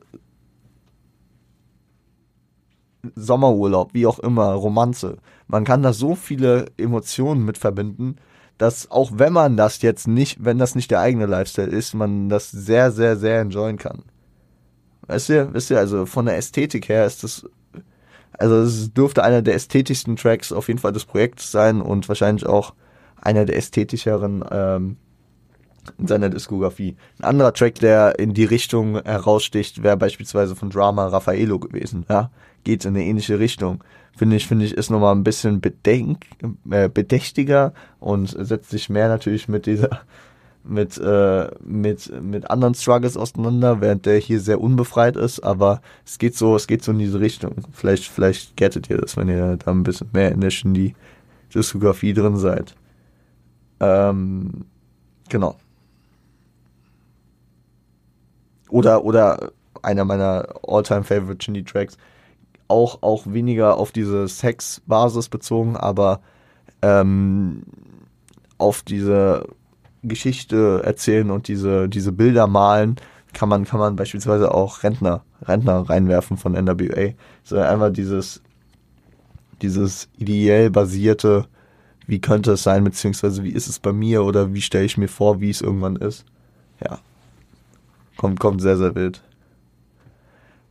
Sommerurlaub, 3.16 3.94
wie 3.94 4.08
auch 4.08 4.20
immer, 4.20 4.54
Romanze. 4.54 5.18
Man 5.48 5.64
kann 5.64 5.84
da 5.84 5.94
so 5.94 6.16
viele 6.16 6.66
Emotionen 6.78 7.46
mit 7.46 7.58
verbinden 7.58 8.18
dass 8.58 8.90
auch 8.90 9.12
wenn 9.14 9.34
man 9.34 9.56
das 9.56 9.82
jetzt 9.82 10.08
nicht, 10.08 10.44
wenn 10.44 10.58
das 10.58 10.76
nicht 10.76 10.92
der 10.92 11.00
eigene 11.00 11.26
Lifestyle 11.26 11.70
ist, 11.70 11.94
man 11.94 12.30
das 12.30 12.50
sehr, 12.52 12.92
sehr, 12.92 13.18
sehr 13.18 13.42
enjoyen 13.42 13.78
kann. 13.78 14.04
Weißt 15.08 15.30
du, 15.30 15.54
wisst 15.54 15.70
ihr, 15.70 15.80
also 15.80 16.06
von 16.06 16.26
der 16.26 16.38
Ästhetik 16.38 16.90
her 16.90 17.06
ist 17.06 17.24
das, 17.24 17.48
also 18.34 18.56
es 18.56 18.94
dürfte 18.94 19.24
einer 19.24 19.42
der 19.42 19.56
ästhetischsten 19.56 20.16
Tracks 20.16 20.52
auf 20.52 20.68
jeden 20.68 20.80
Fall 20.80 20.92
des 20.92 21.06
Projekts 21.06 21.52
sein 21.52 21.82
und 21.82 22.08
wahrscheinlich 22.10 22.46
auch 22.46 22.74
einer 23.22 23.46
der 23.46 23.58
ästhetischeren 23.58 24.44
ähm, 24.52 24.98
in 25.98 26.08
seiner 26.08 26.30
Diskografie. 26.30 26.98
Ein 27.20 27.26
anderer 27.26 27.54
Track, 27.54 27.76
der 27.76 28.20
in 28.20 28.34
die 28.34 28.44
Richtung 28.44 29.02
heraussticht, 29.04 29.84
wäre 29.84 29.96
beispielsweise 29.96 30.56
von 30.56 30.70
Drama 30.70 31.08
Raffaello 31.08 31.60
gewesen. 31.60 32.06
Ja, 32.10 32.32
geht 32.66 32.84
in 32.84 32.96
eine 32.96 33.06
ähnliche 33.06 33.40
Richtung 33.40 33.84
finde 34.18 34.36
ich, 34.36 34.48
finde 34.48 34.66
ich, 34.66 34.74
ist 34.74 34.90
nochmal 34.90 35.16
ein 35.16 35.24
bisschen 35.24 35.62
bedenk, 35.62 36.26
äh, 36.70 36.90
bedächtiger 36.90 37.74
und 38.00 38.28
setzt 38.28 38.70
sich 38.70 38.90
mehr 38.90 39.08
natürlich 39.08 39.48
mit 39.48 39.66
dieser, 39.66 40.02
mit, 40.64 40.98
äh, 40.98 41.50
mit, 41.64 42.12
mit 42.22 42.50
anderen 42.50 42.74
Struggles 42.74 43.16
auseinander, 43.16 43.80
während 43.80 44.06
der 44.06 44.18
hier 44.18 44.40
sehr 44.40 44.60
unbefreit 44.60 45.16
ist, 45.16 45.40
aber 45.40 45.82
es 46.06 46.18
geht 46.18 46.36
so, 46.36 46.56
es 46.56 46.68
geht 46.68 46.84
so 46.84 46.92
in 46.92 47.00
diese 47.00 47.20
Richtung. 47.20 47.56
Vielleicht, 47.72 48.06
vielleicht 48.06 48.58
gettet 48.58 48.90
ihr 48.90 48.98
das, 48.98 49.16
wenn 49.16 49.30
ihr 49.30 49.58
da 49.58 49.72
ein 49.72 49.84
bisschen 49.84 50.10
mehr 50.12 50.32
in 50.32 50.42
der 50.42 50.50
Shindy-Diskografie 50.50 52.14
drin 52.14 52.36
seid. 52.36 52.76
Ähm, 53.80 54.66
genau. 55.30 55.56
oder, 58.70 59.04
oder 59.04 59.52
einer 59.82 60.06
meiner 60.06 60.48
all-time 60.68 61.04
favorite 61.04 61.44
Shindy 61.44 61.64
Tracks, 61.64 61.98
auch, 62.68 63.02
auch 63.02 63.26
weniger 63.28 63.78
auf 63.78 63.92
diese 63.92 64.28
Sex-Basis 64.28 65.30
bezogen, 65.30 65.78
aber 65.78 66.22
ähm, 66.82 67.64
auf 68.58 68.82
diese 68.82 69.48
Geschichte 70.04 70.82
erzählen 70.84 71.32
und 71.32 71.48
diese, 71.48 71.90
diese 71.90 72.12
Bilder 72.12 72.48
malen, 72.48 72.98
kann 73.34 73.50
man, 73.50 73.66
kann 73.66 73.80
man 73.80 73.96
beispielsweise 73.96 74.54
auch 74.54 74.84
Rentner, 74.84 75.24
Rentner 75.44 75.90
reinwerfen 75.90 76.38
von 76.38 76.54
NWA. 76.54 77.14
So 77.44 77.58
einfach 77.58 77.92
dieses, 77.92 78.42
dieses 79.62 80.10
ideell 80.18 80.70
basierte, 80.70 81.48
wie 82.08 82.20
könnte 82.20 82.54
es 82.54 82.64
sein, 82.64 82.84
beziehungsweise 82.84 83.44
wie 83.44 83.52
ist 83.52 83.68
es 83.68 83.80
bei 83.80 83.94
mir 83.94 84.24
oder 84.24 84.54
wie 84.54 84.62
stelle 84.62 84.86
ich 84.86 84.98
mir 84.98 85.10
vor, 85.10 85.42
wie 85.42 85.50
es 85.50 85.62
irgendwann 85.62 85.98
ist. 85.98 86.26
Ja. 86.84 87.00
Kommt, 88.16 88.40
kommt 88.40 88.62
sehr, 88.62 88.78
sehr 88.78 88.96
wild. 88.96 89.22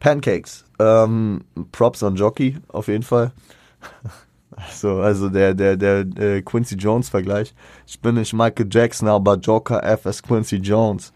Pancakes. 0.01 0.65
Ähm, 0.79 1.45
Props 1.73 2.03
on 2.03 2.17
Jockey, 2.17 2.59
auf 2.69 2.89
jeden 2.89 3.05
Fall. 3.05 3.33
Also, 4.57 5.01
also 5.03 5.29
der, 5.29 5.53
der, 5.53 5.77
der, 5.77 6.05
der 6.05 6.41
Quincy 6.41 6.77
Jones 6.77 7.11
Vergleich. 7.11 7.55
Ich 7.87 8.01
bin 8.01 8.15
nicht 8.15 8.33
Michael 8.33 8.69
Jackson, 8.71 9.07
aber 9.07 9.35
Joker 9.35 9.85
F 9.85 10.07
ist 10.07 10.23
Quincy 10.23 10.57
Jones. 10.57 11.13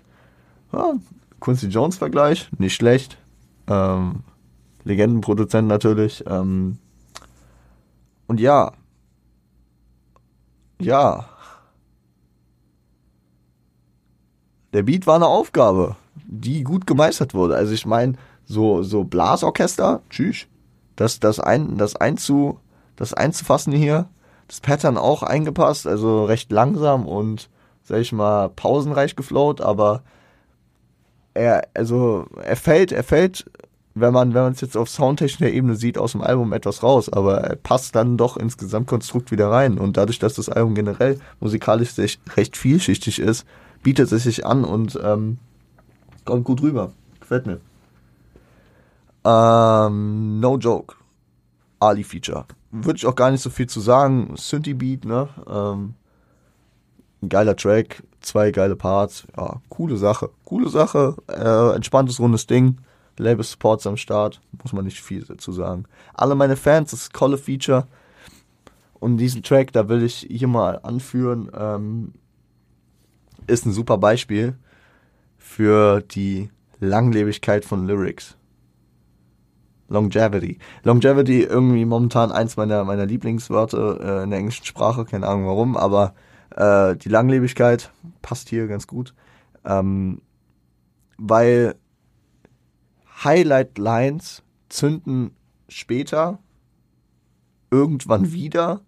Ja, 0.73 0.93
Quincy 1.41 1.69
Jones 1.69 1.97
Vergleich, 1.97 2.51
nicht 2.59 2.75
schlecht. 2.75 3.17
Ähm, 3.67 4.25
Legendenproduzent 4.85 5.69
natürlich. 5.69 6.23
Ähm, 6.27 6.79
und 8.27 8.41
ja. 8.41 8.73
Ja. 10.79 11.29
Der 14.73 14.83
Beat 14.83 15.07
war 15.07 15.17
eine 15.17 15.27
Aufgabe, 15.27 15.97
die 16.27 16.63
gut 16.63 16.87
gemeistert 16.87 17.35
wurde. 17.35 17.57
Also 17.57 17.73
ich 17.73 17.87
meine, 17.87 18.15
so, 18.51 18.83
so 18.83 19.05
Blasorchester, 19.05 20.03
tschüss. 20.11 20.47
Das, 20.97 21.21
das, 21.21 21.39
ein, 21.39 21.79
das, 21.79 21.95
einzu, 21.95 22.59
das 22.97 23.15
einzufassen 23.15 23.73
hier, 23.73 24.09
das 24.49 24.61
Pattern 24.61 24.99
auch 24.99 25.23
eingepasst, 25.23 25.87
also 25.87 26.25
recht 26.25 26.51
langsam 26.51 27.07
und, 27.07 27.49
sag 27.85 28.01
ich 28.01 28.13
mal, 28.13 28.49
pausenreich 28.49 29.15
geflowt, 29.15 29.61
aber 29.61 30.03
er, 31.33 31.69
also, 31.75 32.27
er 32.43 32.57
fällt, 32.57 32.91
er 32.91 33.05
fällt, 33.05 33.49
wenn 33.95 34.13
man, 34.13 34.35
wenn 34.35 34.43
man 34.43 34.53
es 34.53 34.61
jetzt 34.61 34.77
auf 34.77 34.91
soundtechnischer 34.91 35.53
Ebene 35.53 35.77
sieht, 35.77 35.97
aus 35.97 36.13
dem 36.13 36.23
Album 36.23 36.53
etwas 36.53 36.83
raus, 36.83 37.09
aber 37.09 37.39
er 37.39 37.55
passt 37.55 37.95
dann 37.95 38.17
doch 38.17 38.37
ins 38.37 38.59
Gesamtkonstrukt 38.59 39.31
wieder 39.31 39.49
rein. 39.49 39.79
Und 39.79 39.97
dadurch, 39.97 40.19
dass 40.19 40.35
das 40.35 40.49
Album 40.49 40.75
generell 40.75 41.21
musikalisch 41.39 41.95
recht 42.37 42.57
vielschichtig 42.57 43.21
ist, 43.21 43.47
bietet 43.85 44.11
es 44.11 44.25
sich 44.25 44.45
an 44.45 44.65
und 44.65 44.99
ähm, 45.03 45.39
kommt 46.25 46.45
gut 46.45 46.63
rüber. 46.63 46.93
Gefällt 47.21 47.47
mir. 47.47 47.61
Ähm, 49.25 50.41
no 50.41 50.57
joke. 50.57 50.97
Ali 51.79 52.05
Feature. 52.05 52.47
Würde 52.71 52.99
ich 52.99 53.07
auch 53.07 53.15
gar 53.15 53.31
nicht 53.31 53.43
so 53.43 53.51
viel 53.51 53.67
zu 53.67 53.81
sagen. 53.81 54.35
Synthie 54.37 54.75
Beat, 54.75 55.05
ne? 55.05 55.29
Ähm, 55.49 55.95
geiler 57.29 57.57
Track, 57.57 58.03
zwei 58.21 58.51
geile 58.51 58.77
Parts. 58.77 59.27
Ja, 59.37 59.61
coole 59.69 59.97
Sache. 59.97 60.31
Coole 60.45 60.69
Sache. 60.69 61.17
Äh, 61.29 61.75
entspanntes, 61.75 62.21
rundes 62.21 62.47
Ding. 62.47 62.79
Label 63.19 63.45
Supports 63.45 63.87
am 63.87 63.97
Start. 63.97 64.41
Muss 64.63 64.73
man 64.73 64.85
nicht 64.85 65.01
viel 65.01 65.25
dazu 65.25 65.53
sagen. 65.53 65.85
Alle 66.15 66.35
meine 66.35 66.57
Fans, 66.57 66.93
das 66.93 67.03
ist 67.03 67.13
Colle 67.13 67.39
Feature. 67.39 67.87
Und 68.95 69.17
diesen 69.17 69.43
Track, 69.43 69.73
da 69.73 69.89
will 69.89 70.03
ich 70.03 70.27
hier 70.31 70.49
mal 70.49 70.79
anführen, 70.83 71.51
ähm, 71.55 72.13
ist 73.47 73.67
ein 73.67 73.73
super 73.73 73.99
Beispiel 73.99 74.55
für 75.39 76.03
die 76.03 76.51
Langlebigkeit 76.79 77.65
von 77.65 77.87
Lyrics. 77.87 78.37
Longevity. 79.91 80.59
Longevity 80.85 81.43
irgendwie 81.43 81.85
momentan 81.85 82.33
eins 82.33 82.57
meiner, 82.57 82.85
meiner 82.85 83.07
Lieblingswörter 83.07 84.21
äh, 84.21 84.23
in 84.23 84.31
der 84.31 84.39
englischen 84.39 84.65
Sprache, 84.65 85.05
keine 85.05 85.27
Ahnung 85.27 85.47
warum, 85.47 85.77
aber 85.77 86.15
äh, 86.57 86.97
die 86.97 87.09
Langlebigkeit 87.09 87.93
passt 88.23 88.49
hier 88.49 88.67
ganz 88.69 88.87
gut. 88.87 89.15
Ähm, 89.65 90.23
weil 91.19 91.75
Highlight 93.23 93.77
Lines 93.77 94.43
zünden 94.69 95.33
später 95.69 96.39
irgendwann 97.71 98.33
wieder 98.33 98.81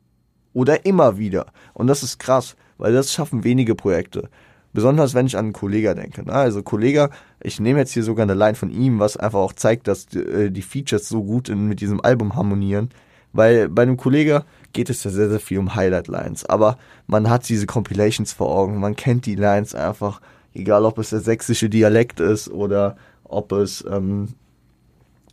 oder 0.53 0.87
immer 0.87 1.19
wieder. 1.19 1.47
Und 1.75 1.89
das 1.89 2.03
ist 2.03 2.19
krass, 2.19 2.57
weil 2.79 2.93
das 2.93 3.13
schaffen 3.13 3.45
wenige 3.45 3.75
Projekte. 3.75 4.31
Besonders 4.73 5.15
wenn 5.15 5.27
ich 5.27 5.37
an 5.37 5.47
einen 5.47 5.53
Kollegen 5.53 5.97
denke. 5.97 6.25
Ne? 6.25 6.33
Also 6.33 6.63
Kollege, 6.63 7.11
ich 7.43 7.61
nehme 7.61 7.81
jetzt 7.81 7.93
hier 7.93 8.03
sogar 8.03 8.23
eine 8.23 8.35
Line 8.35 8.55
von 8.55 8.71
ihm, 8.71 8.99
was 9.01 9.17
einfach 9.17 9.39
auch 9.39 9.53
zeigt, 9.53 9.87
dass 9.87 10.07
die, 10.07 10.19
äh, 10.19 10.51
die 10.51 10.63
Features 10.63 11.09
so 11.09 11.23
gut 11.23 11.49
in, 11.49 11.69
mit 11.69 11.81
diesem 11.81 12.01
Album 12.01 12.37
harmonieren. 12.37 12.89
Weil 13.35 13.69
bei 13.69 13.83
einem 13.83 13.97
Kollegen 13.97 14.43
geht 14.73 14.89
es 14.89 15.05
ja 15.05 15.11
sehr, 15.11 15.29
sehr 15.29 15.41
viel 15.41 15.59
um 15.59 15.75
Highlight-Lines. 15.75 16.47
Aber 16.47 16.79
man 17.07 17.29
hat 17.29 17.49
diese 17.49 17.67
Compilations 17.67 18.33
vor 18.33 18.51
Augen, 18.51 18.81
man 18.81 18.97
kennt 18.97 19.27
die 19.27 19.35
Lines 19.35 19.75
einfach, 19.75 20.21
egal 20.55 20.85
ob 20.85 20.99
es 20.99 21.11
der 21.11 21.21
sächsische 21.21 21.69
Dialekt 21.69 22.21
ist 22.21 22.49
oder 22.49 22.97
ob 23.25 23.53
es, 23.53 23.85
ähm, 23.91 24.29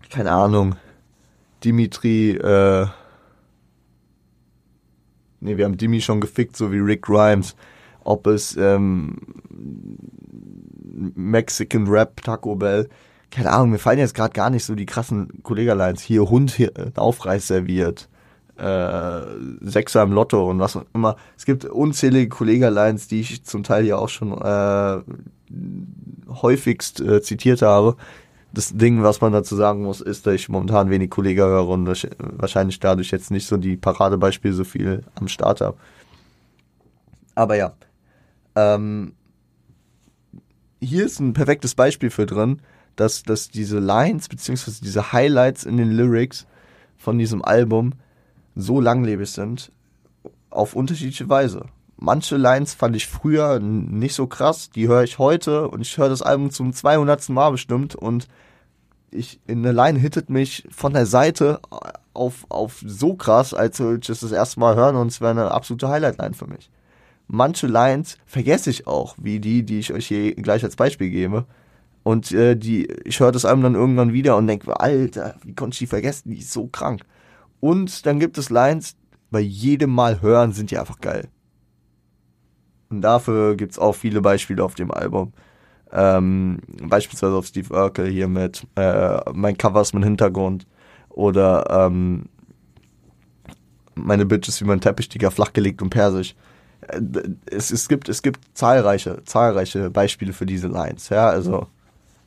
keine 0.10 0.32
Ahnung, 0.32 0.76
Dimitri, 1.64 2.32
äh, 2.32 2.88
nee, 5.42 5.58
wir 5.58 5.66
haben 5.66 5.78
Dimi 5.78 6.02
schon 6.02 6.22
gefickt, 6.22 6.56
so 6.56 6.72
wie 6.72 6.80
Rick 6.80 7.04
Grimes 7.04 7.56
ob 8.10 8.26
es 8.26 8.58
ähm, 8.58 9.18
Mexican 11.16 11.88
Rap, 11.88 12.24
Taco 12.24 12.56
Bell, 12.56 12.90
keine 13.30 13.52
Ahnung, 13.52 13.70
mir 13.70 13.78
fallen 13.78 14.00
jetzt 14.00 14.16
gerade 14.16 14.34
gar 14.34 14.50
nicht 14.50 14.66
so 14.66 14.74
die 14.74 14.88
krassen 14.88 15.44
Kollegerlines. 15.44 16.02
Hier 16.02 16.28
Hund 16.28 16.50
hier, 16.52 16.76
äh, 16.76 16.92
Aufreiß 16.96 17.46
serviert, 17.46 18.10
äh, 18.58 19.22
Sechser 19.62 20.02
im 20.02 20.12
Lotto 20.12 20.50
und 20.50 20.60
was 20.60 20.76
auch 20.76 20.86
immer. 20.96 21.18
Es 21.38 21.46
gibt 21.46 21.66
unzählige 21.66 22.30
Kollegerlines, 22.30 23.08
die 23.08 23.22
ich 23.22 23.44
zum 23.44 23.62
Teil 23.62 23.86
ja 23.86 23.98
auch 23.98 24.10
schon 24.10 24.32
äh, 24.34 25.02
häufigst 26.42 27.02
äh, 27.02 27.22
zitiert 27.22 27.62
habe. 27.62 27.96
Das 28.52 28.76
Ding, 28.76 29.04
was 29.04 29.22
man 29.22 29.32
dazu 29.32 29.56
sagen 29.56 29.84
muss, 29.84 30.02
ist, 30.02 30.26
dass 30.26 30.34
ich 30.34 30.50
momentan 30.50 30.90
wenig 30.90 31.12
Kollegen 31.12 31.42
höre 31.42 31.68
und 31.68 31.86
wahrscheinlich 31.86 32.80
dadurch 32.80 33.12
jetzt 33.12 33.30
nicht 33.30 33.46
so 33.46 33.58
die 33.58 33.78
Paradebeispiele 33.78 34.56
so 34.56 34.64
viel 34.64 35.04
am 35.14 35.28
Start 35.28 35.62
habe. 35.62 35.78
Aber 37.36 37.56
ja, 37.56 37.74
ähm, 38.60 39.14
hier 40.82 41.06
ist 41.06 41.20
ein 41.20 41.34
perfektes 41.34 41.76
Beispiel 41.76 42.10
für 42.10 42.26
drin, 42.26 42.62
dass, 42.96 43.24
dass 43.24 43.50
diese 43.50 43.80
Lines 43.80 44.28
beziehungsweise 44.28 44.82
diese 44.82 45.14
Highlights 45.14 45.64
in 45.64 45.78
den 45.78 45.92
Lyrics 45.92 46.46
von 46.98 47.18
diesem 47.18 47.44
Album 47.44 47.94
so 48.56 48.82
langlebig 48.82 49.30
sind, 49.30 49.72
auf 50.50 50.76
unterschiedliche 50.76 51.30
Weise. 51.30 51.66
Manche 51.98 52.38
Lines 52.38 52.74
fand 52.74 52.96
ich 52.96 53.08
früher 53.08 53.60
nicht 53.60 54.16
so 54.16 54.28
krass, 54.28 54.70
die 54.70 54.88
höre 54.88 55.04
ich 55.04 55.20
heute 55.20 55.68
und 55.70 55.82
ich 55.82 55.98
höre 55.98 56.10
das 56.10 56.22
Album 56.22 56.50
zum 56.50 56.74
200. 56.74 57.30
Mal 57.30 57.52
bestimmt 57.52 57.96
und 57.96 58.28
ich, 59.12 59.40
in 59.48 59.60
eine 59.60 59.72
Line 59.72 60.00
hittet 60.00 60.30
mich 60.30 60.68
von 60.70 60.94
der 60.94 61.06
Seite 61.06 61.60
auf, 62.14 62.46
auf 62.50 62.82
so 62.86 63.16
krass, 63.16 63.54
als 63.54 63.80
würde 63.80 64.00
ich 64.02 64.08
das 64.08 64.22
das 64.22 64.32
erste 64.32 64.60
Mal 64.60 64.76
hören 64.76 64.96
und 64.96 65.08
es 65.08 65.20
wäre 65.20 65.32
eine 65.32 65.52
absolute 65.52 65.90
Highlight-Line 65.90 66.34
für 66.34 66.48
mich 66.48 66.70
manche 67.30 67.68
Lines 67.68 68.18
vergesse 68.26 68.70
ich 68.72 68.88
auch, 68.88 69.16
wie 69.22 69.40
die, 69.40 69.64
die 69.64 69.80
ich 69.80 69.94
euch 69.94 70.08
hier 70.08 70.36
gleich 70.36 70.64
als 70.64 70.76
Beispiel 70.76 71.10
gebe. 71.10 71.46
Und 72.04 72.32
äh, 72.32 72.56
die, 72.56 72.88
ich 73.06 73.20
höre 73.20 73.32
das 73.32 73.46
Album 73.46 73.64
dann 73.64 73.76
irgendwann 73.76 74.14
wieder 74.14 74.36
und 74.36 74.48
denke, 74.48 74.78
Alter, 74.80 75.36
wie 75.44 75.54
konnte 75.54 75.76
ich 75.76 75.80
die 75.80 75.88
vergessen? 75.88 76.32
Die 76.32 76.40
ist 76.40 76.52
so 76.52 76.68
krank. 76.68 77.04
Und 77.60 78.06
dann 78.06 78.20
gibt 78.20 78.38
es 78.38 78.50
Lines, 78.50 78.96
bei 79.30 79.40
jedem 79.40 79.92
Mal 79.92 80.22
hören 80.22 80.54
sind 80.54 80.72
die 80.72 80.78
einfach 80.78 81.00
geil. 81.00 81.28
Und 82.90 83.02
dafür 83.02 83.56
gibt 83.56 83.74
es 83.74 83.80
auch 83.80 83.94
viele 83.94 84.22
Beispiele 84.22 84.64
auf 84.64 84.74
dem 84.74 84.90
Album. 84.92 85.32
Ähm, 85.92 86.60
beispielsweise 86.82 87.36
auf 87.36 87.46
Steve 87.46 87.74
Urkel 87.74 88.08
hier 88.08 88.28
mit 88.28 88.66
äh, 88.76 89.20
Mein 89.34 89.58
Cover 89.58 89.82
ist 89.82 89.94
mein 89.94 90.04
Hintergrund 90.04 90.66
oder 91.10 91.66
ähm, 91.70 92.26
Meine 93.94 94.24
ist 94.24 94.62
wie 94.62 94.66
mein 94.66 94.82
Teppichtiger 94.82 95.30
flachgelegt 95.30 95.82
und 95.82 95.92
persisch 95.92 96.36
es, 97.46 97.72
es, 97.72 97.88
gibt, 97.88 98.10
es 98.10 98.22
gibt 98.22 98.40
zahlreiche, 98.54 99.24
zahlreiche 99.26 99.90
Beispiele 99.90 100.34
für 100.34 100.46
diese 100.46 100.68
Lines, 100.68 101.10
ja, 101.10 101.30
also 101.30 101.68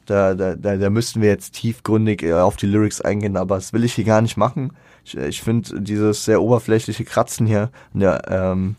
da, 0.06 0.34
da, 0.34 0.56
da, 0.56 0.76
da 0.76 0.90
müssten 0.90 1.20
wir 1.20 1.28
jetzt 1.28 1.54
tiefgründig 1.54 2.22
äh, 2.22 2.34
auf 2.34 2.56
die 2.56 2.66
Lyrics 2.66 3.00
eingehen, 3.00 3.36
aber 3.36 3.56
das 3.56 3.72
will 3.72 3.84
ich 3.84 3.94
hier 3.94 4.04
gar 4.04 4.20
nicht 4.20 4.36
machen. 4.36 4.72
Ich, 5.04 5.16
ich 5.16 5.42
finde 5.42 5.80
dieses 5.80 6.24
sehr 6.24 6.42
oberflächliche 6.42 7.04
Kratzen 7.04 7.46
hier 7.46 7.70
der, 7.92 8.22
ähm, 8.28 8.76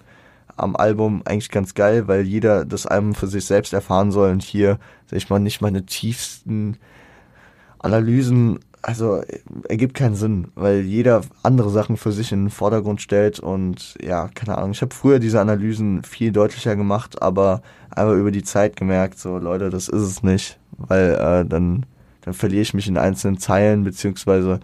am 0.56 0.76
Album 0.76 1.22
eigentlich 1.26 1.50
ganz 1.50 1.74
geil, 1.74 2.08
weil 2.08 2.24
jeder 2.24 2.66
das 2.66 2.86
Album 2.86 3.16
für 3.16 3.28
sich 3.28 3.46
selbst 3.46 3.74
erfahren 3.74 4.12
soll 4.12 4.32
und 4.32 4.44
hier, 4.44 4.80
sag 5.08 5.18
ich 5.18 5.30
mal, 5.30 5.40
nicht 5.40 5.62
meine 5.62 5.86
tiefsten 5.86 6.78
Analysen 7.80 8.60
also 8.84 9.24
ergibt 9.70 9.96
keinen 9.96 10.16
Sinn, 10.16 10.50
weil 10.56 10.82
jeder 10.82 11.22
andere 11.42 11.70
Sachen 11.70 11.98
für 11.98 12.12
sich 12.12 12.32
in 12.32 12.46
den 12.46 12.50
Vordergrund 12.50 13.02
stellt 13.02 13.40
und 13.40 13.96
ja, 14.02 14.28
keine 14.28 14.58
Ahnung. 14.58 14.72
Ich 14.72 14.82
habe 14.82 14.94
früher 14.94 15.20
diese 15.20 15.40
Analysen 15.40 16.04
viel 16.04 16.32
deutlicher 16.32 16.76
gemacht, 16.76 17.22
aber 17.22 17.62
aber 17.90 18.14
über 18.14 18.32
die 18.32 18.44
Zeit 18.44 18.76
gemerkt, 18.76 19.20
so 19.20 19.38
Leute, 19.38 19.70
das 19.70 19.88
ist 19.88 20.02
es 20.02 20.24
nicht, 20.24 20.60
weil 20.78 21.14
äh, 21.14 21.46
dann 21.46 21.86
dann 22.22 22.34
verliere 22.34 22.62
ich 22.62 22.74
mich 22.74 22.88
in 22.88 22.98
einzelnen 22.98 23.38
Zeilen 23.40 23.84
beziehungsweise 23.84 24.60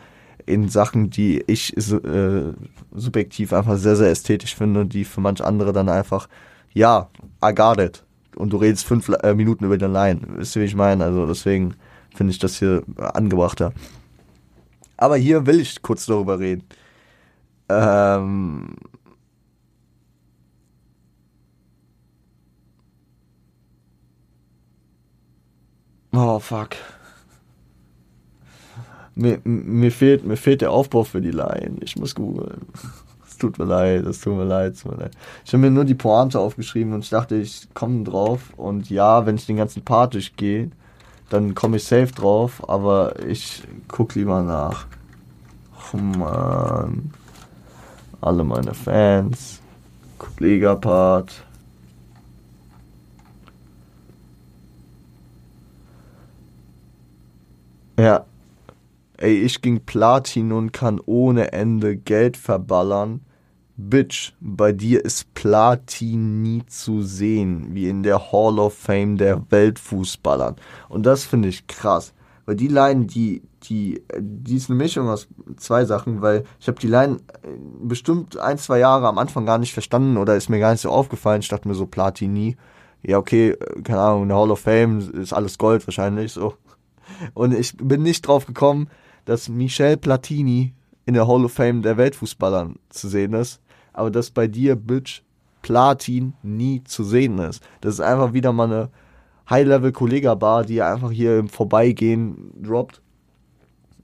in 0.45 0.67
Sachen, 0.69 1.09
die 1.09 1.43
ich 1.47 1.75
äh, 1.77 2.53
subjektiv 2.93 3.53
einfach 3.53 3.77
sehr 3.77 3.95
sehr 3.95 4.11
ästhetisch 4.11 4.55
finde, 4.55 4.85
die 4.85 5.05
für 5.05 5.21
manche 5.21 5.45
andere 5.45 5.71
dann 5.71 5.89
einfach 5.89 6.27
ja, 6.73 7.09
I 7.43 7.53
got 7.53 7.79
it. 7.79 8.03
Und 8.35 8.51
du 8.53 8.57
redest 8.57 8.85
fünf 8.85 9.09
äh, 9.09 9.33
Minuten 9.33 9.65
über 9.65 9.77
den 9.77 9.91
Line. 9.93 10.21
Wisst 10.35 10.55
ihr, 10.55 10.61
wie 10.61 10.65
ich 10.65 10.75
meine? 10.75 11.03
Also 11.03 11.25
deswegen 11.25 11.75
finde 12.13 12.31
ich 12.31 12.39
das 12.39 12.57
hier 12.57 12.83
angebrachter. 12.97 13.73
Aber 14.99 15.15
hier 15.15 15.45
will 15.45 15.61
ich 15.61 15.81
kurz 15.81 16.05
darüber 16.07 16.39
reden. 16.39 16.63
Ähm 17.69 18.75
oh 26.13 26.39
fuck. 26.39 26.75
Mir, 29.15 29.39
mir, 29.45 29.91
fehlt, 29.91 30.25
mir 30.25 30.35
fehlt 30.35 30.59
der 30.59 30.71
Aufbau 30.71 31.05
für 31.05 31.21
die 31.21 31.31
Line. 31.31 31.77
Ich 31.79 31.95
muss 31.95 32.13
googeln. 32.13 32.67
Es 33.25 33.37
tut 33.37 33.57
mir 33.57 33.65
leid, 33.65 34.05
es 34.05 34.19
tut 34.19 34.35
mir 34.35 34.43
leid, 34.43 34.73
es 34.73 34.81
tut 34.81 34.91
mir 34.91 35.03
leid. 35.03 35.15
Ich 35.45 35.53
habe 35.53 35.61
mir 35.61 35.71
nur 35.71 35.85
die 35.85 35.95
Pointe 35.95 36.37
aufgeschrieben 36.39 36.91
und 36.91 37.05
ich 37.05 37.09
dachte, 37.09 37.35
ich 37.37 37.69
komme 37.73 38.03
drauf. 38.03 38.53
Und 38.57 38.89
ja, 38.89 39.25
wenn 39.25 39.35
ich 39.35 39.45
den 39.45 39.55
ganzen 39.55 39.81
Part 39.81 40.13
durchgehe, 40.13 40.71
dann 41.29 41.55
komme 41.55 41.77
ich 41.77 41.83
safe 41.83 42.11
drauf, 42.11 42.67
aber 42.67 43.23
ich 43.25 43.63
guck 43.87 44.15
lieber 44.15 44.41
nach. 44.41 44.87
Oh 45.93 45.97
man. 45.97 47.13
Alle 48.21 48.43
meine 48.43 48.73
Fans. 48.73 49.61
Kollegapart. 50.17 51.45
Ja. 57.97 58.25
Ey, 59.17 59.39
ich 59.41 59.61
ging 59.61 59.85
Platin 59.85 60.51
und 60.53 60.71
kann 60.71 61.01
ohne 61.05 61.51
Ende 61.51 61.97
Geld 61.97 62.37
verballern. 62.37 63.21
Bitch, 63.81 64.33
bei 64.41 64.73
dir 64.73 65.05
ist 65.05 65.33
Platin 65.33 66.41
nie 66.41 66.65
zu 66.65 67.01
sehen, 67.01 67.73
wie 67.73 67.87
in 67.87 68.03
der 68.03 68.31
Hall 68.33 68.59
of 68.59 68.73
Fame 68.73 69.17
der 69.17 69.49
Weltfußballern. 69.49 70.57
Und 70.89 71.05
das 71.05 71.23
finde 71.23 71.47
ich 71.47 71.65
krass. 71.65 72.13
Weil 72.45 72.57
die 72.57 72.67
Line, 72.67 73.05
die, 73.05 73.41
die, 73.63 74.03
die 74.19 74.55
ist 74.55 74.69
eine 74.69 74.77
Mischung 74.77 75.07
aus 75.07 75.29
zwei 75.55 75.85
Sachen, 75.85 76.21
weil 76.21 76.43
ich 76.59 76.67
habe 76.67 76.77
die 76.77 76.87
Line 76.87 77.19
äh, 77.41 77.47
bestimmt 77.81 78.37
ein, 78.37 78.57
zwei 78.57 78.79
Jahre 78.79 79.07
am 79.07 79.17
Anfang 79.17 79.45
gar 79.45 79.57
nicht 79.57 79.71
verstanden 79.71 80.17
oder 80.17 80.35
ist 80.35 80.49
mir 80.49 80.59
gar 80.59 80.73
nicht 80.73 80.81
so 80.81 80.89
aufgefallen. 80.89 81.39
Ich 81.39 81.47
dachte 81.47 81.67
mir 81.67 81.75
so, 81.75 81.85
Platini. 81.85 82.57
Ja, 83.01 83.17
okay, 83.17 83.51
äh, 83.51 83.81
keine 83.81 84.01
Ahnung, 84.01 84.23
in 84.23 84.29
der 84.29 84.37
Hall 84.37 84.51
of 84.51 84.59
Fame 84.59 84.99
ist 85.13 85.31
alles 85.31 85.57
Gold 85.57 85.87
wahrscheinlich 85.87 86.33
so. 86.33 86.53
Und 87.33 87.53
ich 87.53 87.77
bin 87.77 88.03
nicht 88.03 88.27
drauf 88.27 88.45
gekommen, 88.45 88.89
dass 89.23 89.47
Michel 89.47 89.95
Platini 89.95 90.73
in 91.05 91.13
der 91.13 91.29
Hall 91.29 91.45
of 91.45 91.53
Fame 91.53 91.81
der 91.81 91.95
Weltfußballern 91.95 92.75
zu 92.89 93.07
sehen 93.07 93.33
ist 93.33 93.61
aber 93.99 94.11
dass 94.11 94.31
bei 94.31 94.47
dir, 94.47 94.75
Bitch, 94.75 95.21
Platin 95.61 96.33
nie 96.41 96.83
zu 96.83 97.03
sehen 97.03 97.37
ist. 97.39 97.61
Das 97.81 97.95
ist 97.95 97.99
einfach 97.99 98.33
wieder 98.33 98.53
mal 98.53 98.65
eine 98.65 98.89
High-Level-Kollega-Bar, 99.49 100.63
die 100.63 100.81
einfach 100.81 101.11
hier 101.11 101.37
im 101.37 101.49
Vorbeigehen 101.49 102.51
droppt. 102.61 103.01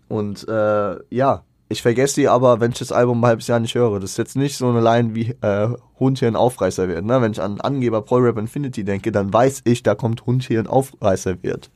Und 0.07 0.47
äh, 0.47 0.97
ja, 1.09 1.43
ich 1.67 1.81
vergesse 1.81 2.21
die 2.21 2.27
aber, 2.27 2.59
wenn 2.59 2.71
ich 2.71 2.79
das 2.79 2.91
Album 2.91 3.23
ein 3.23 3.27
halbes 3.27 3.47
Jahr 3.47 3.59
nicht 3.59 3.75
höre. 3.75 3.99
Das 3.99 4.11
ist 4.11 4.17
jetzt 4.17 4.35
nicht 4.35 4.57
so 4.57 4.67
eine 4.69 4.81
Line 4.81 5.15
wie 5.15 5.35
äh, 5.41 5.69
Hund 5.99 6.19
hier 6.19 6.27
ein 6.27 6.35
Aufreißer 6.35 6.87
wird. 6.87 7.05
Ne? 7.05 7.21
Wenn 7.21 7.31
ich 7.31 7.41
an 7.41 7.59
Angeber 7.61 8.01
Pro 8.01 8.17
Rap 8.17 8.37
Infinity 8.37 8.83
denke, 8.83 9.11
dann 9.11 9.33
weiß 9.33 9.61
ich, 9.65 9.81
da 9.81 9.95
kommt 9.95 10.25
Hund 10.25 10.43
hier 10.43 10.59
ein 10.59 10.67
Aufreißer 10.67 11.41
wird. 11.41 11.71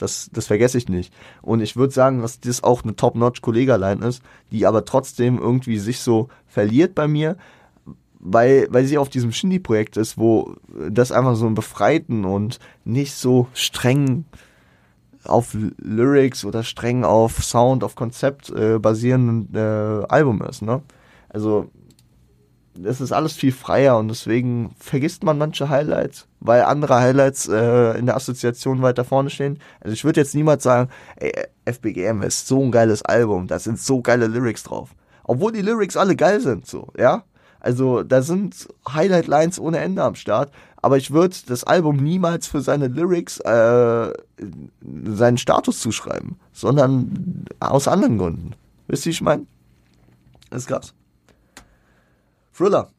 Das, 0.00 0.30
das 0.32 0.46
vergesse 0.46 0.78
ich 0.78 0.88
nicht. 0.88 1.12
Und 1.42 1.60
ich 1.60 1.76
würde 1.76 1.92
sagen, 1.92 2.22
dass 2.22 2.40
das 2.40 2.62
auch 2.62 2.82
eine 2.82 2.96
Top-Notch-Kollega-Line 2.96 4.06
ist, 4.06 4.22
die 4.50 4.66
aber 4.66 4.84
trotzdem 4.84 5.38
irgendwie 5.38 5.78
sich 5.78 6.00
so 6.00 6.28
verliert 6.46 6.94
bei 6.94 7.06
mir, 7.06 7.36
weil, 8.18 8.66
weil 8.70 8.84
sie 8.84 8.98
auf 8.98 9.08
diesem 9.08 9.32
Shindy-Projekt 9.32 9.96
ist, 9.96 10.18
wo 10.18 10.54
das 10.88 11.12
einfach 11.12 11.36
so 11.36 11.46
ein 11.46 11.54
befreiten 11.54 12.24
und 12.24 12.58
nicht 12.84 13.14
so 13.14 13.48
streng 13.54 14.24
auf 15.24 15.54
Lyrics 15.78 16.44
oder 16.44 16.62
streng 16.62 17.04
auf 17.04 17.42
Sound, 17.44 17.84
auf 17.84 17.94
Konzept 17.94 18.50
äh, 18.50 18.78
basierenden 18.78 19.54
äh, 19.54 20.06
Album 20.08 20.40
ist. 20.42 20.62
Ne? 20.62 20.82
Also 21.28 21.70
es 22.84 23.00
ist 23.00 23.12
alles 23.12 23.32
viel 23.32 23.52
freier 23.52 23.98
und 23.98 24.08
deswegen 24.08 24.74
vergisst 24.78 25.24
man 25.24 25.38
manche 25.38 25.68
Highlights, 25.68 26.26
weil 26.40 26.62
andere 26.62 27.00
Highlights 27.00 27.48
äh, 27.48 27.98
in 27.98 28.06
der 28.06 28.16
Assoziation 28.16 28.82
weiter 28.82 29.04
vorne 29.04 29.30
stehen. 29.30 29.58
Also 29.80 29.92
ich 29.92 30.04
würde 30.04 30.20
jetzt 30.20 30.34
niemals 30.34 30.62
sagen, 30.62 30.90
ey, 31.16 31.32
FBGM 31.64 32.22
ist 32.22 32.46
so 32.46 32.62
ein 32.62 32.70
geiles 32.70 33.02
Album, 33.02 33.46
da 33.46 33.58
sind 33.58 33.80
so 33.80 34.00
geile 34.00 34.26
Lyrics 34.26 34.62
drauf. 34.62 34.90
Obwohl 35.24 35.52
die 35.52 35.62
Lyrics 35.62 35.96
alle 35.96 36.16
geil 36.16 36.40
sind, 36.40 36.66
so, 36.66 36.88
ja. 36.96 37.24
Also 37.60 38.02
da 38.02 38.22
sind 38.22 38.68
Highlight-Lines 38.88 39.60
ohne 39.60 39.78
Ende 39.78 40.02
am 40.02 40.14
Start, 40.14 40.50
aber 40.76 40.96
ich 40.96 41.10
würde 41.10 41.36
das 41.46 41.64
Album 41.64 41.96
niemals 41.96 42.46
für 42.46 42.62
seine 42.62 42.88
Lyrics 42.88 43.38
äh, 43.40 44.12
seinen 45.04 45.36
Status 45.36 45.80
zuschreiben, 45.80 46.36
sondern 46.52 47.44
aus 47.60 47.86
anderen 47.86 48.16
Gründen. 48.16 48.54
Wisst 48.86 49.04
ihr, 49.04 49.10
ich 49.10 49.20
meine? 49.20 49.46
Das 50.48 50.66
krass. 50.66 50.94
Thriller. 52.60 52.90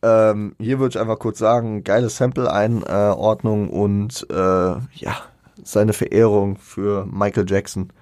Ähm, 0.00 0.56
hier 0.58 0.78
würde 0.78 0.96
ich 0.96 1.00
einfach 1.00 1.18
kurz 1.18 1.38
sagen, 1.38 1.84
geile 1.84 2.08
Sample-Einordnung 2.08 3.68
und 3.68 4.26
äh, 4.30 4.34
ja, 4.34 5.16
seine 5.62 5.92
Verehrung 5.92 6.56
für 6.56 7.06
Michael 7.06 7.44
Jackson, 7.48 7.92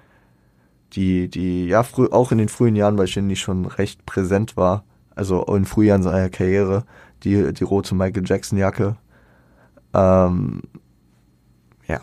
die, 0.93 1.27
die 1.27 1.67
ja 1.67 1.83
früh, 1.83 2.07
auch 2.09 2.31
in 2.31 2.37
den 2.37 2.47
frühen 2.47 2.77
Jahren 2.77 2.95
bei 2.95 3.05
Shindy 3.05 3.35
schon 3.35 3.65
recht 3.65 4.05
präsent 4.05 4.55
war, 4.55 4.85
also 5.13 5.43
in 5.43 5.65
Frühjahren 5.65 6.03
seiner 6.03 6.29
Karriere, 6.29 6.85
die, 7.23 7.53
die 7.53 7.63
rote 7.65 7.93
Michael 7.93 8.23
Jackson-Jacke. 8.25 8.95
Ähm, 9.93 10.61
ja, 11.85 11.99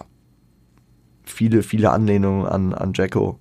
viele, 1.24 1.62
viele 1.62 1.90
Anlehnungen 1.90 2.46
an, 2.46 2.74
an 2.74 2.92
Jacko. 2.94 3.40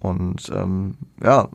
Und 0.00 0.52
ähm, 0.54 0.98
ja, 1.22 1.48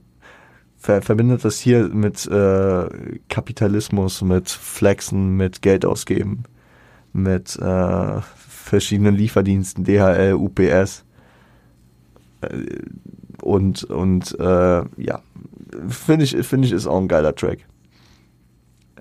ver 0.80 1.02
verbindet 1.02 1.44
das 1.44 1.60
hier 1.60 1.90
mit 1.90 2.26
äh, 2.26 3.20
Kapitalismus, 3.28 4.22
mit 4.22 4.50
Flexen, 4.50 5.36
mit 5.36 5.62
Geld 5.62 5.86
ausgeben, 5.86 6.44
mit 7.12 7.58
äh, 7.58 8.22
verschiedenen 8.22 9.16
Lieferdiensten, 9.16 9.84
DHL, 9.84 10.34
UPS 10.34 11.04
äh, 12.42 12.48
und 13.42 13.84
und 13.84 14.40
äh, 14.40 14.84
ja, 14.98 15.22
finde 15.88 16.26
ich 16.26 16.48
finde 16.48 16.68
ich 16.68 16.74
ist 16.74 16.88
auch 16.88 17.02
ein 17.02 17.08
geiler 17.08 17.36
Track. 17.36 17.60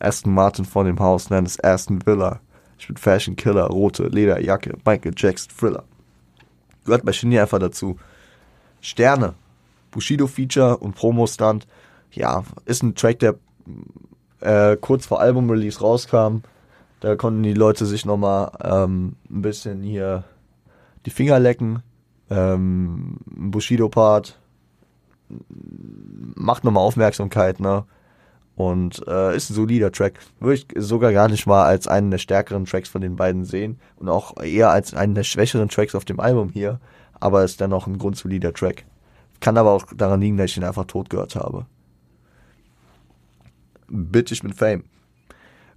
Aston 0.00 0.34
Martin 0.34 0.64
vor 0.64 0.84
dem 0.84 0.98
Haus 0.98 1.30
nennt 1.30 1.48
es 1.48 1.62
Aston 1.62 2.04
Villa. 2.04 2.40
Ich 2.78 2.86
bin 2.86 2.96
Fashion 2.96 3.34
Killer, 3.34 3.66
rote 3.66 4.06
Lederjacke, 4.06 4.76
Michael 4.84 5.12
Jackson 5.16 5.52
Thriller. 5.56 5.84
Gehört 6.84 7.04
bei 7.04 7.12
Shindy 7.12 7.38
einfach 7.38 7.58
dazu. 7.58 7.98
Sterne, 8.80 9.34
Bushido-Feature 9.90 10.78
und 10.78 10.94
Promo-Stunt. 10.94 11.66
Ja, 12.12 12.44
ist 12.64 12.82
ein 12.82 12.94
Track, 12.94 13.18
der 13.20 13.36
äh, 14.40 14.76
kurz 14.76 15.06
vor 15.06 15.20
Album-Release 15.20 15.80
rauskam. 15.80 16.38
Da 17.00 17.16
konnten 17.16 17.42
die 17.42 17.54
Leute 17.54 17.86
sich 17.86 18.04
nochmal 18.04 18.50
ähm, 18.62 19.16
ein 19.30 19.42
bisschen 19.42 19.82
hier 19.82 20.24
die 21.06 21.10
Finger 21.10 21.38
lecken. 21.38 21.82
Ähm, 22.30 23.18
Bushido-Part 23.26 24.38
macht 26.34 26.64
nochmal 26.64 26.82
Aufmerksamkeit, 26.82 27.60
ne? 27.60 27.84
Und 28.56 29.06
äh, 29.06 29.36
ist 29.36 29.50
ein 29.50 29.54
solider 29.54 29.92
Track. 29.92 30.18
Würde 30.40 30.54
ich 30.54 30.66
sogar 30.76 31.12
gar 31.12 31.28
nicht 31.28 31.46
mal 31.46 31.64
als 31.64 31.86
einen 31.86 32.10
der 32.10 32.18
stärkeren 32.18 32.64
Tracks 32.64 32.88
von 32.88 33.00
den 33.00 33.14
beiden 33.14 33.44
sehen. 33.44 33.78
Und 33.96 34.08
auch 34.08 34.42
eher 34.42 34.70
als 34.70 34.94
einen 34.94 35.14
der 35.14 35.22
schwächeren 35.22 35.68
Tracks 35.68 35.94
auf 35.94 36.04
dem 36.04 36.18
Album 36.18 36.50
hier. 36.50 36.80
Aber 37.20 37.44
ist 37.44 37.60
dennoch 37.60 37.86
ein 37.86 37.98
grundsolider 37.98 38.52
Track. 38.52 38.84
Kann 39.40 39.56
aber 39.56 39.70
auch 39.72 39.84
daran 39.96 40.20
liegen, 40.20 40.36
dass 40.36 40.50
ich 40.50 40.56
ihn 40.56 40.64
einfach 40.64 40.84
tot 40.84 41.10
gehört 41.10 41.36
habe. 41.36 41.66
Bitch, 43.88 44.32
ich 44.32 44.42
bin 44.42 44.52
Fame. 44.52 44.84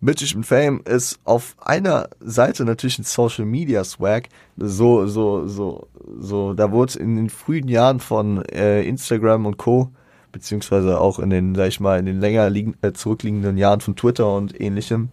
Bitch, 0.03 0.24
ich 0.24 0.34
bin 0.34 0.43
Fame 0.43 0.82
ist 0.84 1.20
auf 1.26 1.55
einer 1.59 2.09
Seite 2.20 2.66
natürlich 2.66 2.97
ein 2.97 3.03
Social 3.03 3.45
Media 3.45 3.84
Swag. 3.84 4.30
So, 4.57 5.05
so, 5.05 5.47
so, 5.47 5.88
so, 6.20 6.53
da 6.53 6.72
wurde 6.72 6.97
in 6.99 7.16
den 7.16 7.30
frühen 7.30 7.68
Jahren 7.68 7.99
von 7.99 8.43
äh, 8.45 8.82
Instagram 8.84 9.45
und 9.45 9.57
Co., 9.57 9.91
beziehungsweise 10.32 10.99
auch 10.99 11.20
in 11.20 11.30
den, 11.30 11.55
sag 11.55 11.68
ich 11.68 11.80
mal, 11.80 11.99
in 11.99 12.05
den 12.05 12.20
länger 12.20 12.49
liegen, 12.49 12.76
äh, 12.82 12.93
zurückliegenden 12.93 13.57
Jahren 13.57 13.82
von 13.82 13.95
Twitter 13.95 14.34
und 14.34 14.59
ähnlichem, 14.59 15.09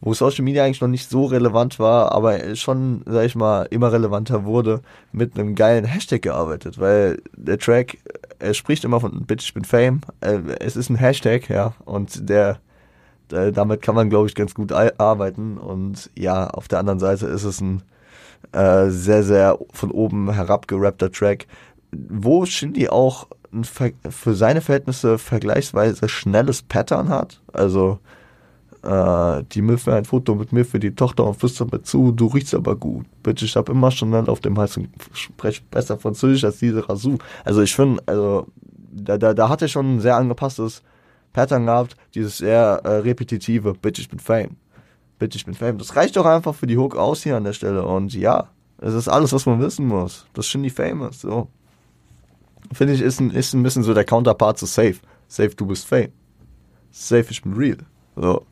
wo 0.00 0.14
Social 0.14 0.44
Media 0.44 0.64
eigentlich 0.64 0.80
noch 0.80 0.88
nicht 0.88 1.10
so 1.10 1.26
relevant 1.26 1.78
war, 1.78 2.12
aber 2.12 2.56
schon, 2.56 3.02
sag 3.06 3.26
ich 3.26 3.34
mal, 3.34 3.66
immer 3.70 3.92
relevanter 3.92 4.44
wurde, 4.44 4.80
mit 5.12 5.38
einem 5.38 5.54
geilen 5.54 5.84
Hashtag 5.84 6.22
gearbeitet, 6.22 6.78
weil 6.78 7.22
der 7.36 7.58
Track, 7.58 7.98
er 8.38 8.54
spricht 8.54 8.84
immer 8.84 9.00
von 9.00 9.26
Bitch, 9.26 9.44
ich 9.44 9.54
bin 9.54 9.64
Fame, 9.64 10.00
äh, 10.20 10.38
es 10.60 10.76
ist 10.76 10.88
ein 10.88 10.96
Hashtag, 10.96 11.50
ja, 11.50 11.74
und 11.84 12.28
der, 12.28 12.58
der 13.30 13.52
damit 13.52 13.82
kann 13.82 13.94
man, 13.94 14.08
glaube 14.08 14.28
ich, 14.28 14.34
ganz 14.34 14.54
gut 14.54 14.72
arbeiten 14.72 15.58
und 15.58 16.10
ja, 16.16 16.48
auf 16.48 16.66
der 16.68 16.78
anderen 16.78 16.98
Seite 16.98 17.26
ist 17.26 17.44
es 17.44 17.60
ein 17.60 17.82
äh, 18.52 18.88
sehr, 18.88 19.22
sehr 19.22 19.58
von 19.72 19.90
oben 19.90 20.32
herab 20.32 20.66
gerappter 20.66 21.12
Track, 21.12 21.46
wo 21.92 22.46
Shindy 22.46 22.88
auch 22.88 23.28
für 24.08 24.34
seine 24.34 24.60
Verhältnisse 24.60 25.18
vergleichsweise 25.18 26.08
schnelles 26.08 26.62
Pattern 26.62 27.10
hat, 27.10 27.40
also 27.52 27.98
äh, 28.82 29.44
die 29.52 29.62
Milf 29.62 29.86
ein 29.88 30.04
Foto 30.04 30.34
mit 30.34 30.52
mir 30.52 30.64
für 30.64 30.78
die 30.78 30.94
Tochter 30.94 31.24
und 31.26 31.34
flüstert 31.34 31.72
mir 31.72 31.82
zu, 31.82 32.12
du 32.12 32.26
riechst 32.26 32.54
aber 32.54 32.76
gut. 32.76 33.06
Bitte, 33.22 33.44
ich 33.44 33.56
habe 33.56 33.72
immer 33.72 33.90
schon 33.90 34.10
Land 34.10 34.28
auf 34.28 34.40
dem 34.40 34.58
Hals 34.58 34.76
und 34.76 34.88
spreche 35.12 35.62
besser 35.70 35.98
Französisch 35.98 36.44
als 36.44 36.58
diese 36.58 36.88
Rasur. 36.88 37.18
Also 37.44 37.62
ich 37.62 37.74
finde, 37.74 38.02
also 38.06 38.46
da, 38.92 39.18
da, 39.18 39.34
da 39.34 39.48
hat 39.48 39.62
er 39.62 39.68
schon 39.68 39.96
ein 39.96 40.00
sehr 40.00 40.16
angepasstes 40.16 40.82
Pattern 41.32 41.66
gehabt, 41.66 41.96
dieses 42.14 42.38
sehr 42.38 42.80
äh, 42.84 42.96
repetitive, 42.96 43.74
bitte, 43.74 44.00
ich 44.00 44.08
bin 44.08 44.18
Fame. 44.18 44.56
Bitte, 45.18 45.36
ich 45.36 45.44
bin 45.44 45.54
Fame. 45.54 45.78
Das 45.78 45.96
reicht 45.96 46.16
doch 46.16 46.24
einfach 46.24 46.54
für 46.54 46.66
die 46.66 46.78
Hook 46.78 46.96
aus 46.96 47.22
hier 47.22 47.36
an 47.36 47.44
der 47.44 47.52
Stelle. 47.52 47.84
Und 47.84 48.14
ja, 48.14 48.48
es 48.78 48.94
ist 48.94 49.06
alles, 49.06 49.32
was 49.34 49.44
man 49.44 49.60
wissen 49.60 49.86
muss. 49.86 50.26
Das 50.32 50.46
schon 50.46 50.62
die 50.62 50.70
Fame 50.70 51.02
ist. 51.02 51.20
So. 51.20 51.48
Finde 52.72 52.94
ich, 52.94 53.02
ist 53.02 53.20
ein, 53.20 53.30
ist 53.30 53.52
ein 53.52 53.62
bisschen 53.62 53.82
so 53.82 53.92
der 53.92 54.04
Counterpart 54.04 54.58
zu 54.58 54.64
Safe. 54.64 54.96
Safe, 55.28 55.50
du 55.50 55.66
bist 55.66 55.86
Fame. 55.86 56.12
Safe, 56.90 57.26
ich 57.28 57.42
bin 57.42 57.52
real. 57.52 57.76
So. 58.16 58.46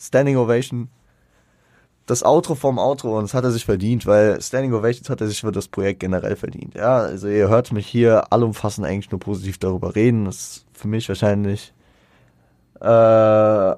Standing 0.00 0.36
Ovation. 0.36 0.88
Das 2.06 2.24
Outro 2.24 2.56
vom 2.56 2.78
Outro 2.78 3.18
und 3.18 3.24
das 3.24 3.34
hat 3.34 3.44
er 3.44 3.52
sich 3.52 3.64
verdient, 3.64 4.04
weil 4.04 4.40
Standing 4.40 4.72
Ovations 4.72 5.10
hat 5.10 5.20
er 5.20 5.28
sich 5.28 5.42
für 5.42 5.52
das 5.52 5.68
Projekt 5.68 6.00
generell 6.00 6.34
verdient. 6.34 6.74
Ja, 6.74 6.96
also 6.96 7.28
ihr 7.28 7.48
hört 7.48 7.70
mich 7.70 7.86
hier 7.86 8.32
allumfassend 8.32 8.84
eigentlich 8.86 9.12
nur 9.12 9.20
positiv 9.20 9.58
darüber 9.58 9.94
reden. 9.94 10.24
Das 10.24 10.36
ist 10.36 10.66
für 10.72 10.88
mich 10.88 11.08
wahrscheinlich 11.08 11.72
äh, 12.80 12.86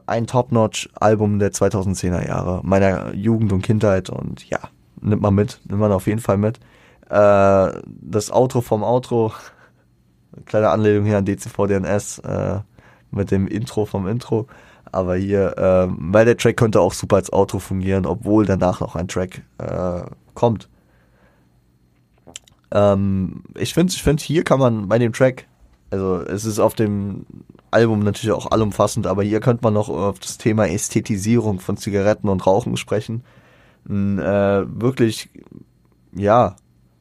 ein 0.07 0.27
Top-Notch-Album 0.27 1.41
der 1.41 1.53
2010er 1.53 2.27
Jahre, 2.27 2.61
meiner 2.63 3.13
Jugend 3.15 3.53
und 3.53 3.63
Kindheit 3.63 4.09
und 4.09 4.49
ja, 4.49 4.61
nimmt 5.01 5.21
man 5.21 5.35
mit, 5.35 5.61
nimmt 5.65 5.81
man 5.81 5.93
auf 5.93 6.07
jeden 6.07 6.21
Fall 6.21 6.39
mit. 6.39 6.59
Äh, 7.11 7.83
das 7.85 8.31
Outro 8.31 8.63
vom 8.63 8.83
Outro, 8.83 9.33
kleine 10.47 10.71
Anlehnung 10.71 11.05
hier 11.05 11.19
an 11.19 11.27
DCVDNS 11.27 12.21
äh, 12.21 12.61
mit 13.11 13.31
dem 13.31 13.47
Intro 13.47 13.85
vom 13.85 14.07
Intro. 14.07 14.47
Aber 14.93 15.17
hier, 15.17 15.55
ähm, 15.57 15.97
weil 16.13 16.27
der 16.27 16.37
Track 16.37 16.57
könnte 16.59 16.81
auch 16.81 16.93
super 16.93 17.17
als 17.17 17.33
Outro 17.33 17.59
fungieren, 17.59 18.07
obwohl 18.07 18.45
danach 18.45 18.81
noch 18.81 18.95
ein 18.95 19.09
Track 19.09 19.43
äh, 19.59 20.03
kommt. 20.35 20.69
Ähm, 22.71 23.43
ich 23.57 23.75
finde, 23.75 23.93
ich 23.93 24.03
find, 24.03 24.21
hier 24.21 24.45
kann 24.45 24.59
man 24.59 24.89
bei 24.89 24.99
dem 24.99 25.13
Track, 25.13 25.47
also 25.91 26.21
es 26.21 26.45
ist 26.45 26.59
auf 26.59 26.75
dem 26.75 27.27
Album 27.71 28.01
natürlich 28.01 28.33
auch 28.33 28.51
allumfassend, 28.51 29.07
aber 29.07 29.23
hier 29.23 29.41
könnte 29.41 29.65
man 29.65 29.75
noch 29.75 29.89
auf 29.89 30.19
das 30.19 30.39
Thema 30.39 30.69
Ästhetisierung 30.69 31.59
von 31.59 31.77
Zigaretten 31.77 32.29
und 32.29 32.47
Rauchen 32.47 32.77
sprechen. 32.77 33.25
Ein 33.89 34.19
äh, 34.19 34.65
wirklich, 34.69 35.31
ja, 36.15 36.57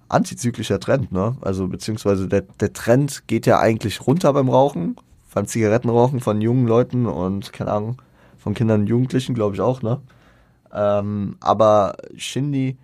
antizyklischer 0.09 0.79
Trend, 0.79 1.11
ne? 1.11 1.35
Also 1.41 1.67
beziehungsweise 1.67 2.27
der, 2.27 2.41
der 2.41 2.73
Trend 2.73 3.27
geht 3.27 3.45
ja 3.45 3.59
eigentlich 3.59 4.05
runter 4.07 4.33
beim 4.33 4.49
Rauchen, 4.49 4.95
beim 5.33 5.47
Zigarettenrauchen 5.47 6.19
von 6.19 6.41
jungen 6.41 6.67
Leuten 6.67 7.05
und, 7.05 7.53
keine 7.53 7.71
Ahnung, 7.71 8.01
von 8.37 8.53
Kindern 8.53 8.81
und 8.81 8.87
Jugendlichen, 8.87 9.35
glaube 9.35 9.55
ich 9.55 9.61
auch, 9.61 9.81
ne? 9.81 10.01
Ähm, 10.73 11.37
aber 11.39 11.95
Shindy 12.15 12.77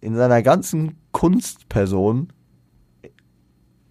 in 0.00 0.14
seiner 0.14 0.42
ganzen 0.42 0.96
Kunstperson 1.12 2.28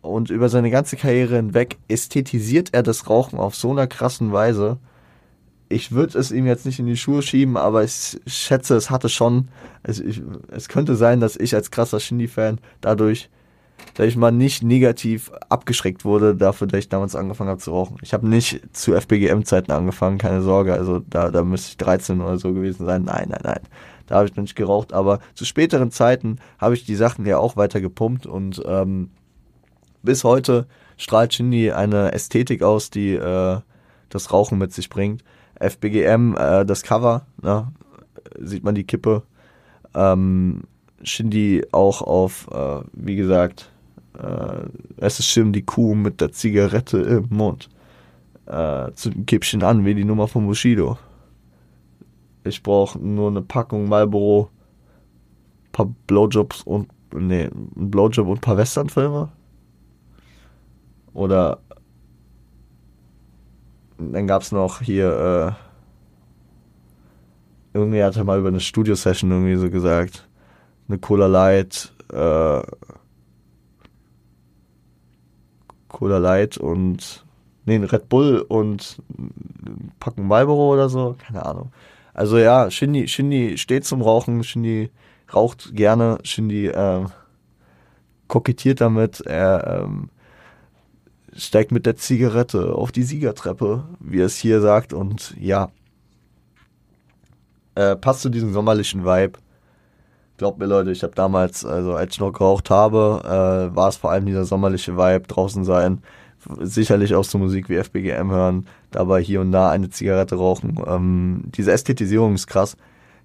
und 0.01 0.29
über 0.29 0.49
seine 0.49 0.69
ganze 0.69 0.95
Karriere 0.95 1.35
hinweg 1.35 1.77
ästhetisiert 1.87 2.69
er 2.73 2.83
das 2.83 3.09
Rauchen 3.09 3.39
auf 3.39 3.55
so 3.55 3.71
einer 3.71 3.87
krassen 3.87 4.31
Weise. 4.31 4.77
Ich 5.67 5.91
würde 5.91 6.17
es 6.17 6.31
ihm 6.31 6.45
jetzt 6.45 6.65
nicht 6.65 6.79
in 6.79 6.85
die 6.85 6.95
Schuhe 6.95 7.21
schieben, 7.21 7.57
aber 7.57 7.83
ich 7.83 8.19
schätze, 8.27 8.75
es 8.75 8.89
hatte 8.89 9.09
schon, 9.09 9.49
es, 9.83 9.99
ich, 9.99 10.21
es 10.51 10.69
könnte 10.69 10.95
sein, 10.95 11.19
dass 11.19 11.35
ich 11.35 11.55
als 11.55 11.71
krasser 11.71 11.99
Shindy-Fan 11.99 12.59
dadurch 12.81 13.29
sag 13.97 14.07
ich 14.07 14.17
mal, 14.17 14.31
nicht 14.31 14.61
negativ 14.61 15.31
abgeschreckt 15.49 16.03
wurde 16.03 16.35
dafür, 16.35 16.67
dass 16.67 16.79
ich 16.79 16.89
damals 16.89 17.15
angefangen 17.15 17.49
habe 17.49 17.61
zu 17.61 17.71
rauchen. 17.71 17.97
Ich 18.01 18.13
habe 18.13 18.27
nicht 18.27 18.61
zu 18.75 18.93
FBGM-Zeiten 18.93 19.71
angefangen, 19.71 20.17
keine 20.17 20.41
Sorge. 20.41 20.73
Also 20.73 20.99
da, 20.99 21.31
da 21.31 21.43
müsste 21.43 21.69
ich 21.69 21.77
13 21.77 22.21
oder 22.21 22.37
so 22.37 22.53
gewesen 22.53 22.85
sein. 22.85 23.03
Nein, 23.03 23.29
nein, 23.29 23.41
nein. 23.43 23.61
Da 24.07 24.15
habe 24.15 24.27
ich 24.27 24.35
noch 24.35 24.43
nicht 24.43 24.55
geraucht. 24.55 24.91
Aber 24.91 25.19
zu 25.33 25.45
späteren 25.45 25.91
Zeiten 25.91 26.39
habe 26.59 26.73
ich 26.73 26.85
die 26.85 26.95
Sachen 26.95 27.25
ja 27.25 27.37
auch 27.37 27.55
weiter 27.55 27.79
gepumpt 27.79 28.25
und 28.25 28.61
ähm, 28.65 29.11
bis 30.03 30.23
heute 30.23 30.67
strahlt 30.97 31.33
Shindy 31.33 31.71
eine 31.71 32.11
Ästhetik 32.11 32.63
aus, 32.63 32.89
die 32.89 33.13
äh, 33.13 33.59
das 34.09 34.31
Rauchen 34.31 34.57
mit 34.57 34.73
sich 34.73 34.89
bringt. 34.89 35.23
FBGM, 35.59 36.35
äh, 36.37 36.65
das 36.65 36.83
Cover, 36.83 37.25
ne? 37.41 37.71
sieht 38.39 38.63
man 38.63 38.75
die 38.75 38.83
Kippe. 38.83 39.23
Ähm, 39.93 40.63
Shindy 41.05 41.65
auch 41.71 42.01
auf, 42.01 42.47
äh, 42.51 42.81
wie 42.93 43.15
gesagt, 43.15 43.71
äh, 44.17 44.65
es 44.97 45.19
ist 45.19 45.27
schlimm, 45.27 45.53
die 45.53 45.65
Kuh 45.65 45.95
mit 45.95 46.21
der 46.21 46.31
Zigarette 46.31 46.97
im 46.97 47.27
Mund. 47.29 47.69
Äh, 48.45 48.91
zu 48.93 49.11
Kippchen 49.25 49.63
an, 49.63 49.85
wie 49.85 49.95
die 49.95 50.03
Nummer 50.03 50.27
von 50.27 50.45
Bushido. 50.45 50.97
Ich 52.43 52.61
brauche 52.61 52.99
nur 52.99 53.29
eine 53.29 53.41
Packung 53.41 53.89
Marlboro, 53.89 54.49
paar 55.71 55.87
Blowjobs 56.07 56.61
und, 56.63 56.89
nee, 57.13 57.45
ein 57.45 57.89
Blowjob 57.89 58.27
und 58.27 58.37
ein 58.37 58.41
paar 58.41 58.57
Westernfilme. 58.57 59.29
Oder 61.13 61.59
dann 63.97 64.27
gab's 64.27 64.51
noch 64.51 64.81
hier, 64.81 65.55
äh, 67.73 67.77
irgendwie 67.77 68.03
hat 68.03 68.15
er 68.15 68.23
mal 68.25 68.39
über 68.39 68.49
eine 68.49 68.59
Studio-Session 68.59 69.31
irgendwie 69.31 69.55
so 69.55 69.69
gesagt, 69.69 70.27
eine 70.87 70.97
Cola 70.99 71.27
Light, 71.27 71.93
äh, 72.11 72.61
Cola 75.87 76.17
Light 76.17 76.57
und 76.57 77.25
nee, 77.65 77.75
ein 77.75 77.83
Red 77.83 78.09
Bull 78.09 78.45
und 78.47 79.01
Packen 79.99 80.27
Marlboro 80.27 80.73
oder 80.73 80.89
so, 80.89 81.15
keine 81.17 81.45
Ahnung. 81.45 81.71
Also 82.13 82.37
ja, 82.37 82.69
Shindy, 82.69 83.07
Shindy 83.07 83.57
steht 83.57 83.85
zum 83.85 84.01
Rauchen, 84.01 84.43
Shindy 84.43 84.89
raucht 85.33 85.75
gerne, 85.75 86.19
Shindy 86.23 86.67
äh, 86.67 87.05
kokettiert 88.27 88.81
damit, 88.81 89.21
er 89.21 89.83
ähm, 89.83 90.09
steigt 91.35 91.71
mit 91.71 91.85
der 91.85 91.97
Zigarette 91.97 92.73
auf 92.73 92.91
die 92.91 93.03
Siegertreppe, 93.03 93.83
wie 93.99 94.21
er 94.21 94.27
es 94.27 94.37
hier 94.37 94.61
sagt 94.61 94.93
und 94.93 95.35
ja, 95.39 95.69
äh, 97.75 97.95
passt 97.95 98.21
zu 98.21 98.29
diesem 98.29 98.53
sommerlichen 98.53 99.03
Vibe. 99.05 99.39
Glaubt 100.37 100.59
mir 100.59 100.65
Leute, 100.65 100.91
ich 100.91 101.01
habe 101.03 101.15
damals, 101.15 101.63
also 101.65 101.93
als 101.93 102.15
ich 102.15 102.19
noch 102.19 102.33
geraucht 102.33 102.69
habe, 102.69 103.21
äh, 103.23 103.75
war 103.75 103.87
es 103.87 103.95
vor 103.95 104.11
allem 104.11 104.25
dieser 104.25 104.43
sommerliche 104.43 104.97
Vibe, 104.97 105.27
draußen 105.27 105.63
sein, 105.63 106.01
sicherlich 106.59 107.15
auch 107.15 107.23
so 107.23 107.37
Musik 107.37 107.69
wie 107.69 107.77
FBGM 107.77 108.31
hören, 108.31 108.67
dabei 108.91 109.21
hier 109.21 109.39
und 109.39 109.53
da 109.53 109.69
eine 109.69 109.89
Zigarette 109.89 110.35
rauchen. 110.35 110.77
Ähm, 110.85 111.43
diese 111.45 111.71
Ästhetisierung 111.71 112.35
ist 112.35 112.47
krass. 112.47 112.75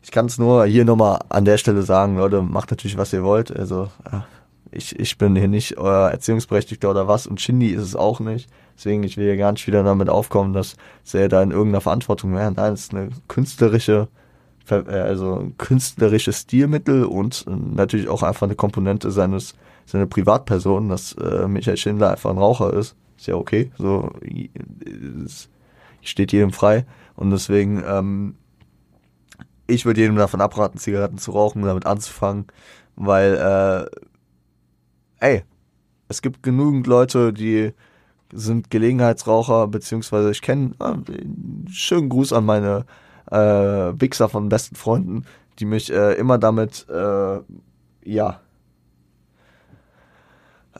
Ich 0.03 0.13
kann 0.13 0.27
es 0.27 0.39
nur 0.39 0.65
hier 0.67 0.85
nochmal 0.85 1.19
an 1.29 1.45
der 1.45 1.59
Stelle 1.59 1.83
sagen, 1.83 2.17
Leute, 2.17 2.43
macht 2.43 2.71
natürlich, 2.71 2.97
was 2.97 3.13
ihr 3.13 3.25
wollt. 3.25 3.55
Also 3.55 3.89
äh, 4.05 4.21
ich, 4.71 4.99
ich 4.99 5.19
bin 5.19 5.35
hier 5.35 5.49
nicht 5.49 5.79
euer 5.79 6.11
Erziehungsberechtigter 6.11 6.91
oder 6.91 7.09
was 7.09 7.27
und 7.27 7.41
Shindy 7.41 7.71
ist 7.71 7.83
es 7.83 7.97
auch 7.97 8.21
nicht. 8.21 8.49
Deswegen, 8.77 9.03
ich 9.03 9.17
will 9.17 9.25
hier 9.27 9.37
gar 9.37 9.53
nicht 9.53 9.67
wieder 9.67 9.83
damit 9.83 10.09
aufkommen, 10.09 10.53
dass 10.53 10.77
er 11.13 11.29
da 11.29 11.43
in 11.43 11.51
irgendeiner 11.51 11.81
Verantwortung 11.81 12.35
wäre. 12.35 12.53
Nein, 12.53 12.73
es 12.73 12.83
ist 12.83 12.95
eine 12.95 13.11
künstlerische 13.29 14.09
also 14.73 15.39
ein 15.41 15.57
künstlerisches 15.59 16.41
Stilmittel 16.41 17.05
und 17.05 17.45
äh, 17.47 17.51
natürlich 17.51 18.09
auch 18.09 18.23
einfach 18.23 18.47
eine 18.47 18.57
Komponente 18.57 19.11
seines 19.11 19.55
seiner 19.87 20.07
Privatperson, 20.07 20.89
dass 20.89 21.15
äh, 21.15 21.49
Michael 21.49 21.77
Schindler 21.77 22.13
einfach 22.13 22.31
ein 22.31 22.39
Raucher 22.39 22.73
ist. 22.73 22.97
Ist 23.17 23.27
ja 23.27 23.35
okay, 23.35 23.71
so 23.77 24.11
steht 26.01 26.33
jedem 26.33 26.53
frei 26.53 26.87
und 27.17 27.31
deswegen 27.31 27.83
ähm, 27.87 28.35
ich 29.67 29.87
würde 29.87 30.01
jedem 30.01 30.17
davon 30.17 30.41
abraten, 30.41 30.79
Zigaretten 30.79 31.19
zu 31.19 31.33
rauchen, 31.33 31.63
damit 31.63 31.87
anzufangen, 31.87 32.47
weil 32.97 33.89
äh, 35.21 35.25
ey, 35.25 35.43
es 36.09 36.23
gibt 36.23 36.43
genügend 36.43 36.87
Leute, 36.87 37.33
die 37.33 37.73
sind 38.33 38.71
Gelegenheitsraucher, 38.71 39.69
beziehungsweise 39.69 40.31
ich 40.31 40.43
kenne 40.43 40.73
äh, 40.81 41.71
schönen 41.71 42.09
Gruß 42.09 42.33
an 42.33 42.45
meine 42.45 42.85
äh, 43.31 44.01
Wichser 44.01 44.29
von 44.29 44.49
besten 44.49 44.77
Freunden, 44.77 45.25
die 45.59 45.65
mich 45.65 45.93
äh, 45.93 46.15
immer 46.15 46.39
damit, 46.39 46.87
äh, 46.89 47.41
ja, 48.05 48.41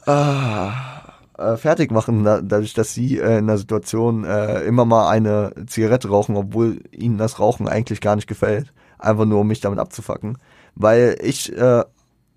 äh, 0.07 0.67
äh, 1.37 1.57
fertig 1.57 1.91
machen, 1.91 2.23
da, 2.23 2.41
dadurch, 2.41 2.73
dass 2.73 2.93
sie 2.93 3.19
äh, 3.19 3.39
in 3.39 3.47
der 3.47 3.57
Situation 3.57 4.23
äh, 4.23 4.61
immer 4.63 4.85
mal 4.85 5.09
eine 5.09 5.53
Zigarette 5.67 6.09
rauchen, 6.09 6.35
obwohl 6.35 6.81
ihnen 6.91 7.17
das 7.17 7.39
Rauchen 7.39 7.67
eigentlich 7.67 8.01
gar 8.01 8.15
nicht 8.15 8.27
gefällt. 8.27 8.73
Einfach 8.97 9.25
nur, 9.25 9.39
um 9.41 9.47
mich 9.47 9.61
damit 9.61 9.79
abzufacken. 9.79 10.37
Weil 10.75 11.17
ich 11.21 11.55
äh, 11.57 11.83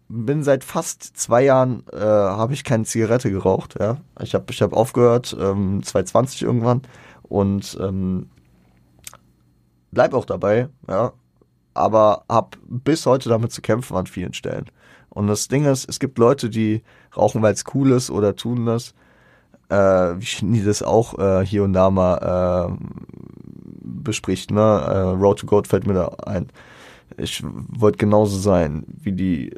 bin 0.09 0.43
seit 0.43 0.65
fast 0.65 1.17
zwei 1.17 1.45
Jahren, 1.45 1.85
äh, 1.93 1.99
habe 1.99 2.55
ich 2.55 2.65
keine 2.65 2.85
Zigarette 2.85 3.31
geraucht. 3.31 3.77
Ja, 3.79 3.99
Ich 4.21 4.35
habe 4.35 4.47
ich 4.51 4.63
hab 4.63 4.73
aufgehört, 4.73 5.37
ähm, 5.39 5.83
2020 5.83 6.43
irgendwann. 6.43 6.83
Und 7.23 7.79
ähm, 7.81 8.29
bleib 9.95 10.15
auch 10.15 10.25
dabei, 10.25 10.69
ja. 10.89 11.13
Aber 11.73 12.25
hab 12.29 12.57
bis 12.69 13.05
heute 13.07 13.29
damit 13.29 13.51
zu 13.53 13.61
kämpfen 13.61 13.97
an 13.97 14.07
vielen 14.07 14.35
Stellen. 14.35 14.67
Und 15.09 15.27
das 15.27 15.49
Ding 15.49 15.65
ist, 15.65 15.89
es 15.89 15.99
gibt 15.99 16.19
Leute, 16.19 16.51
die 16.51 16.83
rauchen, 17.17 17.43
weil 17.43 17.55
es 17.55 17.65
cool 17.75 17.93
ist 17.93 18.11
oder 18.11 18.37
tun 18.37 18.67
das. 18.67 18.95
Äh, 19.69 20.21
wie 20.21 20.27
Shindy 20.27 20.65
das 20.65 20.83
auch 20.83 21.19
äh, 21.19 21.47
hier 21.47 21.65
und 21.65 21.73
da 21.73 21.91
mal 21.91 22.69
äh, 22.71 22.85
bespricht, 23.83 24.51
ne? 24.51 24.61
Äh, 24.61 24.99
Road 25.17 25.41
to 25.41 25.47
Gold 25.47 25.67
fällt 25.67 25.87
mir 25.87 25.95
da 25.95 26.09
ein. 26.27 26.49
Ich 27.17 27.43
wollte 27.45 27.99
genauso 27.99 28.39
sein 28.39 28.85
wie 28.89 29.13
die 29.13 29.55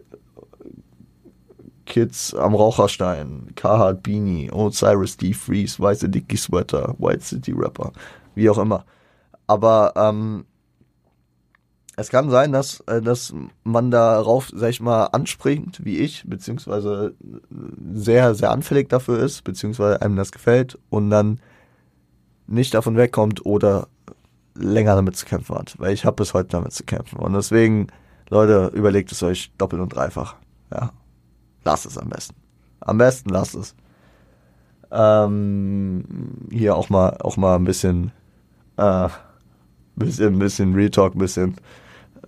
Kids 1.87 2.35
am 2.35 2.55
Raucherstein, 2.55 3.53
Carhartt 3.55 4.03
Beanie, 4.03 4.51
Osiris 4.51 5.17
D. 5.17 5.33
Freeze, 5.33 5.81
Weiße 5.81 6.09
Dicky 6.09 6.37
Sweater, 6.37 6.95
White 6.99 7.23
City 7.23 7.53
Rapper, 7.53 7.93
wie 8.35 8.51
auch 8.51 8.59
immer. 8.59 8.85
Aber 9.47 9.93
ähm, 9.97 10.45
es 11.97 12.11
kann 12.11 12.31
sein, 12.31 12.53
dass, 12.53 12.81
äh, 12.81 13.01
dass 13.01 13.35
man 13.65 13.91
darauf, 13.91 14.51
sag 14.55 14.71
ich 14.71 14.81
mal, 14.81 15.07
anspringt, 15.07 15.85
wie 15.85 15.99
ich, 15.99 16.25
beziehungsweise 16.27 17.15
sehr, 17.95 18.35
sehr 18.35 18.51
anfällig 18.51 18.89
dafür 18.89 19.19
ist, 19.19 19.45
beziehungsweise 19.45 20.03
einem 20.03 20.17
das 20.17 20.31
gefällt 20.31 20.79
und 20.91 21.11
dann 21.11 21.41
nicht 22.47 22.75
davon 22.75 22.97
wegkommt 22.97 23.45
oder 23.47 23.89
länger 24.55 24.95
damit 24.95 25.17
zu 25.17 25.27
kämpfen 25.27 25.57
hat. 25.57 25.79
Weil 25.79 25.95
ich 25.95 26.05
habe 26.05 26.17
bis 26.17 26.35
heute 26.35 26.51
damit 26.51 26.73
zu 26.73 26.85
kämpfen. 26.85 27.19
Und 27.19 27.33
deswegen, 27.33 27.89
Leute, 28.29 28.71
überlegt 28.75 29.11
es 29.11 29.23
euch 29.23 29.53
doppelt 29.57 29.81
und 29.81 29.95
dreifach. 29.95 30.37
Ja. 30.71 30.93
Lasst 31.65 31.87
es 31.87 31.99
am 31.99 32.11
besten. 32.11 32.37
Am 32.81 32.99
besten 32.99 33.31
lasst 33.31 33.55
es. 33.55 33.75
Ähm, 34.91 36.05
hier 36.51 36.77
auch 36.77 36.91
mal, 36.91 37.17
auch 37.21 37.37
mal 37.37 37.57
ein 37.57 37.65
bisschen, 37.65 38.13
äh, 38.77 39.09
bisschen, 39.97 40.39
bisschen 40.39 40.75
Real 40.75 40.91
Talk, 40.91 41.19
bisschen 41.19 41.57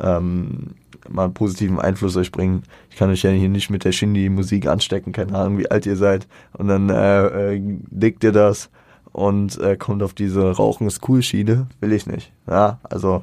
ähm, 0.00 0.74
mal 1.08 1.24
einen 1.24 1.34
positiven 1.34 1.78
Einfluss 1.78 2.16
euch 2.16 2.32
bringen. 2.32 2.62
Ich 2.90 2.96
kann 2.96 3.10
euch 3.10 3.22
ja 3.22 3.30
hier 3.30 3.48
nicht 3.48 3.70
mit 3.70 3.84
der 3.84 3.92
Shindy-Musik 3.92 4.66
anstecken, 4.66 5.12
keine 5.12 5.36
Ahnung, 5.36 5.58
wie 5.58 5.70
alt 5.70 5.86
ihr 5.86 5.96
seid. 5.96 6.26
Und 6.52 6.68
dann 6.68 6.90
äh, 6.90 7.54
äh, 7.54 7.62
legt 7.90 8.24
ihr 8.24 8.32
das 8.32 8.70
und 9.12 9.58
äh, 9.60 9.76
kommt 9.76 10.02
auf 10.02 10.14
diese 10.14 10.50
Rauchen 10.52 10.86
ist 10.86 11.08
cool 11.08 11.22
Schiene. 11.22 11.66
Will 11.80 11.92
ich 11.92 12.06
nicht. 12.06 12.32
Ja, 12.46 12.78
also 12.82 13.22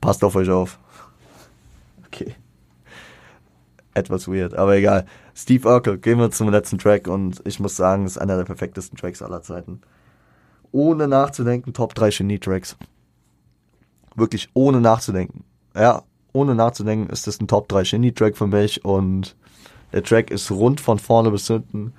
passt 0.00 0.24
auf 0.24 0.36
euch 0.36 0.50
auf. 0.50 0.78
Okay. 2.06 2.34
Etwas 3.94 4.26
weird, 4.28 4.54
aber 4.54 4.76
egal. 4.76 5.06
Steve 5.34 5.68
Urkel, 5.68 5.98
gehen 5.98 6.18
wir 6.18 6.30
zum 6.30 6.50
letzten 6.50 6.78
Track 6.78 7.08
und 7.08 7.42
ich 7.44 7.60
muss 7.60 7.76
sagen, 7.76 8.06
ist 8.06 8.18
einer 8.18 8.36
der 8.36 8.44
perfektesten 8.44 8.96
Tracks 8.96 9.22
aller 9.22 9.42
Zeiten. 9.42 9.80
Ohne 10.72 11.08
nachzudenken, 11.08 11.74
Top 11.74 11.94
3 11.94 12.08
Genie-Tracks. 12.08 12.76
Wirklich 14.14 14.48
ohne 14.54 14.80
nachzudenken. 14.80 15.44
Ja, 15.74 16.02
ohne 16.32 16.54
nachzudenken 16.54 17.10
ist 17.10 17.26
das 17.26 17.40
ein 17.40 17.48
Top 17.48 17.68
3 17.68 17.82
Genie-Track 17.82 18.36
für 18.36 18.46
mich 18.46 18.84
und 18.84 19.36
der 19.92 20.02
Track 20.02 20.30
ist 20.30 20.50
rund 20.50 20.80
von 20.80 20.98
vorne 20.98 21.30
bis 21.30 21.46
hinten. 21.46 21.92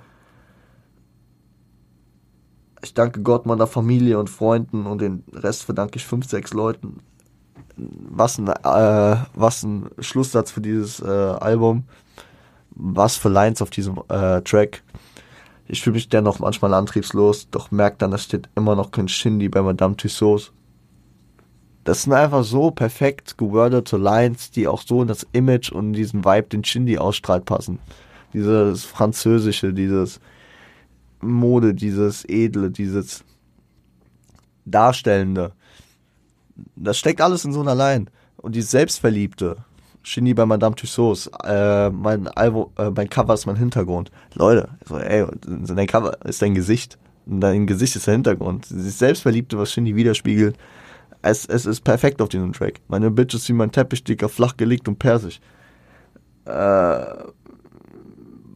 Ich 2.82 2.92
danke 2.92 3.22
Gott, 3.22 3.46
meiner 3.46 3.66
Familie 3.66 4.18
und 4.18 4.28
Freunden 4.28 4.86
und 4.86 5.00
den 5.00 5.24
Rest 5.32 5.62
verdanke 5.62 5.96
ich 5.96 6.04
fünf, 6.04 6.28
sechs 6.28 6.52
Leuten. 6.52 7.00
Was 7.76 8.38
ein, 8.38 8.48
äh, 8.48 9.16
was 9.34 9.62
ein 9.62 9.88
Schlusssatz 10.00 10.50
für 10.50 10.60
dieses 10.60 11.00
äh, 11.00 11.06
Album. 11.06 11.84
Was 12.70 13.16
für 13.16 13.28
Lines 13.28 13.62
auf 13.62 13.70
diesem 13.70 14.00
äh, 14.08 14.42
Track. 14.42 14.82
Ich 15.66 15.82
fühle 15.82 15.94
mich 15.94 16.08
dennoch 16.08 16.40
manchmal 16.40 16.74
antriebslos, 16.74 17.48
doch 17.50 17.70
merke 17.70 17.96
dann, 17.98 18.12
es 18.12 18.24
steht 18.24 18.50
immer 18.54 18.76
noch 18.76 18.90
kein 18.90 19.08
Shindy 19.08 19.48
bei 19.48 19.62
Madame 19.62 19.96
Tussauds. 19.96 20.52
Das 21.84 22.02
sind 22.02 22.14
einfach 22.14 22.44
so 22.44 22.70
perfekt 22.70 23.36
gewordete 23.36 23.98
Lines, 23.98 24.50
die 24.50 24.66
auch 24.66 24.82
so 24.82 25.02
in 25.02 25.08
das 25.08 25.26
Image 25.32 25.70
und 25.70 25.92
diesen 25.92 26.24
Vibe, 26.24 26.48
den 26.48 26.64
Shindy 26.64 26.98
ausstrahlt, 26.98 27.44
passen. 27.44 27.78
Dieses 28.32 28.84
Französische, 28.84 29.72
dieses 29.72 30.18
Mode, 31.20 31.74
dieses 31.74 32.24
Edle, 32.26 32.70
dieses 32.70 33.22
Darstellende. 34.64 35.52
Das 36.74 36.98
steckt 36.98 37.20
alles 37.20 37.44
in 37.44 37.52
so 37.52 37.60
einer 37.60 37.74
Line. 37.74 38.06
Und 38.38 38.54
die 38.54 38.62
Selbstverliebte, 38.62 39.58
Shindy 40.02 40.34
bei 40.34 40.46
Madame 40.46 40.74
Tussauds, 40.74 41.30
äh, 41.44 41.90
mein 41.90 42.28
Album, 42.28 42.70
äh, 42.78 42.90
mein 42.90 43.08
Cover 43.08 43.34
ist 43.34 43.46
mein 43.46 43.56
Hintergrund. 43.56 44.10
Leute, 44.34 44.68
so, 44.86 44.98
ey, 44.98 45.26
dein 45.46 45.86
Cover 45.86 46.16
ist 46.24 46.42
dein 46.42 46.54
Gesicht. 46.54 46.98
Und 47.26 47.40
dein 47.40 47.66
Gesicht 47.66 47.96
ist 47.96 48.06
der 48.06 48.14
Hintergrund. 48.14 48.68
Dieses 48.70 48.98
Selbstverliebte, 48.98 49.58
was 49.58 49.72
Shindy 49.72 49.96
widerspiegelt, 49.96 50.56
es, 51.24 51.46
es 51.46 51.66
ist 51.66 51.82
perfekt 51.82 52.20
auf 52.20 52.28
diesem 52.28 52.52
Track. 52.52 52.80
Meine 52.88 53.10
Bitch 53.10 53.34
ist 53.34 53.48
wie 53.48 53.54
mein 53.54 53.72
Teppichsticker, 53.72 54.28
flach 54.28 54.56
gelegt 54.56 54.88
und 54.88 54.98
persisch. 54.98 55.40
Äh, 56.44 56.50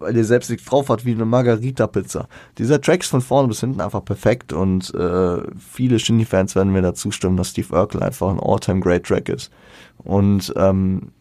weil 0.00 0.16
ihr 0.16 0.24
selbst 0.24 0.50
nicht 0.50 0.70
drauf 0.70 0.90
hat 0.90 1.04
wie 1.04 1.12
eine 1.12 1.24
Margarita-Pizza. 1.24 2.28
Dieser 2.58 2.80
Track 2.80 3.00
ist 3.02 3.08
von 3.08 3.20
vorne 3.20 3.48
bis 3.48 3.60
hinten 3.60 3.80
einfach 3.80 4.04
perfekt 4.04 4.52
und 4.52 4.94
äh, 4.94 5.38
viele 5.58 5.98
Shindy-Fans 5.98 6.54
werden 6.54 6.72
mir 6.72 6.82
dazu 6.82 7.10
stimmen, 7.10 7.36
dass 7.36 7.50
Steve 7.50 7.74
Urkel 7.74 8.02
einfach 8.02 8.28
ein 8.28 8.38
All-Time-Great-Track 8.38 9.28
ist. 9.30 9.50
Und 9.96 10.52
ähm, 10.56 11.12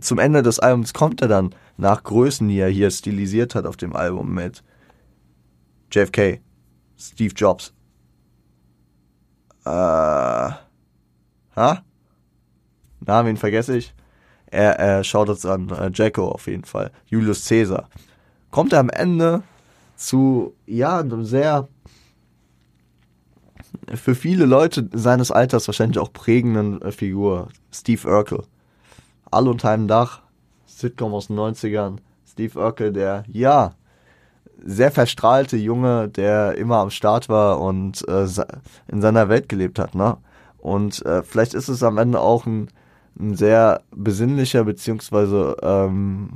zum 0.00 0.18
Ende 0.18 0.42
des 0.42 0.58
Albums 0.58 0.92
kommt 0.92 1.22
er 1.22 1.28
dann 1.28 1.54
nach 1.76 2.02
Größen, 2.02 2.48
die 2.48 2.58
er 2.58 2.68
hier 2.68 2.90
stilisiert 2.90 3.54
hat 3.54 3.66
auf 3.66 3.76
dem 3.76 3.94
Album 3.94 4.34
mit 4.34 4.62
JFK, 5.90 6.40
Steve 6.98 7.32
Jobs, 7.34 7.72
äh, 9.68 11.56
ha? 11.56 11.82
Na, 13.00 13.24
wen 13.24 13.36
vergesse 13.36 13.76
ich? 13.76 13.94
Er, 14.46 14.78
er 14.78 15.04
schaut 15.04 15.28
jetzt 15.28 15.44
an 15.46 15.68
äh, 15.70 15.90
Jacko 15.92 16.28
auf 16.28 16.46
jeden 16.46 16.64
Fall. 16.64 16.90
Julius 17.06 17.46
Caesar. 17.46 17.88
Kommt 18.50 18.72
er 18.72 18.80
am 18.80 18.88
Ende 18.88 19.42
zu, 19.96 20.54
ja, 20.66 21.00
einem 21.00 21.24
sehr 21.24 21.68
für 23.94 24.14
viele 24.14 24.46
Leute 24.46 24.88
seines 24.92 25.30
Alters 25.30 25.68
wahrscheinlich 25.68 25.98
auch 25.98 26.12
prägenden 26.12 26.80
äh, 26.82 26.92
Figur. 26.92 27.48
Steve 27.72 28.08
Urkel. 28.08 28.44
All 29.30 29.48
unter 29.48 29.70
einem 29.70 29.88
Dach. 29.88 30.22
Sitcom 30.66 31.12
aus 31.12 31.26
den 31.26 31.38
90ern. 31.38 31.98
Steve 32.26 32.58
Urkel, 32.58 32.92
der, 32.92 33.24
ja, 33.28 33.74
sehr 34.64 34.90
verstrahlte 34.90 35.56
Junge, 35.56 36.08
der 36.08 36.56
immer 36.56 36.78
am 36.78 36.90
Start 36.90 37.28
war 37.28 37.60
und 37.60 38.06
äh, 38.08 38.26
in 38.88 39.00
seiner 39.00 39.28
Welt 39.28 39.48
gelebt 39.48 39.78
hat, 39.78 39.94
ne? 39.94 40.16
Und 40.58 41.04
äh, 41.06 41.22
vielleicht 41.22 41.54
ist 41.54 41.68
es 41.68 41.82
am 41.82 41.98
Ende 41.98 42.20
auch 42.20 42.44
ein, 42.44 42.68
ein 43.18 43.36
sehr 43.36 43.82
besinnlicher 43.94 44.64
beziehungsweise 44.64 45.56
ähm, 45.62 46.30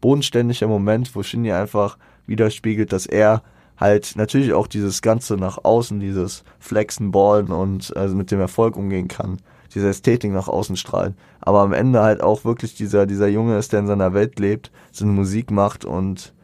bodenständiger 0.00 0.68
Moment, 0.68 1.14
wo 1.14 1.22
Shinji 1.22 1.52
einfach 1.52 1.96
widerspiegelt, 2.26 2.92
dass 2.92 3.06
er 3.06 3.42
halt 3.76 4.14
natürlich 4.16 4.52
auch 4.52 4.66
dieses 4.66 5.00
Ganze 5.00 5.36
nach 5.36 5.64
außen, 5.64 6.00
dieses 6.00 6.44
Flexen, 6.58 7.10
Ballen 7.10 7.50
und 7.50 7.96
also 7.96 8.14
mit 8.14 8.30
dem 8.30 8.40
Erfolg 8.40 8.76
umgehen 8.76 9.08
kann, 9.08 9.38
diese 9.74 9.88
Ästhetik 9.88 10.32
nach 10.32 10.48
außen 10.48 10.76
strahlen. 10.76 11.16
Aber 11.40 11.60
am 11.60 11.72
Ende 11.72 12.02
halt 12.02 12.22
auch 12.22 12.44
wirklich 12.44 12.74
dieser, 12.74 13.06
dieser 13.06 13.28
Junge 13.28 13.56
ist, 13.56 13.72
der 13.72 13.80
in 13.80 13.86
seiner 13.86 14.12
Welt 14.12 14.38
lebt, 14.38 14.70
seine 14.92 15.12
Musik 15.12 15.50
macht 15.50 15.86
und 15.86 16.34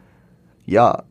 ja, 0.67 1.03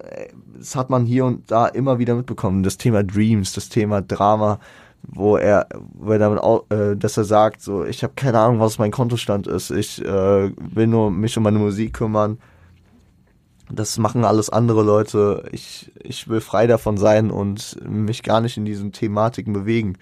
das 0.58 0.76
hat 0.76 0.90
man 0.90 1.06
hier 1.06 1.24
und 1.24 1.50
da 1.50 1.66
immer 1.66 1.98
wieder 1.98 2.14
mitbekommen. 2.14 2.62
Das 2.62 2.76
Thema 2.76 3.02
Dreams, 3.02 3.54
das 3.54 3.70
Thema 3.70 4.02
Drama, 4.02 4.60
wo 5.02 5.38
er, 5.38 5.66
wo 5.94 6.12
er 6.12 6.18
damit 6.18 6.40
auch, 6.40 6.66
äh, 6.70 6.94
dass 6.94 7.16
er 7.16 7.24
sagt, 7.24 7.62
so, 7.62 7.84
ich 7.84 8.02
habe 8.02 8.12
keine 8.14 8.38
Ahnung, 8.38 8.60
was 8.60 8.78
mein 8.78 8.90
Kontostand 8.90 9.46
ist. 9.46 9.70
Ich 9.70 10.04
äh, 10.04 10.52
will 10.56 10.86
nur 10.86 11.10
mich 11.10 11.36
um 11.38 11.42
meine 11.42 11.58
Musik 11.58 11.94
kümmern. 11.94 12.38
Das 13.70 13.98
machen 13.98 14.24
alles 14.24 14.50
andere 14.50 14.82
Leute. 14.82 15.44
Ich, 15.52 15.90
ich 16.02 16.28
will 16.28 16.42
frei 16.42 16.66
davon 16.66 16.98
sein 16.98 17.30
und 17.30 17.78
mich 17.88 18.22
gar 18.22 18.42
nicht 18.42 18.58
in 18.58 18.66
diesen 18.66 18.92
Thematiken 18.92 19.54
bewegen 19.54 19.96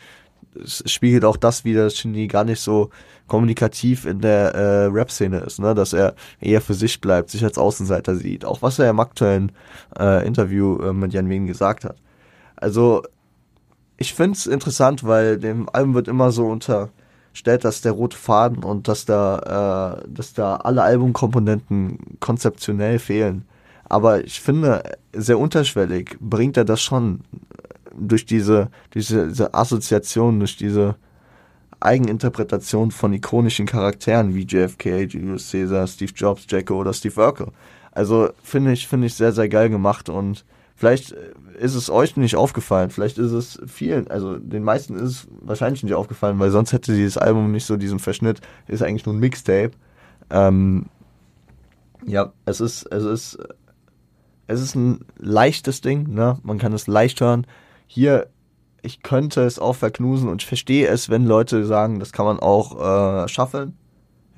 es 0.62 0.82
spiegelt 0.86 1.24
auch 1.24 1.36
das 1.36 1.64
wieder, 1.64 1.84
dass 1.84 1.96
Shindy 1.96 2.26
gar 2.26 2.44
nicht 2.44 2.60
so 2.60 2.90
kommunikativ 3.26 4.04
in 4.04 4.20
der 4.20 4.54
äh, 4.54 4.84
Rap-Szene 4.86 5.38
ist, 5.38 5.58
ne? 5.58 5.74
dass 5.74 5.92
er 5.92 6.14
eher 6.40 6.60
für 6.60 6.74
sich 6.74 7.00
bleibt, 7.00 7.30
sich 7.30 7.42
als 7.44 7.58
Außenseiter 7.58 8.16
sieht. 8.16 8.44
Auch 8.44 8.62
was 8.62 8.78
er 8.78 8.90
im 8.90 9.00
aktuellen 9.00 9.52
äh, 9.98 10.26
Interview 10.26 10.78
äh, 10.78 10.92
mit 10.92 11.12
Jan 11.12 11.28
Wien 11.28 11.46
gesagt 11.46 11.84
hat. 11.84 11.96
Also 12.56 13.02
ich 13.96 14.14
finde 14.14 14.36
es 14.36 14.46
interessant, 14.46 15.04
weil 15.04 15.38
dem 15.38 15.68
Album 15.72 15.94
wird 15.94 16.08
immer 16.08 16.32
so 16.32 16.46
unterstellt, 16.46 17.64
dass 17.64 17.80
der 17.80 17.92
rote 17.92 18.16
Faden 18.16 18.64
und 18.64 18.88
dass 18.88 19.04
da, 19.04 20.00
äh, 20.02 20.08
dass 20.08 20.34
da 20.34 20.56
alle 20.56 20.82
Albumkomponenten 20.82 22.18
konzeptionell 22.20 22.98
fehlen. 22.98 23.46
Aber 23.86 24.24
ich 24.24 24.40
finde, 24.40 24.82
sehr 25.12 25.38
unterschwellig 25.38 26.16
bringt 26.20 26.56
er 26.56 26.64
das 26.64 26.80
schon 26.82 27.20
durch 27.98 28.26
diese, 28.26 28.68
diese, 28.94 29.28
diese 29.28 29.54
Assoziation, 29.54 30.38
durch 30.38 30.56
diese 30.56 30.96
Eigeninterpretation 31.80 32.90
von 32.90 33.12
ikonischen 33.12 33.66
Charakteren 33.66 34.34
wie 34.34 34.44
JFK, 34.44 35.02
Julius 35.02 35.50
Caesar, 35.50 35.86
Steve 35.86 36.12
Jobs, 36.14 36.46
Jacko 36.48 36.76
oder 36.76 36.92
Steve 36.92 37.20
Urkel. 37.20 37.48
Also 37.92 38.30
finde 38.42 38.72
ich, 38.72 38.88
finde 38.88 39.06
ich 39.06 39.14
sehr, 39.14 39.32
sehr 39.32 39.48
geil 39.48 39.68
gemacht 39.68 40.08
und 40.08 40.44
vielleicht 40.74 41.14
ist 41.58 41.74
es 41.74 41.90
euch 41.90 42.16
nicht 42.16 42.36
aufgefallen, 42.36 42.90
vielleicht 42.90 43.18
ist 43.18 43.32
es 43.32 43.60
vielen, 43.66 44.08
also 44.08 44.38
den 44.38 44.64
meisten 44.64 44.96
ist 44.96 45.02
es 45.02 45.28
wahrscheinlich 45.40 45.84
nicht 45.84 45.94
aufgefallen, 45.94 46.38
weil 46.38 46.50
sonst 46.50 46.72
hätte 46.72 46.94
dieses 46.94 47.18
Album 47.18 47.52
nicht 47.52 47.66
so 47.66 47.76
diesen 47.76 48.00
Verschnitt, 48.00 48.40
ist 48.66 48.82
eigentlich 48.82 49.06
nur 49.06 49.14
ein 49.14 49.20
Mixtape. 49.20 49.72
Ähm, 50.30 50.86
ja, 52.06 52.32
es 52.44 52.60
ist, 52.60 52.86
es 52.86 53.04
ist, 53.04 53.38
es 54.46 54.60
ist 54.60 54.74
ein 54.74 55.04
leichtes 55.18 55.80
Ding, 55.80 56.12
ne? 56.12 56.38
Man 56.42 56.58
kann 56.58 56.72
es 56.72 56.86
leicht 56.86 57.20
hören. 57.20 57.46
Hier, 57.86 58.28
ich 58.82 59.02
könnte 59.02 59.42
es 59.42 59.58
auch 59.58 59.74
verknusen 59.74 60.28
und 60.28 60.42
ich 60.42 60.48
verstehe 60.48 60.88
es, 60.88 61.08
wenn 61.08 61.24
Leute 61.24 61.64
sagen, 61.64 62.00
das 62.00 62.12
kann 62.12 62.26
man 62.26 62.38
auch 62.38 63.24
äh, 63.24 63.28
schaffeln, 63.28 63.76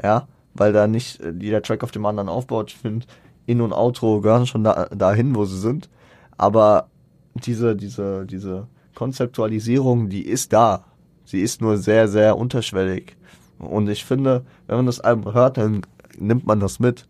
ja, 0.03 0.29
weil 0.55 0.73
da 0.73 0.87
nicht 0.87 1.21
jeder 1.41 1.63
Track 1.63 1.83
auf 1.83 1.91
dem 1.91 2.07
anderen 2.07 2.29
aufbaut. 2.29 2.71
Ich 2.71 2.77
finde, 2.77 3.07
In- 3.47 3.61
und 3.61 3.73
Outro 3.73 4.21
gehören 4.21 4.47
schon 4.47 4.65
da, 4.65 4.87
dahin, 4.87 5.35
wo 5.35 5.45
sie 5.45 5.59
sind. 5.59 5.89
Aber 6.37 6.89
diese, 7.35 7.77
diese, 7.77 8.27
diese 8.27 8.69
Konzeptualisierung, 8.95 10.09
die 10.09 10.27
ist 10.27 10.53
da. 10.53 10.85
Sie 11.25 11.41
ist 11.41 11.61
nur 11.61 11.77
sehr, 11.77 12.09
sehr 12.09 12.37
unterschwellig. 12.37 13.17
Und 13.59 13.89
ich 13.89 14.05
finde, 14.05 14.45
wenn 14.67 14.77
man 14.77 14.87
das 14.87 15.01
Album 15.01 15.35
hört, 15.35 15.57
dann 15.59 15.83
nimmt 16.19 16.47
man 16.47 16.61
das 16.61 16.79
mit. 16.79 17.07